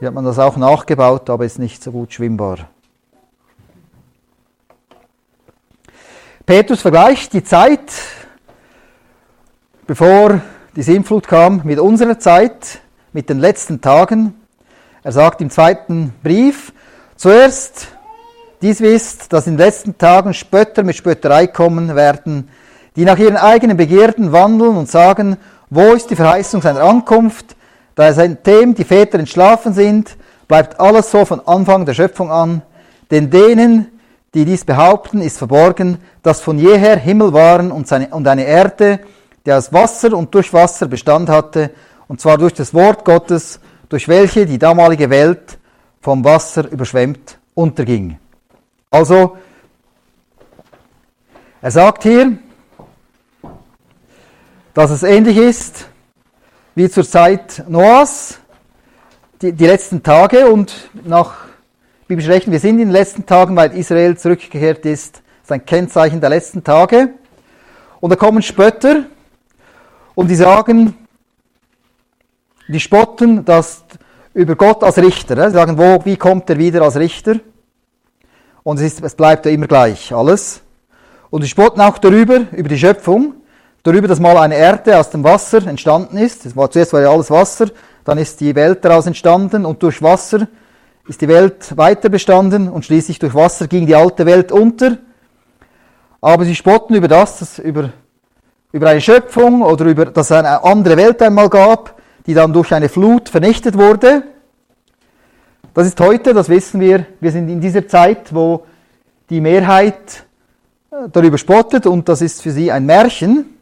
Hier 0.01 0.07
hat 0.07 0.15
man 0.15 0.25
das 0.25 0.39
auch 0.39 0.57
nachgebaut, 0.57 1.29
aber 1.29 1.45
ist 1.45 1.59
nicht 1.59 1.83
so 1.83 1.91
gut 1.91 2.11
schwimmbar. 2.11 2.57
Petrus 6.43 6.81
vergleicht 6.81 7.33
die 7.33 7.43
Zeit, 7.43 7.91
bevor 9.85 10.41
die 10.75 10.81
Sintflut 10.81 11.27
kam, 11.27 11.61
mit 11.65 11.77
unserer 11.77 12.17
Zeit, 12.17 12.79
mit 13.13 13.29
den 13.29 13.37
letzten 13.37 13.79
Tagen. 13.79 14.33
Er 15.03 15.11
sagt 15.11 15.39
im 15.39 15.51
zweiten 15.51 16.15
Brief, 16.23 16.73
Zuerst, 17.15 17.89
dies 18.63 18.81
wisst, 18.81 19.31
dass 19.31 19.45
in 19.45 19.53
den 19.53 19.67
letzten 19.67 19.99
Tagen 19.99 20.33
Spötter 20.33 20.81
mit 20.81 20.95
Spötterei 20.95 21.45
kommen 21.45 21.95
werden, 21.95 22.49
die 22.95 23.05
nach 23.05 23.19
ihren 23.19 23.37
eigenen 23.37 23.77
Begierden 23.77 24.31
wandeln 24.31 24.77
und 24.77 24.89
sagen, 24.89 25.37
wo 25.69 25.93
ist 25.93 26.09
die 26.09 26.15
Verheißung 26.15 26.63
seiner 26.63 26.81
Ankunft? 26.81 27.55
Da 27.95 28.13
seitdem 28.13 28.73
die 28.73 28.83
Väter 28.83 29.19
entschlafen 29.19 29.73
sind, 29.73 30.15
bleibt 30.47 30.79
alles 30.79 31.11
so 31.11 31.25
von 31.25 31.45
Anfang 31.45 31.85
der 31.85 31.93
Schöpfung 31.93 32.31
an. 32.31 32.61
Denn 33.09 33.29
denen, 33.29 33.99
die 34.33 34.45
dies 34.45 34.63
behaupten, 34.63 35.21
ist 35.21 35.37
verborgen, 35.37 35.97
dass 36.23 36.41
von 36.41 36.57
jeher 36.57 36.97
Himmel 36.97 37.33
waren 37.33 37.71
und, 37.71 37.87
seine, 37.87 38.07
und 38.07 38.27
eine 38.27 38.45
Erde, 38.45 38.99
die 39.45 39.51
aus 39.51 39.73
Wasser 39.73 40.13
und 40.13 40.33
durch 40.33 40.53
Wasser 40.53 40.87
Bestand 40.87 41.29
hatte, 41.29 41.71
und 42.07 42.21
zwar 42.21 42.37
durch 42.37 42.53
das 42.53 42.73
Wort 42.73 43.05
Gottes, 43.05 43.59
durch 43.89 44.07
welche 44.07 44.45
die 44.45 44.59
damalige 44.59 45.09
Welt 45.09 45.57
vom 46.01 46.23
Wasser 46.23 46.69
überschwemmt 46.69 47.37
unterging. 47.53 48.17
Also, 48.89 49.37
er 51.61 51.71
sagt 51.71 52.03
hier, 52.03 52.37
dass 54.73 54.91
es 54.91 55.03
ähnlich 55.03 55.37
ist 55.37 55.87
wie 56.73 56.89
zur 56.89 57.03
Zeit 57.03 57.63
Noahs, 57.67 58.39
die, 59.41 59.51
die 59.51 59.65
letzten 59.65 60.01
Tage 60.01 60.49
und 60.49 60.89
nach 61.03 61.35
biblischen 62.07 62.31
Rechten, 62.31 62.51
wir 62.51 62.59
sind 62.59 62.79
in 62.79 62.87
den 62.87 62.91
letzten 62.91 63.25
Tagen, 63.25 63.55
weil 63.55 63.73
Israel 63.73 64.17
zurückgekehrt 64.17 64.85
ist, 64.85 65.15
das 65.15 65.23
ist 65.43 65.51
ein 65.51 65.65
Kennzeichen 65.65 66.21
der 66.21 66.29
letzten 66.29 66.63
Tage. 66.63 67.13
Und 67.99 68.09
da 68.09 68.15
kommen 68.15 68.41
Spötter 68.41 69.03
und 70.15 70.29
die 70.29 70.35
sagen, 70.35 70.95
die 72.69 72.79
spotten, 72.79 73.43
dass 73.43 73.83
über 74.33 74.55
Gott 74.55 74.81
als 74.83 74.97
Richter. 74.97 75.49
Sie 75.49 75.53
sagen, 75.53 75.77
wo, 75.77 76.05
wie 76.05 76.15
kommt 76.15 76.49
er 76.49 76.57
wieder 76.57 76.83
als 76.83 76.95
Richter? 76.95 77.35
Und 78.63 78.77
es, 78.77 78.93
ist, 78.93 79.03
es 79.03 79.15
bleibt 79.15 79.45
ja 79.45 79.51
immer 79.51 79.67
gleich, 79.67 80.13
alles. 80.13 80.61
Und 81.29 81.41
sie 81.41 81.49
spotten 81.49 81.81
auch 81.81 81.97
darüber, 81.97 82.45
über 82.53 82.69
die 82.69 82.79
Schöpfung, 82.79 83.33
darüber, 83.83 84.07
dass 84.07 84.19
mal 84.19 84.37
eine 84.37 84.55
Erde 84.55 84.97
aus 84.99 85.09
dem 85.09 85.23
Wasser 85.23 85.65
entstanden 85.65 86.17
ist. 86.17 86.55
War, 86.55 86.69
zuerst 86.69 86.93
war 86.93 87.01
ja 87.01 87.11
alles 87.11 87.31
Wasser, 87.31 87.67
dann 88.03 88.17
ist 88.17 88.39
die 88.39 88.55
Welt 88.55 88.83
daraus 88.83 89.07
entstanden 89.07 89.65
und 89.65 89.81
durch 89.83 90.01
Wasser 90.01 90.47
ist 91.07 91.21
die 91.21 91.27
Welt 91.27 91.75
weiter 91.77 92.09
bestanden 92.09 92.69
und 92.69 92.85
schließlich 92.85 93.19
durch 93.19 93.33
Wasser 93.33 93.67
ging 93.67 93.85
die 93.85 93.95
alte 93.95 94.25
Welt 94.25 94.51
unter. 94.51 94.97
Aber 96.21 96.45
sie 96.45 96.55
spotten 96.55 96.95
über 96.95 97.07
das, 97.07 97.39
dass 97.39 97.59
über, 97.59 97.89
über 98.71 98.89
eine 98.89 99.01
Schöpfung 99.01 99.63
oder 99.63 99.85
über, 99.85 100.05
dass 100.05 100.27
es 100.27 100.31
eine 100.31 100.63
andere 100.63 100.97
Welt 100.97 101.21
einmal 101.21 101.49
gab, 101.49 101.99
die 102.27 102.35
dann 102.35 102.53
durch 102.53 102.71
eine 102.73 102.89
Flut 102.89 103.29
vernichtet 103.29 103.77
wurde. 103.77 104.23
Das 105.73 105.87
ist 105.87 105.99
heute, 105.99 106.33
das 106.33 106.49
wissen 106.49 106.79
wir, 106.79 107.05
wir 107.19 107.31
sind 107.31 107.49
in 107.49 107.59
dieser 107.59 107.87
Zeit, 107.87 108.33
wo 108.33 108.65
die 109.29 109.41
Mehrheit 109.41 110.25
äh, 110.91 111.09
darüber 111.11 111.37
spottet 111.37 111.87
und 111.87 112.07
das 112.09 112.21
ist 112.21 112.41
für 112.41 112.51
sie 112.51 112.71
ein 112.71 112.85
Märchen. 112.85 113.57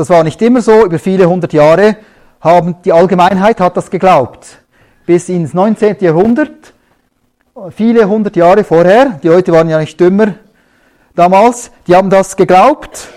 Das 0.00 0.08
war 0.08 0.24
nicht 0.24 0.40
immer 0.40 0.62
so, 0.62 0.86
über 0.86 0.98
viele 0.98 1.28
hundert 1.28 1.52
Jahre 1.52 1.94
haben 2.40 2.76
die 2.86 2.90
Allgemeinheit 2.90 3.60
hat 3.60 3.76
das 3.76 3.90
geglaubt. 3.90 4.62
Bis 5.04 5.28
ins 5.28 5.52
19. 5.52 5.96
Jahrhundert, 6.00 6.72
viele 7.68 8.08
hundert 8.08 8.34
Jahre 8.34 8.64
vorher, 8.64 9.20
die 9.22 9.28
Leute 9.28 9.52
waren 9.52 9.68
ja 9.68 9.78
nicht 9.78 10.00
dümmer 10.00 10.36
damals, 11.14 11.70
die 11.86 11.94
haben 11.94 12.08
das 12.08 12.34
geglaubt 12.34 13.08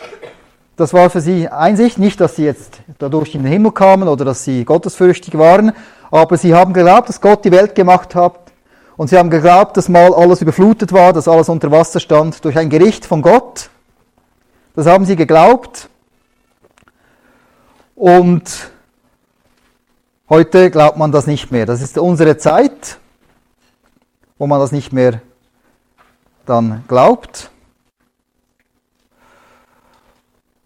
Das 0.76 0.94
war 0.94 1.10
für 1.10 1.22
sie 1.22 1.48
Einsicht, 1.48 2.00
nicht, 2.00 2.20
dass 2.20 2.36
sie 2.36 2.44
jetzt 2.44 2.82
dadurch 3.00 3.34
in 3.34 3.44
den 3.44 3.52
Himmel 3.54 3.72
kamen 3.72 4.10
oder 4.10 4.26
dass 4.26 4.44
sie 4.44 4.66
gottesfürchtig 4.66 5.38
waren, 5.38 5.72
aber 6.12 6.36
sie 6.36 6.54
haben 6.54 6.74
geglaubt, 6.74 7.08
dass 7.08 7.22
Gott 7.22 7.46
die 7.46 7.52
Welt 7.54 7.76
gemacht 7.76 8.14
hat 8.14 8.52
und 8.98 9.08
sie 9.10 9.18
haben 9.18 9.30
geglaubt, 9.30 9.78
dass 9.78 9.88
mal 9.88 10.14
alles 10.14 10.42
überflutet 10.42 10.92
war, 10.92 11.14
dass 11.14 11.30
alles 11.30 11.48
unter 11.48 11.72
Wasser 11.72 12.02
stand 12.02 12.44
durch 12.44 12.58
ein 12.58 12.70
Gericht 12.70 13.06
von 13.06 13.22
Gott. 13.22 13.70
Das 14.76 14.86
haben 14.86 15.06
sie 15.06 15.16
geglaubt. 15.16 15.88
Und 17.96 18.72
heute 20.30 20.72
glaubt 20.72 20.98
man 20.98 21.12
das 21.12 21.28
nicht 21.28 21.52
mehr. 21.52 21.66
Das 21.66 21.82
ist 21.82 21.98
unsere 21.98 22.38
Zeit, 22.38 22.98
wo 24.38 24.48
man 24.48 24.60
das 24.60 24.72
nicht 24.72 24.92
mehr 24.92 25.22
dann 26.46 26.84
glaubt. 26.88 27.50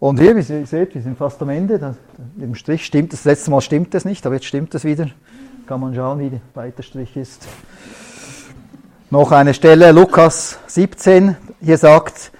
Und 0.00 0.20
hier, 0.20 0.36
wie 0.36 0.52
ihr 0.52 0.66
seht, 0.66 0.94
wir 0.94 1.02
sind 1.02 1.18
fast 1.18 1.42
am 1.42 1.48
Ende. 1.48 1.78
Das, 1.78 1.96
Im 2.38 2.54
Strich 2.54 2.86
stimmt 2.86 3.12
das 3.12 3.24
letzte 3.24 3.50
Mal 3.50 3.60
stimmt 3.60 3.94
es 3.94 4.04
nicht, 4.04 4.24
aber 4.26 4.36
jetzt 4.36 4.46
stimmt 4.46 4.74
es 4.74 4.84
wieder. 4.84 5.10
Kann 5.66 5.80
man 5.80 5.94
schauen, 5.94 6.20
wie 6.20 6.40
weit 6.54 6.78
der 6.78 6.84
Strich 6.84 7.16
ist. 7.16 7.46
Noch 9.10 9.32
eine 9.32 9.54
Stelle, 9.54 9.90
Lukas 9.90 10.58
17. 10.66 11.36
Hier 11.60 11.78
sagt, 11.78 12.30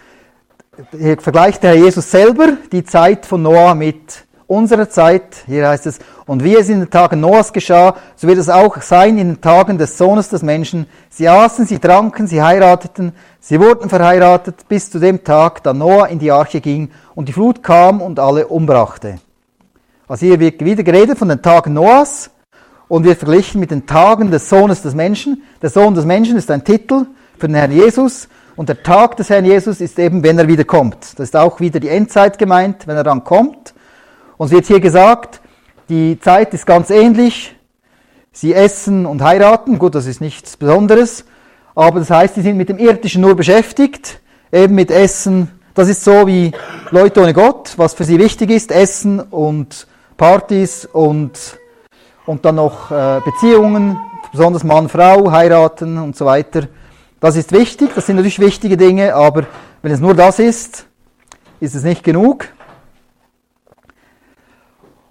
hier 0.97 1.20
vergleicht 1.20 1.62
der 1.62 1.70
Herr 1.70 1.84
Jesus 1.84 2.11
selber 2.11 2.57
die 2.70 2.84
Zeit 2.84 3.26
von 3.26 3.43
Noah 3.43 3.74
mit 3.74 4.27
unserer 4.49 4.88
Zeit. 4.88 5.44
Hier 5.46 5.68
heißt 5.68 5.86
es, 5.86 6.01
und 6.26 6.42
wie 6.42 6.57
es 6.57 6.68
in 6.68 6.80
den 6.80 6.90
Tagen 6.90 7.20
Noahs 7.20 7.53
geschah, 7.53 7.94
so 8.16 8.26
wird 8.26 8.38
es 8.38 8.49
auch 8.49 8.80
sein 8.82 9.18
in 9.18 9.28
den 9.28 9.40
Tagen 9.40 9.78
des 9.78 9.96
Sohnes 9.96 10.30
des 10.30 10.42
Menschen. 10.42 10.86
Sie 11.11 11.28
aßen, 11.28 11.66
sie 11.66 11.78
tranken, 11.78 12.26
sie 12.26 12.42
heirateten, 12.42 13.12
sie 13.38 13.61
wurden 13.61 13.88
verheiratet 13.88 14.66
bis 14.66 14.90
zu 14.90 14.99
dem 14.99 15.22
Tag, 15.22 15.62
da 15.62 15.72
Noah 15.72 16.09
in 16.09 16.18
die 16.18 16.32
Arche 16.32 16.61
ging 16.61 16.90
und 17.14 17.28
die 17.28 17.32
Flut 17.32 17.62
kam 17.62 18.01
und 18.01 18.18
alle 18.18 18.49
umbrachte. 18.49 19.20
Also 20.09 20.26
hier 20.26 20.40
wird 20.40 20.64
wieder 20.64 20.82
geredet 20.82 21.18
von 21.18 21.28
den 21.28 21.42
Tagen 21.42 21.74
Noahs 21.74 22.30
und 22.88 23.05
wird 23.05 23.18
verglichen 23.18 23.61
mit 23.61 23.70
den 23.70 23.86
Tagen 23.86 24.30
des 24.30 24.49
Sohnes 24.49 24.80
des 24.80 24.94
Menschen. 24.94 25.42
Der 25.61 25.68
Sohn 25.68 25.94
des 25.94 26.07
Menschen 26.07 26.38
ist 26.38 26.51
ein 26.51 26.64
Titel 26.64 27.07
für 27.36 27.46
den 27.46 27.55
Herrn 27.55 27.72
Jesus 27.72 28.28
und 28.57 28.70
der 28.70 28.82
Tag 28.82 29.18
des 29.18 29.28
Herrn 29.28 29.44
Jesus 29.44 29.82
ist 29.82 29.99
eben, 29.99 30.22
wenn 30.22 30.38
er 30.38 30.49
wieder 30.49 30.64
kommt. 30.64 31.18
Das 31.18 31.28
ist 31.28 31.36
auch 31.36 31.61
wieder 31.61 31.78
die 31.78 31.90
Endzeit 31.90 32.38
gemeint, 32.38 32.86
wenn 32.86 32.96
er 32.96 33.05
dann 33.05 33.22
kommt. 33.22 33.74
Und 34.39 34.47
es 34.47 34.53
wird 34.53 34.66
hier 34.66 34.80
gesagt, 34.80 35.41
die 35.89 36.18
Zeit 36.20 36.55
ist 36.55 36.64
ganz 36.64 36.91
ähnlich. 36.91 37.57
Sie 38.32 38.55
essen 38.55 39.05
und 39.05 39.20
heiraten. 39.20 39.78
Gut, 39.78 39.97
das 39.97 40.07
ist 40.07 40.20
nichts 40.20 40.57
Besonderes. 40.57 41.24
Aber 41.74 41.99
das 41.99 42.11
heißt, 42.11 42.36
sie 42.36 42.43
sind 42.43 42.57
mit 42.57 42.68
dem 42.68 42.78
Irdischen 42.78 43.20
nur 43.20 43.34
beschäftigt. 43.34 44.20
Eben 44.53 44.76
mit 44.76 44.91
Essen, 44.91 45.51
das 45.74 45.89
ist 45.89 46.05
so 46.05 46.26
wie 46.26 46.53
Leute 46.91 47.20
ohne 47.20 47.34
Gott, 47.34 47.74
was 47.76 47.95
für 47.95 48.05
sie 48.05 48.18
wichtig 48.18 48.51
ist, 48.51 48.72
Essen 48.72 49.20
und 49.20 49.86
Partys 50.16 50.86
und, 50.86 51.32
und 52.24 52.45
dann 52.45 52.55
noch 52.55 52.91
äh, 52.91 53.20
Beziehungen, 53.24 53.99
besonders 54.32 54.64
Mann, 54.64 54.89
Frau, 54.89 55.30
heiraten 55.30 55.99
und 55.99 56.16
so 56.16 56.24
weiter. 56.24 56.68
Das 57.20 57.36
ist 57.36 57.53
wichtig, 57.53 57.91
das 57.95 58.07
sind 58.07 58.16
natürlich 58.16 58.41
wichtige 58.41 58.76
Dinge, 58.76 59.14
aber 59.14 59.47
wenn 59.82 59.93
es 59.93 60.01
nur 60.01 60.14
das 60.14 60.39
ist, 60.39 60.86
ist 61.61 61.74
es 61.74 61.82
nicht 61.82 62.03
genug. 62.05 62.49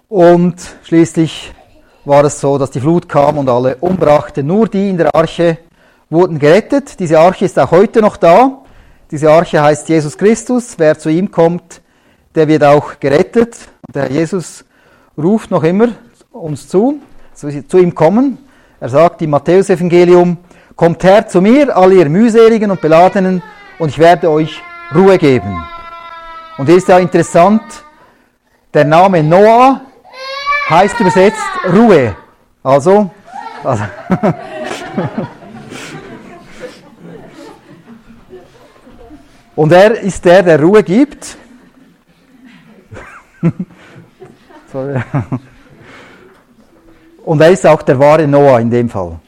Und 0.08 0.56
schließlich 0.84 1.52
war 2.06 2.24
es 2.24 2.40
so, 2.40 2.56
dass 2.56 2.70
die 2.70 2.80
Flut 2.80 3.10
kam 3.10 3.36
und 3.36 3.48
alle 3.50 3.76
umbrachte. 3.76 4.42
Nur 4.42 4.66
die 4.66 4.88
in 4.88 4.96
der 4.96 5.14
Arche 5.14 5.58
wurden 6.08 6.38
gerettet. 6.38 6.98
Diese 6.98 7.18
Arche 7.20 7.44
ist 7.44 7.58
auch 7.58 7.70
heute 7.70 8.00
noch 8.00 8.16
da. 8.16 8.62
Diese 9.10 9.30
Arche 9.30 9.62
heißt 9.62 9.86
Jesus 9.90 10.16
Christus. 10.16 10.76
Wer 10.78 10.98
zu 10.98 11.10
ihm 11.10 11.30
kommt, 11.30 11.82
der 12.34 12.48
wird 12.48 12.64
auch 12.64 12.98
gerettet. 12.98 13.58
Der 13.94 14.04
Herr 14.04 14.10
Jesus 14.10 14.64
ruft 15.18 15.50
noch 15.50 15.62
immer 15.62 15.88
uns 16.32 16.68
zu, 16.68 17.00
zu 17.34 17.78
ihm 17.78 17.94
kommen. 17.94 18.38
Er 18.80 18.88
sagt 18.88 19.20
im 19.20 19.30
Matthäusevangelium, 19.30 20.38
kommt 20.74 21.04
her 21.04 21.28
zu 21.28 21.42
mir, 21.42 21.76
alle 21.76 21.96
ihr 21.96 22.08
mühseligen 22.08 22.70
und 22.70 22.80
beladenen, 22.80 23.42
und 23.78 23.90
ich 23.90 23.98
werde 23.98 24.30
euch 24.30 24.62
Ruhe 24.94 25.18
geben. 25.18 25.62
Und 26.56 26.66
hier 26.66 26.76
ist 26.76 26.88
ja 26.88 26.98
interessant, 26.98 27.62
der 28.72 28.84
Name 28.84 29.22
Noah 29.22 29.82
heißt 30.68 31.00
übersetzt 31.00 31.42
Ruhe. 31.72 32.16
Also, 32.62 33.10
also 33.64 33.84
Und 39.58 39.72
er 39.72 40.00
ist 40.00 40.24
der, 40.24 40.44
der 40.44 40.62
Ruhe 40.62 40.84
gibt. 40.84 41.36
Und 47.24 47.40
er 47.40 47.50
ist 47.50 47.66
auch 47.66 47.82
der 47.82 47.98
wahre 47.98 48.28
Noah 48.28 48.60
in 48.60 48.70
dem 48.70 48.88
Fall. 48.88 49.18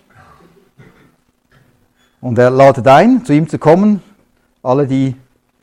Und 2.20 2.38
er 2.38 2.50
ladet 2.50 2.86
ein, 2.86 3.24
zu 3.24 3.32
ihm 3.32 3.48
zu 3.48 3.58
kommen, 3.58 4.00
alle, 4.62 4.86
die 4.86 5.16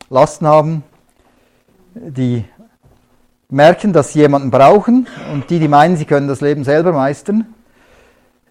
Lasten 0.09 0.45
haben, 0.45 0.83
die 1.93 2.43
merken, 3.49 3.93
dass 3.93 4.13
sie 4.13 4.19
jemanden 4.19 4.51
brauchen 4.51 5.07
und 5.31 5.49
die, 5.49 5.59
die 5.59 5.67
meinen, 5.67 5.97
sie 5.97 6.05
können 6.05 6.27
das 6.27 6.41
Leben 6.41 6.63
selber 6.63 6.91
meistern, 6.91 7.53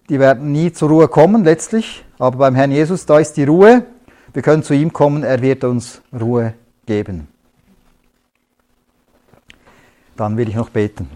die 0.09 0.19
werden 0.19 0.51
nie 0.51 0.71
zur 0.71 0.89
Ruhe 0.89 1.07
kommen 1.07 1.43
letztlich. 1.43 2.03
Aber 2.17 2.37
beim 2.37 2.55
Herrn 2.55 2.71
Jesus, 2.71 3.05
da 3.05 3.19
ist 3.19 3.37
die 3.37 3.43
Ruhe 3.43 3.85
wir 4.37 4.43
können 4.43 4.61
zu 4.61 4.73
ihm 4.75 4.93
kommen, 4.93 5.23
er 5.23 5.41
wird 5.41 5.63
uns 5.63 5.99
Ruhe 6.13 6.53
geben. 6.85 7.27
Dann 10.15 10.37
will 10.37 10.47
ich 10.47 10.53
noch 10.53 10.69
beten. 10.69 11.09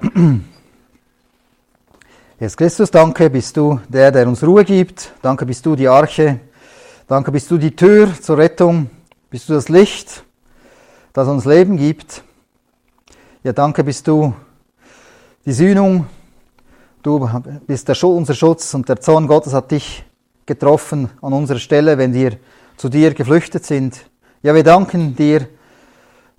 Jesus 2.40 2.56
Christus, 2.56 2.90
danke 2.90 3.30
bist 3.30 3.56
du 3.56 3.78
der, 3.88 4.10
der 4.10 4.26
uns 4.26 4.42
Ruhe 4.42 4.64
gibt. 4.64 5.12
Danke 5.22 5.46
bist 5.46 5.64
du 5.64 5.76
die 5.76 5.86
Arche. 5.86 6.40
Danke 7.06 7.32
bist 7.32 7.50
du 7.50 7.58
die 7.58 7.74
Tür 7.74 8.12
zur 8.20 8.38
Rettung. 8.38 8.90
Bist 9.30 9.48
du 9.48 9.54
das 9.54 9.68
Licht, 9.68 10.24
das 11.12 11.28
uns 11.28 11.44
Leben 11.44 11.76
gibt. 11.76 12.22
Ja, 13.44 13.52
danke 13.52 13.82
bist 13.82 14.06
du 14.06 14.34
die 15.44 15.52
Sühnung, 15.52 16.06
Du 17.02 17.28
bist 17.66 17.88
der, 17.88 18.04
unser 18.04 18.34
Schutz 18.34 18.74
und 18.74 18.88
der 18.88 19.00
Zorn 19.00 19.26
Gottes 19.26 19.52
hat 19.52 19.72
dich 19.72 20.04
getroffen 20.46 21.10
an 21.20 21.32
unserer 21.32 21.58
Stelle, 21.58 21.98
wenn 21.98 22.14
wir 22.14 22.38
zu 22.76 22.88
dir 22.88 23.12
geflüchtet 23.12 23.66
sind. 23.66 24.08
Ja, 24.44 24.54
wir 24.54 24.62
danken 24.62 25.16
dir, 25.16 25.48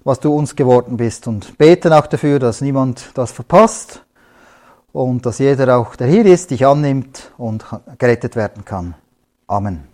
was 0.05 0.21
du 0.21 0.33
uns 0.33 0.55
geworden 0.55 0.95
bist 0.95 1.27
und 1.27 1.57
beten 1.57 1.91
auch 1.91 2.07
dafür, 2.07 2.39
dass 2.39 2.61
niemand 2.61 3.11
das 3.13 3.33
verpasst 3.33 4.05
und 4.93 5.25
dass 5.25 5.39
jeder 5.39 5.77
auch, 5.77 5.97
der 5.97 6.07
hier 6.07 6.25
ist, 6.25 6.51
dich 6.51 6.65
annimmt 6.65 7.33
und 7.37 7.65
gerettet 7.97 8.37
werden 8.37 8.63
kann. 8.63 8.95
Amen. 9.47 9.92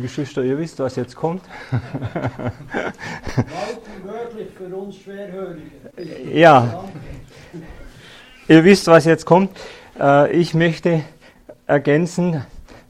Geschwister, 0.00 0.42
ihr 0.42 0.58
wisst, 0.58 0.78
was 0.78 0.96
jetzt 0.96 1.14
kommt. 1.14 1.42
wörtlich 4.02 4.48
für 4.56 4.74
uns 4.74 4.96
Schwerhörige. 4.96 5.70
Ja. 6.32 6.84
Ihr 8.48 8.64
wisst, 8.64 8.86
was 8.86 9.04
jetzt 9.04 9.26
kommt. 9.26 9.50
Äh, 10.00 10.32
ich 10.32 10.54
möchte 10.54 11.02
ergänzen, 11.66 12.42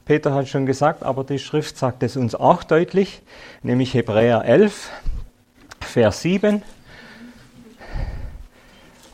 Peter 0.05 0.33
hat 0.33 0.47
schon 0.47 0.65
gesagt, 0.65 1.03
aber 1.03 1.23
die 1.23 1.39
Schrift 1.39 1.77
sagt 1.77 2.03
es 2.03 2.17
uns 2.17 2.35
auch 2.35 2.63
deutlich, 2.63 3.21
nämlich 3.61 3.93
Hebräer 3.93 4.43
11, 4.45 4.89
Vers 5.81 6.21
7 6.21 6.61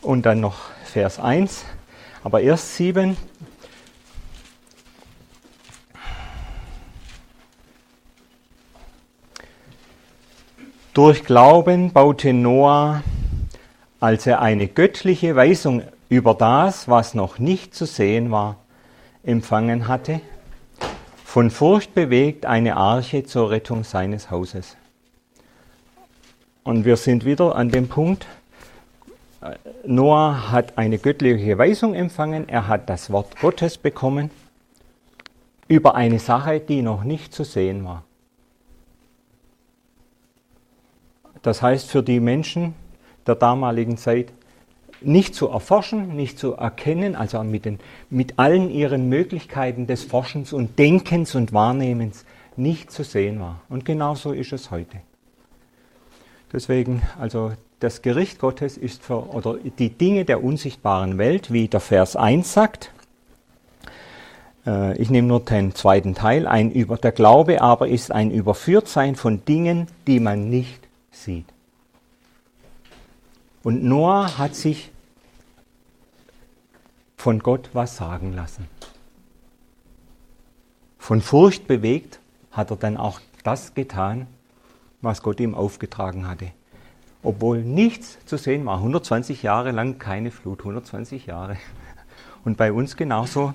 und 0.01 0.25
dann 0.25 0.39
noch 0.39 0.69
Vers 0.83 1.19
1, 1.19 1.65
aber 2.23 2.41
erst 2.41 2.75
7. 2.75 3.17
Durch 10.99 11.23
Glauben 11.23 11.93
baute 11.93 12.33
Noah, 12.33 13.03
als 14.01 14.27
er 14.27 14.41
eine 14.41 14.67
göttliche 14.67 15.33
Weisung 15.33 15.81
über 16.09 16.33
das, 16.33 16.89
was 16.89 17.13
noch 17.13 17.39
nicht 17.39 17.73
zu 17.73 17.85
sehen 17.85 18.31
war, 18.31 18.57
empfangen 19.23 19.87
hatte, 19.87 20.19
von 21.23 21.51
Furcht 21.51 21.95
bewegt 21.95 22.45
eine 22.45 22.75
Arche 22.75 23.23
zur 23.23 23.49
Rettung 23.49 23.85
seines 23.85 24.29
Hauses. 24.29 24.75
Und 26.63 26.83
wir 26.83 26.97
sind 26.97 27.23
wieder 27.23 27.55
an 27.55 27.69
dem 27.69 27.87
Punkt, 27.87 28.27
Noah 29.85 30.51
hat 30.51 30.77
eine 30.77 30.97
göttliche 30.97 31.57
Weisung 31.57 31.95
empfangen, 31.95 32.49
er 32.49 32.67
hat 32.67 32.89
das 32.89 33.09
Wort 33.09 33.39
Gottes 33.39 33.77
bekommen 33.77 34.31
über 35.69 35.95
eine 35.95 36.19
Sache, 36.19 36.59
die 36.59 36.81
noch 36.81 37.05
nicht 37.05 37.33
zu 37.33 37.45
sehen 37.45 37.85
war. 37.85 38.03
Das 41.41 41.61
heißt 41.61 41.89
für 41.89 42.03
die 42.03 42.19
Menschen 42.19 42.73
der 43.25 43.35
damaligen 43.35 43.97
Zeit 43.97 44.33
nicht 45.01 45.33
zu 45.33 45.47
erforschen, 45.47 46.15
nicht 46.15 46.37
zu 46.37 46.53
erkennen, 46.53 47.15
also 47.15 47.41
mit, 47.43 47.65
den, 47.65 47.79
mit 48.09 48.37
allen 48.37 48.69
ihren 48.69 49.07
Möglichkeiten 49.07 49.87
des 49.87 50.03
Forschens 50.03 50.51
und 50.51 50.77
Denkens 50.77 51.35
und 51.35 51.53
Wahrnehmens 51.53 52.25
nicht 52.57 52.91
zu 52.91 53.03
sehen 53.03 53.39
war. 53.39 53.61
Und 53.69 53.85
genauso 53.85 54.33
ist 54.33 54.51
es 54.51 54.71
heute. 54.71 54.97
Deswegen, 56.51 57.03
also 57.19 57.53
das 57.79 58.01
Gericht 58.01 58.39
Gottes 58.39 58.77
ist 58.77 59.03
für, 59.03 59.29
oder 59.29 59.57
die 59.77 59.89
Dinge 59.89 60.25
der 60.25 60.43
unsichtbaren 60.43 61.17
Welt, 61.17 61.53
wie 61.53 61.67
der 61.67 61.79
Vers 61.79 62.15
1 62.15 62.51
sagt. 62.51 62.91
Äh, 64.65 64.97
ich 64.97 65.09
nehme 65.09 65.27
nur 65.27 65.39
den 65.39 65.75
zweiten 65.75 66.15
Teil. 66.15 66.47
Ein 66.47 66.71
über, 66.71 66.97
der 66.97 67.13
Glaube 67.13 67.61
aber 67.61 67.87
ist 67.87 68.11
ein 68.11 68.31
Überführtsein 68.31 69.15
von 69.15 69.45
Dingen, 69.45 69.87
die 70.07 70.19
man 70.19 70.49
nicht 70.49 70.88
sieht. 71.23 71.45
Und 73.63 73.83
Noah 73.83 74.37
hat 74.37 74.55
sich 74.55 74.91
von 77.17 77.39
Gott 77.39 77.69
was 77.73 77.97
sagen 77.97 78.33
lassen. 78.33 78.67
Von 80.97 81.21
Furcht 81.21 81.67
bewegt 81.67 82.19
hat 82.51 82.71
er 82.71 82.77
dann 82.77 82.97
auch 82.97 83.19
das 83.43 83.73
getan, 83.73 84.27
was 85.01 85.21
Gott 85.21 85.39
ihm 85.39 85.55
aufgetragen 85.55 86.27
hatte. 86.27 86.51
Obwohl 87.21 87.63
nichts 87.63 88.17
zu 88.25 88.37
sehen 88.37 88.65
war. 88.65 88.77
120 88.77 89.43
Jahre 89.43 89.71
lang 89.71 89.99
keine 89.99 90.31
Flut, 90.31 90.59
120 90.59 91.25
Jahre. 91.25 91.57
Und 92.45 92.57
bei 92.57 92.71
uns 92.71 92.95
genauso. 92.95 93.53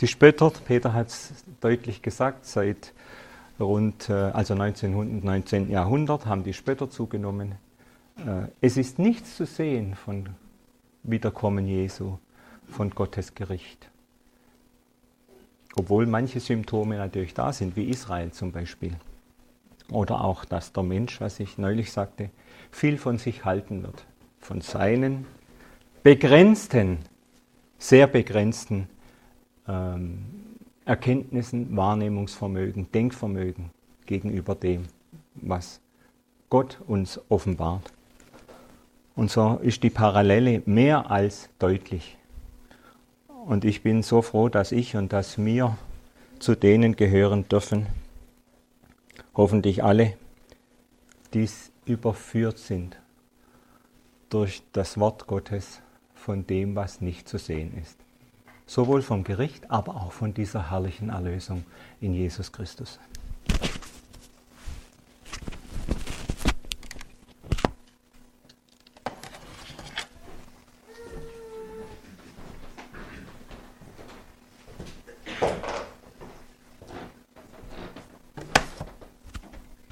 Die 0.00 0.08
Spötter, 0.08 0.50
Peter 0.66 0.92
hat 0.92 1.08
es 1.08 1.44
deutlich 1.60 2.02
gesagt, 2.02 2.46
seit 2.46 2.92
rund, 3.60 4.08
äh, 4.08 4.12
also 4.12 4.54
1900, 4.54 5.24
19. 5.24 5.70
Jahrhundert 5.70 6.26
haben 6.26 6.44
die 6.44 6.52
Spötter 6.52 6.90
zugenommen. 6.90 7.56
Äh, 8.18 8.48
es 8.60 8.76
ist 8.76 8.98
nichts 8.98 9.36
zu 9.36 9.46
sehen 9.46 9.94
von 9.94 10.30
Wiederkommen 11.02 11.66
Jesu, 11.66 12.18
von 12.66 12.90
Gottes 12.90 13.34
Gericht. 13.34 13.90
Obwohl 15.76 16.06
manche 16.06 16.40
Symptome 16.40 16.96
natürlich 16.96 17.34
da 17.34 17.52
sind, 17.52 17.76
wie 17.76 17.84
Israel 17.84 18.30
zum 18.32 18.52
Beispiel. 18.52 18.94
Oder 19.90 20.24
auch, 20.24 20.44
dass 20.44 20.72
der 20.72 20.82
Mensch, 20.82 21.20
was 21.20 21.40
ich 21.40 21.58
neulich 21.58 21.92
sagte, 21.92 22.30
viel 22.70 22.96
von 22.96 23.18
sich 23.18 23.44
halten 23.44 23.82
wird. 23.82 24.06
Von 24.38 24.60
seinen 24.60 25.26
begrenzten, 26.02 26.98
sehr 27.78 28.06
begrenzten 28.06 28.88
ähm, 29.66 30.43
Erkenntnissen, 30.84 31.76
Wahrnehmungsvermögen, 31.76 32.90
Denkvermögen 32.92 33.70
gegenüber 34.06 34.54
dem, 34.54 34.84
was 35.34 35.80
Gott 36.50 36.78
uns 36.86 37.20
offenbart. 37.28 37.92
Und 39.16 39.30
so 39.30 39.58
ist 39.62 39.82
die 39.82 39.90
Parallele 39.90 40.62
mehr 40.66 41.10
als 41.10 41.48
deutlich. 41.58 42.18
Und 43.46 43.64
ich 43.64 43.82
bin 43.82 44.02
so 44.02 44.22
froh, 44.22 44.48
dass 44.48 44.72
ich 44.72 44.96
und 44.96 45.12
dass 45.12 45.38
wir 45.38 45.76
zu 46.38 46.54
denen 46.54 46.96
gehören 46.96 47.48
dürfen, 47.48 47.86
hoffentlich 49.34 49.82
alle, 49.82 50.16
die 51.32 51.48
überführt 51.86 52.58
sind 52.58 52.98
durch 54.28 54.62
das 54.72 54.98
Wort 54.98 55.26
Gottes 55.26 55.80
von 56.14 56.46
dem, 56.46 56.76
was 56.76 57.00
nicht 57.00 57.28
zu 57.28 57.38
sehen 57.38 57.76
ist. 57.80 58.03
Sowohl 58.66 59.02
vom 59.02 59.24
Gericht, 59.24 59.70
aber 59.70 59.94
auch 59.94 60.12
von 60.12 60.34
dieser 60.34 60.70
herrlichen 60.70 61.10
Erlösung 61.10 61.64
in 62.00 62.14
Jesus 62.14 62.50
Christus. 62.50 62.98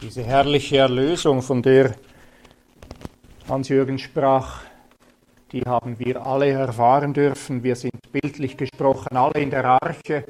Diese 0.00 0.24
herrliche 0.24 0.78
Erlösung, 0.78 1.40
von 1.40 1.62
der 1.62 1.94
Hans-Jürgen 3.48 3.98
sprach, 3.98 4.62
die 5.52 5.62
haben 5.62 5.98
wir 5.98 6.26
alle 6.26 6.48
erfahren 6.48 7.12
dürfen. 7.12 7.62
Wir 7.62 7.76
sind 7.76 8.10
bildlich 8.10 8.56
gesprochen 8.56 9.16
alle 9.16 9.40
in 9.40 9.50
der 9.50 9.64
Arche. 9.64 10.24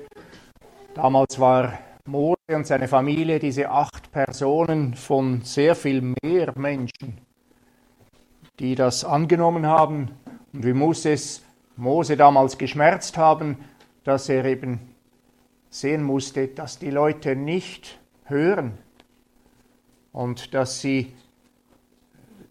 Damals 0.95 1.39
war 1.39 1.79
Mose 2.05 2.37
und 2.49 2.66
seine 2.66 2.89
Familie, 2.89 3.39
diese 3.39 3.70
acht 3.70 4.11
Personen 4.11 4.95
von 4.95 5.43
sehr 5.43 5.77
viel 5.77 6.14
mehr 6.23 6.53
Menschen, 6.59 7.20
die 8.59 8.75
das 8.75 9.05
angenommen 9.05 9.66
haben. 9.66 10.11
Und 10.53 10.66
wie 10.66 10.73
muss 10.73 11.05
es 11.05 11.45
Mose 11.77 12.16
damals 12.16 12.59
geschmerzt 12.59 13.16
haben, 13.16 13.59
dass 14.05 14.29
er 14.29 14.45
eben 14.45 14.81
sehen 15.70 16.03
musste, 16.03 16.49
dass 16.49 16.79
die 16.79 16.91
Leute 16.91 17.37
nicht 17.37 17.99
hören, 18.25 18.79
und 20.12 20.53
dass 20.55 20.81
sie 20.81 21.14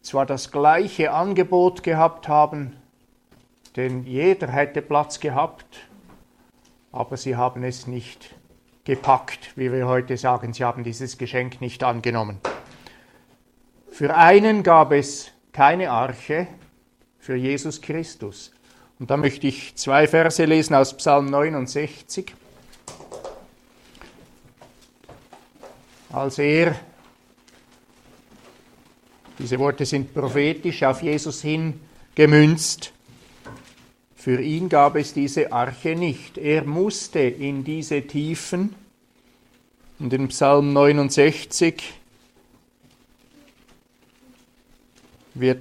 zwar 0.01 0.25
das 0.25 0.51
gleiche 0.51 1.11
Angebot 1.11 1.83
gehabt 1.83 2.27
haben, 2.27 2.75
denn 3.75 4.03
jeder 4.03 4.47
hätte 4.47 4.81
Platz 4.81 5.19
gehabt, 5.19 5.87
aber 6.91 7.17
sie 7.17 7.35
haben 7.35 7.63
es 7.63 7.87
nicht 7.87 8.35
gepackt, 8.83 9.55
wie 9.55 9.71
wir 9.71 9.87
heute 9.87 10.17
sagen, 10.17 10.53
sie 10.53 10.63
haben 10.63 10.83
dieses 10.83 11.17
Geschenk 11.17 11.61
nicht 11.61 11.83
angenommen. 11.83 12.39
Für 13.91 14.15
einen 14.15 14.63
gab 14.63 14.91
es 14.91 15.31
keine 15.53 15.91
Arche, 15.91 16.47
für 17.19 17.35
Jesus 17.35 17.81
Christus. 17.81 18.51
Und 18.99 19.09
da 19.11 19.17
möchte 19.17 19.47
ich 19.47 19.75
zwei 19.75 20.07
Verse 20.07 20.43
lesen 20.43 20.75
aus 20.75 20.95
Psalm 20.97 21.27
69. 21.27 22.33
Als 26.11 26.39
er 26.39 26.75
diese 29.41 29.57
Worte 29.57 29.85
sind 29.85 30.13
prophetisch 30.13 30.83
auf 30.83 31.01
Jesus 31.01 31.41
hin 31.41 31.79
gemünzt. 32.13 32.91
Für 34.15 34.39
ihn 34.39 34.69
gab 34.69 34.95
es 34.95 35.15
diese 35.15 35.51
Arche 35.51 35.95
nicht. 35.95 36.37
Er 36.37 36.63
musste 36.63 37.19
in 37.19 37.63
diese 37.63 38.03
Tiefen. 38.03 38.75
Und 39.97 40.13
in 40.13 40.27
Psalm 40.27 40.73
69 40.73 41.81
wird 45.33 45.59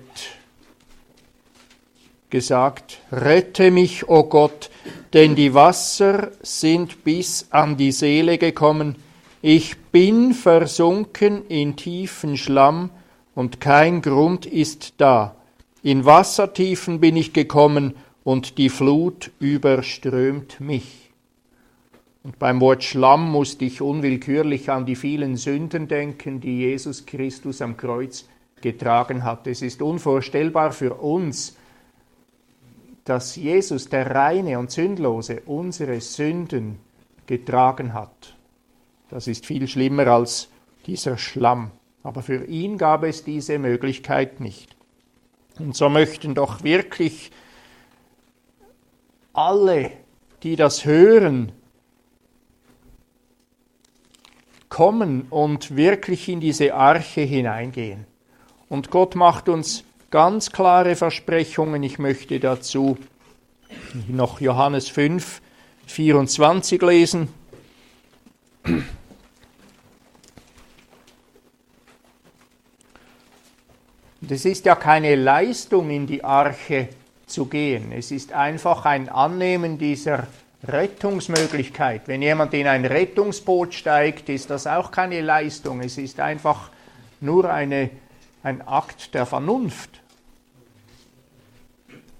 gesagt, 2.28 2.98
rette 3.10 3.70
mich, 3.70 4.08
o 4.08 4.18
oh 4.18 4.22
Gott, 4.24 4.70
denn 5.14 5.34
die 5.34 5.54
Wasser 5.54 6.32
sind 6.42 7.02
bis 7.02 7.46
an 7.50 7.78
die 7.78 7.92
Seele 7.92 8.36
gekommen. 8.36 8.96
Ich 9.40 9.78
bin 9.90 10.34
versunken 10.34 11.46
in 11.48 11.76
tiefen 11.76 12.36
Schlamm, 12.36 12.90
und 13.34 13.60
kein 13.60 14.02
Grund 14.02 14.46
ist 14.46 14.94
da. 14.98 15.36
In 15.82 16.04
Wassertiefen 16.04 17.00
bin 17.00 17.16
ich 17.16 17.32
gekommen 17.32 17.94
und 18.24 18.58
die 18.58 18.68
Flut 18.68 19.30
überströmt 19.40 20.60
mich. 20.60 21.10
Und 22.22 22.38
beim 22.38 22.60
Wort 22.60 22.84
Schlamm 22.84 23.30
musste 23.30 23.64
ich 23.64 23.80
unwillkürlich 23.80 24.70
an 24.70 24.84
die 24.84 24.96
vielen 24.96 25.36
Sünden 25.36 25.88
denken, 25.88 26.40
die 26.40 26.58
Jesus 26.58 27.06
Christus 27.06 27.62
am 27.62 27.78
Kreuz 27.78 28.28
getragen 28.60 29.24
hat. 29.24 29.46
Es 29.46 29.62
ist 29.62 29.80
unvorstellbar 29.80 30.72
für 30.72 30.94
uns, 30.94 31.56
dass 33.04 33.36
Jesus, 33.36 33.88
der 33.88 34.14
reine 34.14 34.58
und 34.58 34.70
sündlose, 34.70 35.40
unsere 35.46 36.00
Sünden 36.02 36.78
getragen 37.26 37.94
hat. 37.94 38.36
Das 39.08 39.26
ist 39.26 39.46
viel 39.46 39.66
schlimmer 39.66 40.08
als 40.08 40.48
dieser 40.86 41.16
Schlamm. 41.16 41.70
Aber 42.02 42.22
für 42.22 42.44
ihn 42.44 42.78
gab 42.78 43.04
es 43.04 43.24
diese 43.24 43.58
Möglichkeit 43.58 44.40
nicht. 44.40 44.74
Und 45.58 45.76
so 45.76 45.88
möchten 45.88 46.34
doch 46.34 46.62
wirklich 46.62 47.30
alle, 49.32 49.92
die 50.42 50.56
das 50.56 50.84
hören, 50.84 51.52
kommen 54.68 55.26
und 55.28 55.76
wirklich 55.76 56.28
in 56.28 56.40
diese 56.40 56.74
Arche 56.74 57.20
hineingehen. 57.20 58.06
Und 58.68 58.90
Gott 58.90 59.16
macht 59.16 59.48
uns 59.48 59.84
ganz 60.10 60.52
klare 60.52 60.96
Versprechungen. 60.96 61.82
Ich 61.82 61.98
möchte 61.98 62.40
dazu 62.40 62.96
noch 64.08 64.40
Johannes 64.40 64.88
5, 64.88 65.42
24 65.86 66.80
lesen. 66.82 67.28
Und 74.20 74.30
es 74.30 74.44
ist 74.44 74.66
ja 74.66 74.74
keine 74.74 75.14
Leistung, 75.14 75.90
in 75.90 76.06
die 76.06 76.22
Arche 76.22 76.88
zu 77.26 77.46
gehen. 77.46 77.92
Es 77.92 78.10
ist 78.10 78.32
einfach 78.32 78.84
ein 78.84 79.08
Annehmen 79.08 79.78
dieser 79.78 80.26
Rettungsmöglichkeit. 80.66 82.02
Wenn 82.06 82.20
jemand 82.20 82.52
in 82.52 82.66
ein 82.66 82.84
Rettungsboot 82.84 83.72
steigt, 83.72 84.28
ist 84.28 84.50
das 84.50 84.66
auch 84.66 84.90
keine 84.90 85.20
Leistung. 85.22 85.80
Es 85.80 85.96
ist 85.96 86.20
einfach 86.20 86.70
nur 87.20 87.50
eine, 87.50 87.90
ein 88.42 88.66
Akt 88.66 89.14
der 89.14 89.24
Vernunft. 89.24 90.00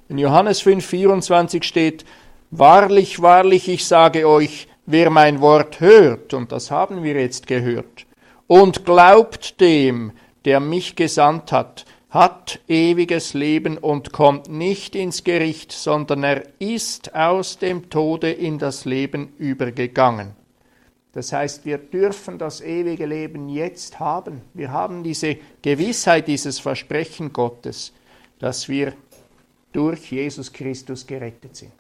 In 0.09 0.19
Johannes 0.19 0.63
5,24 0.63 1.63
steht, 1.63 2.05
Wahrlich, 2.53 3.23
wahrlich, 3.23 3.69
ich 3.69 3.87
sage 3.87 4.29
euch, 4.29 4.67
wer 4.85 5.09
mein 5.09 5.41
Wort 5.41 5.79
hört, 5.79 6.35
und 6.35 6.51
das 6.51 6.73
haben 6.73 7.05
wir 7.05 7.15
jetzt 7.15 7.47
gehört, 7.47 8.07
und 8.49 8.85
glaubt 8.85 9.61
dem, 9.61 10.11
der 10.45 10.61
mich 10.61 10.97
gesandt 10.97 11.53
hat, 11.53 11.85
hat 12.11 12.61
ewiges 12.67 13.35
Leben 13.35 13.79
und 13.79 14.13
kommt 14.13 14.49
nicht 14.49 14.97
ins 14.97 15.23
Gericht, 15.23 15.71
sondern 15.71 16.25
er 16.25 16.45
ist 16.59 17.15
aus 17.15 17.59
dem 17.59 17.89
Tode 17.89 18.31
in 18.31 18.59
das 18.59 18.85
Leben 18.85 19.33
übergegangen. 19.39 20.35
Das 21.13 21.33
heißt, 21.33 21.65
wir 21.65 21.79
dürfen 21.79 22.39
das 22.39 22.61
ewige 22.61 23.07
Leben 23.07 23.49
jetzt 23.49 23.99
haben. 23.99 24.43
Wir 24.55 24.71
haben 24.73 25.03
diese 25.03 25.39
Gewissheit, 25.63 26.29
dieses 26.29 26.61
Versprechen 26.61 27.33
Gottes, 27.33 27.93
dass 28.39 28.69
wir 28.69 28.95
durch 29.73 30.11
Jesus 30.11 30.53
Christus 30.53 31.07
gerettet 31.07 31.57
sind. 31.57 31.73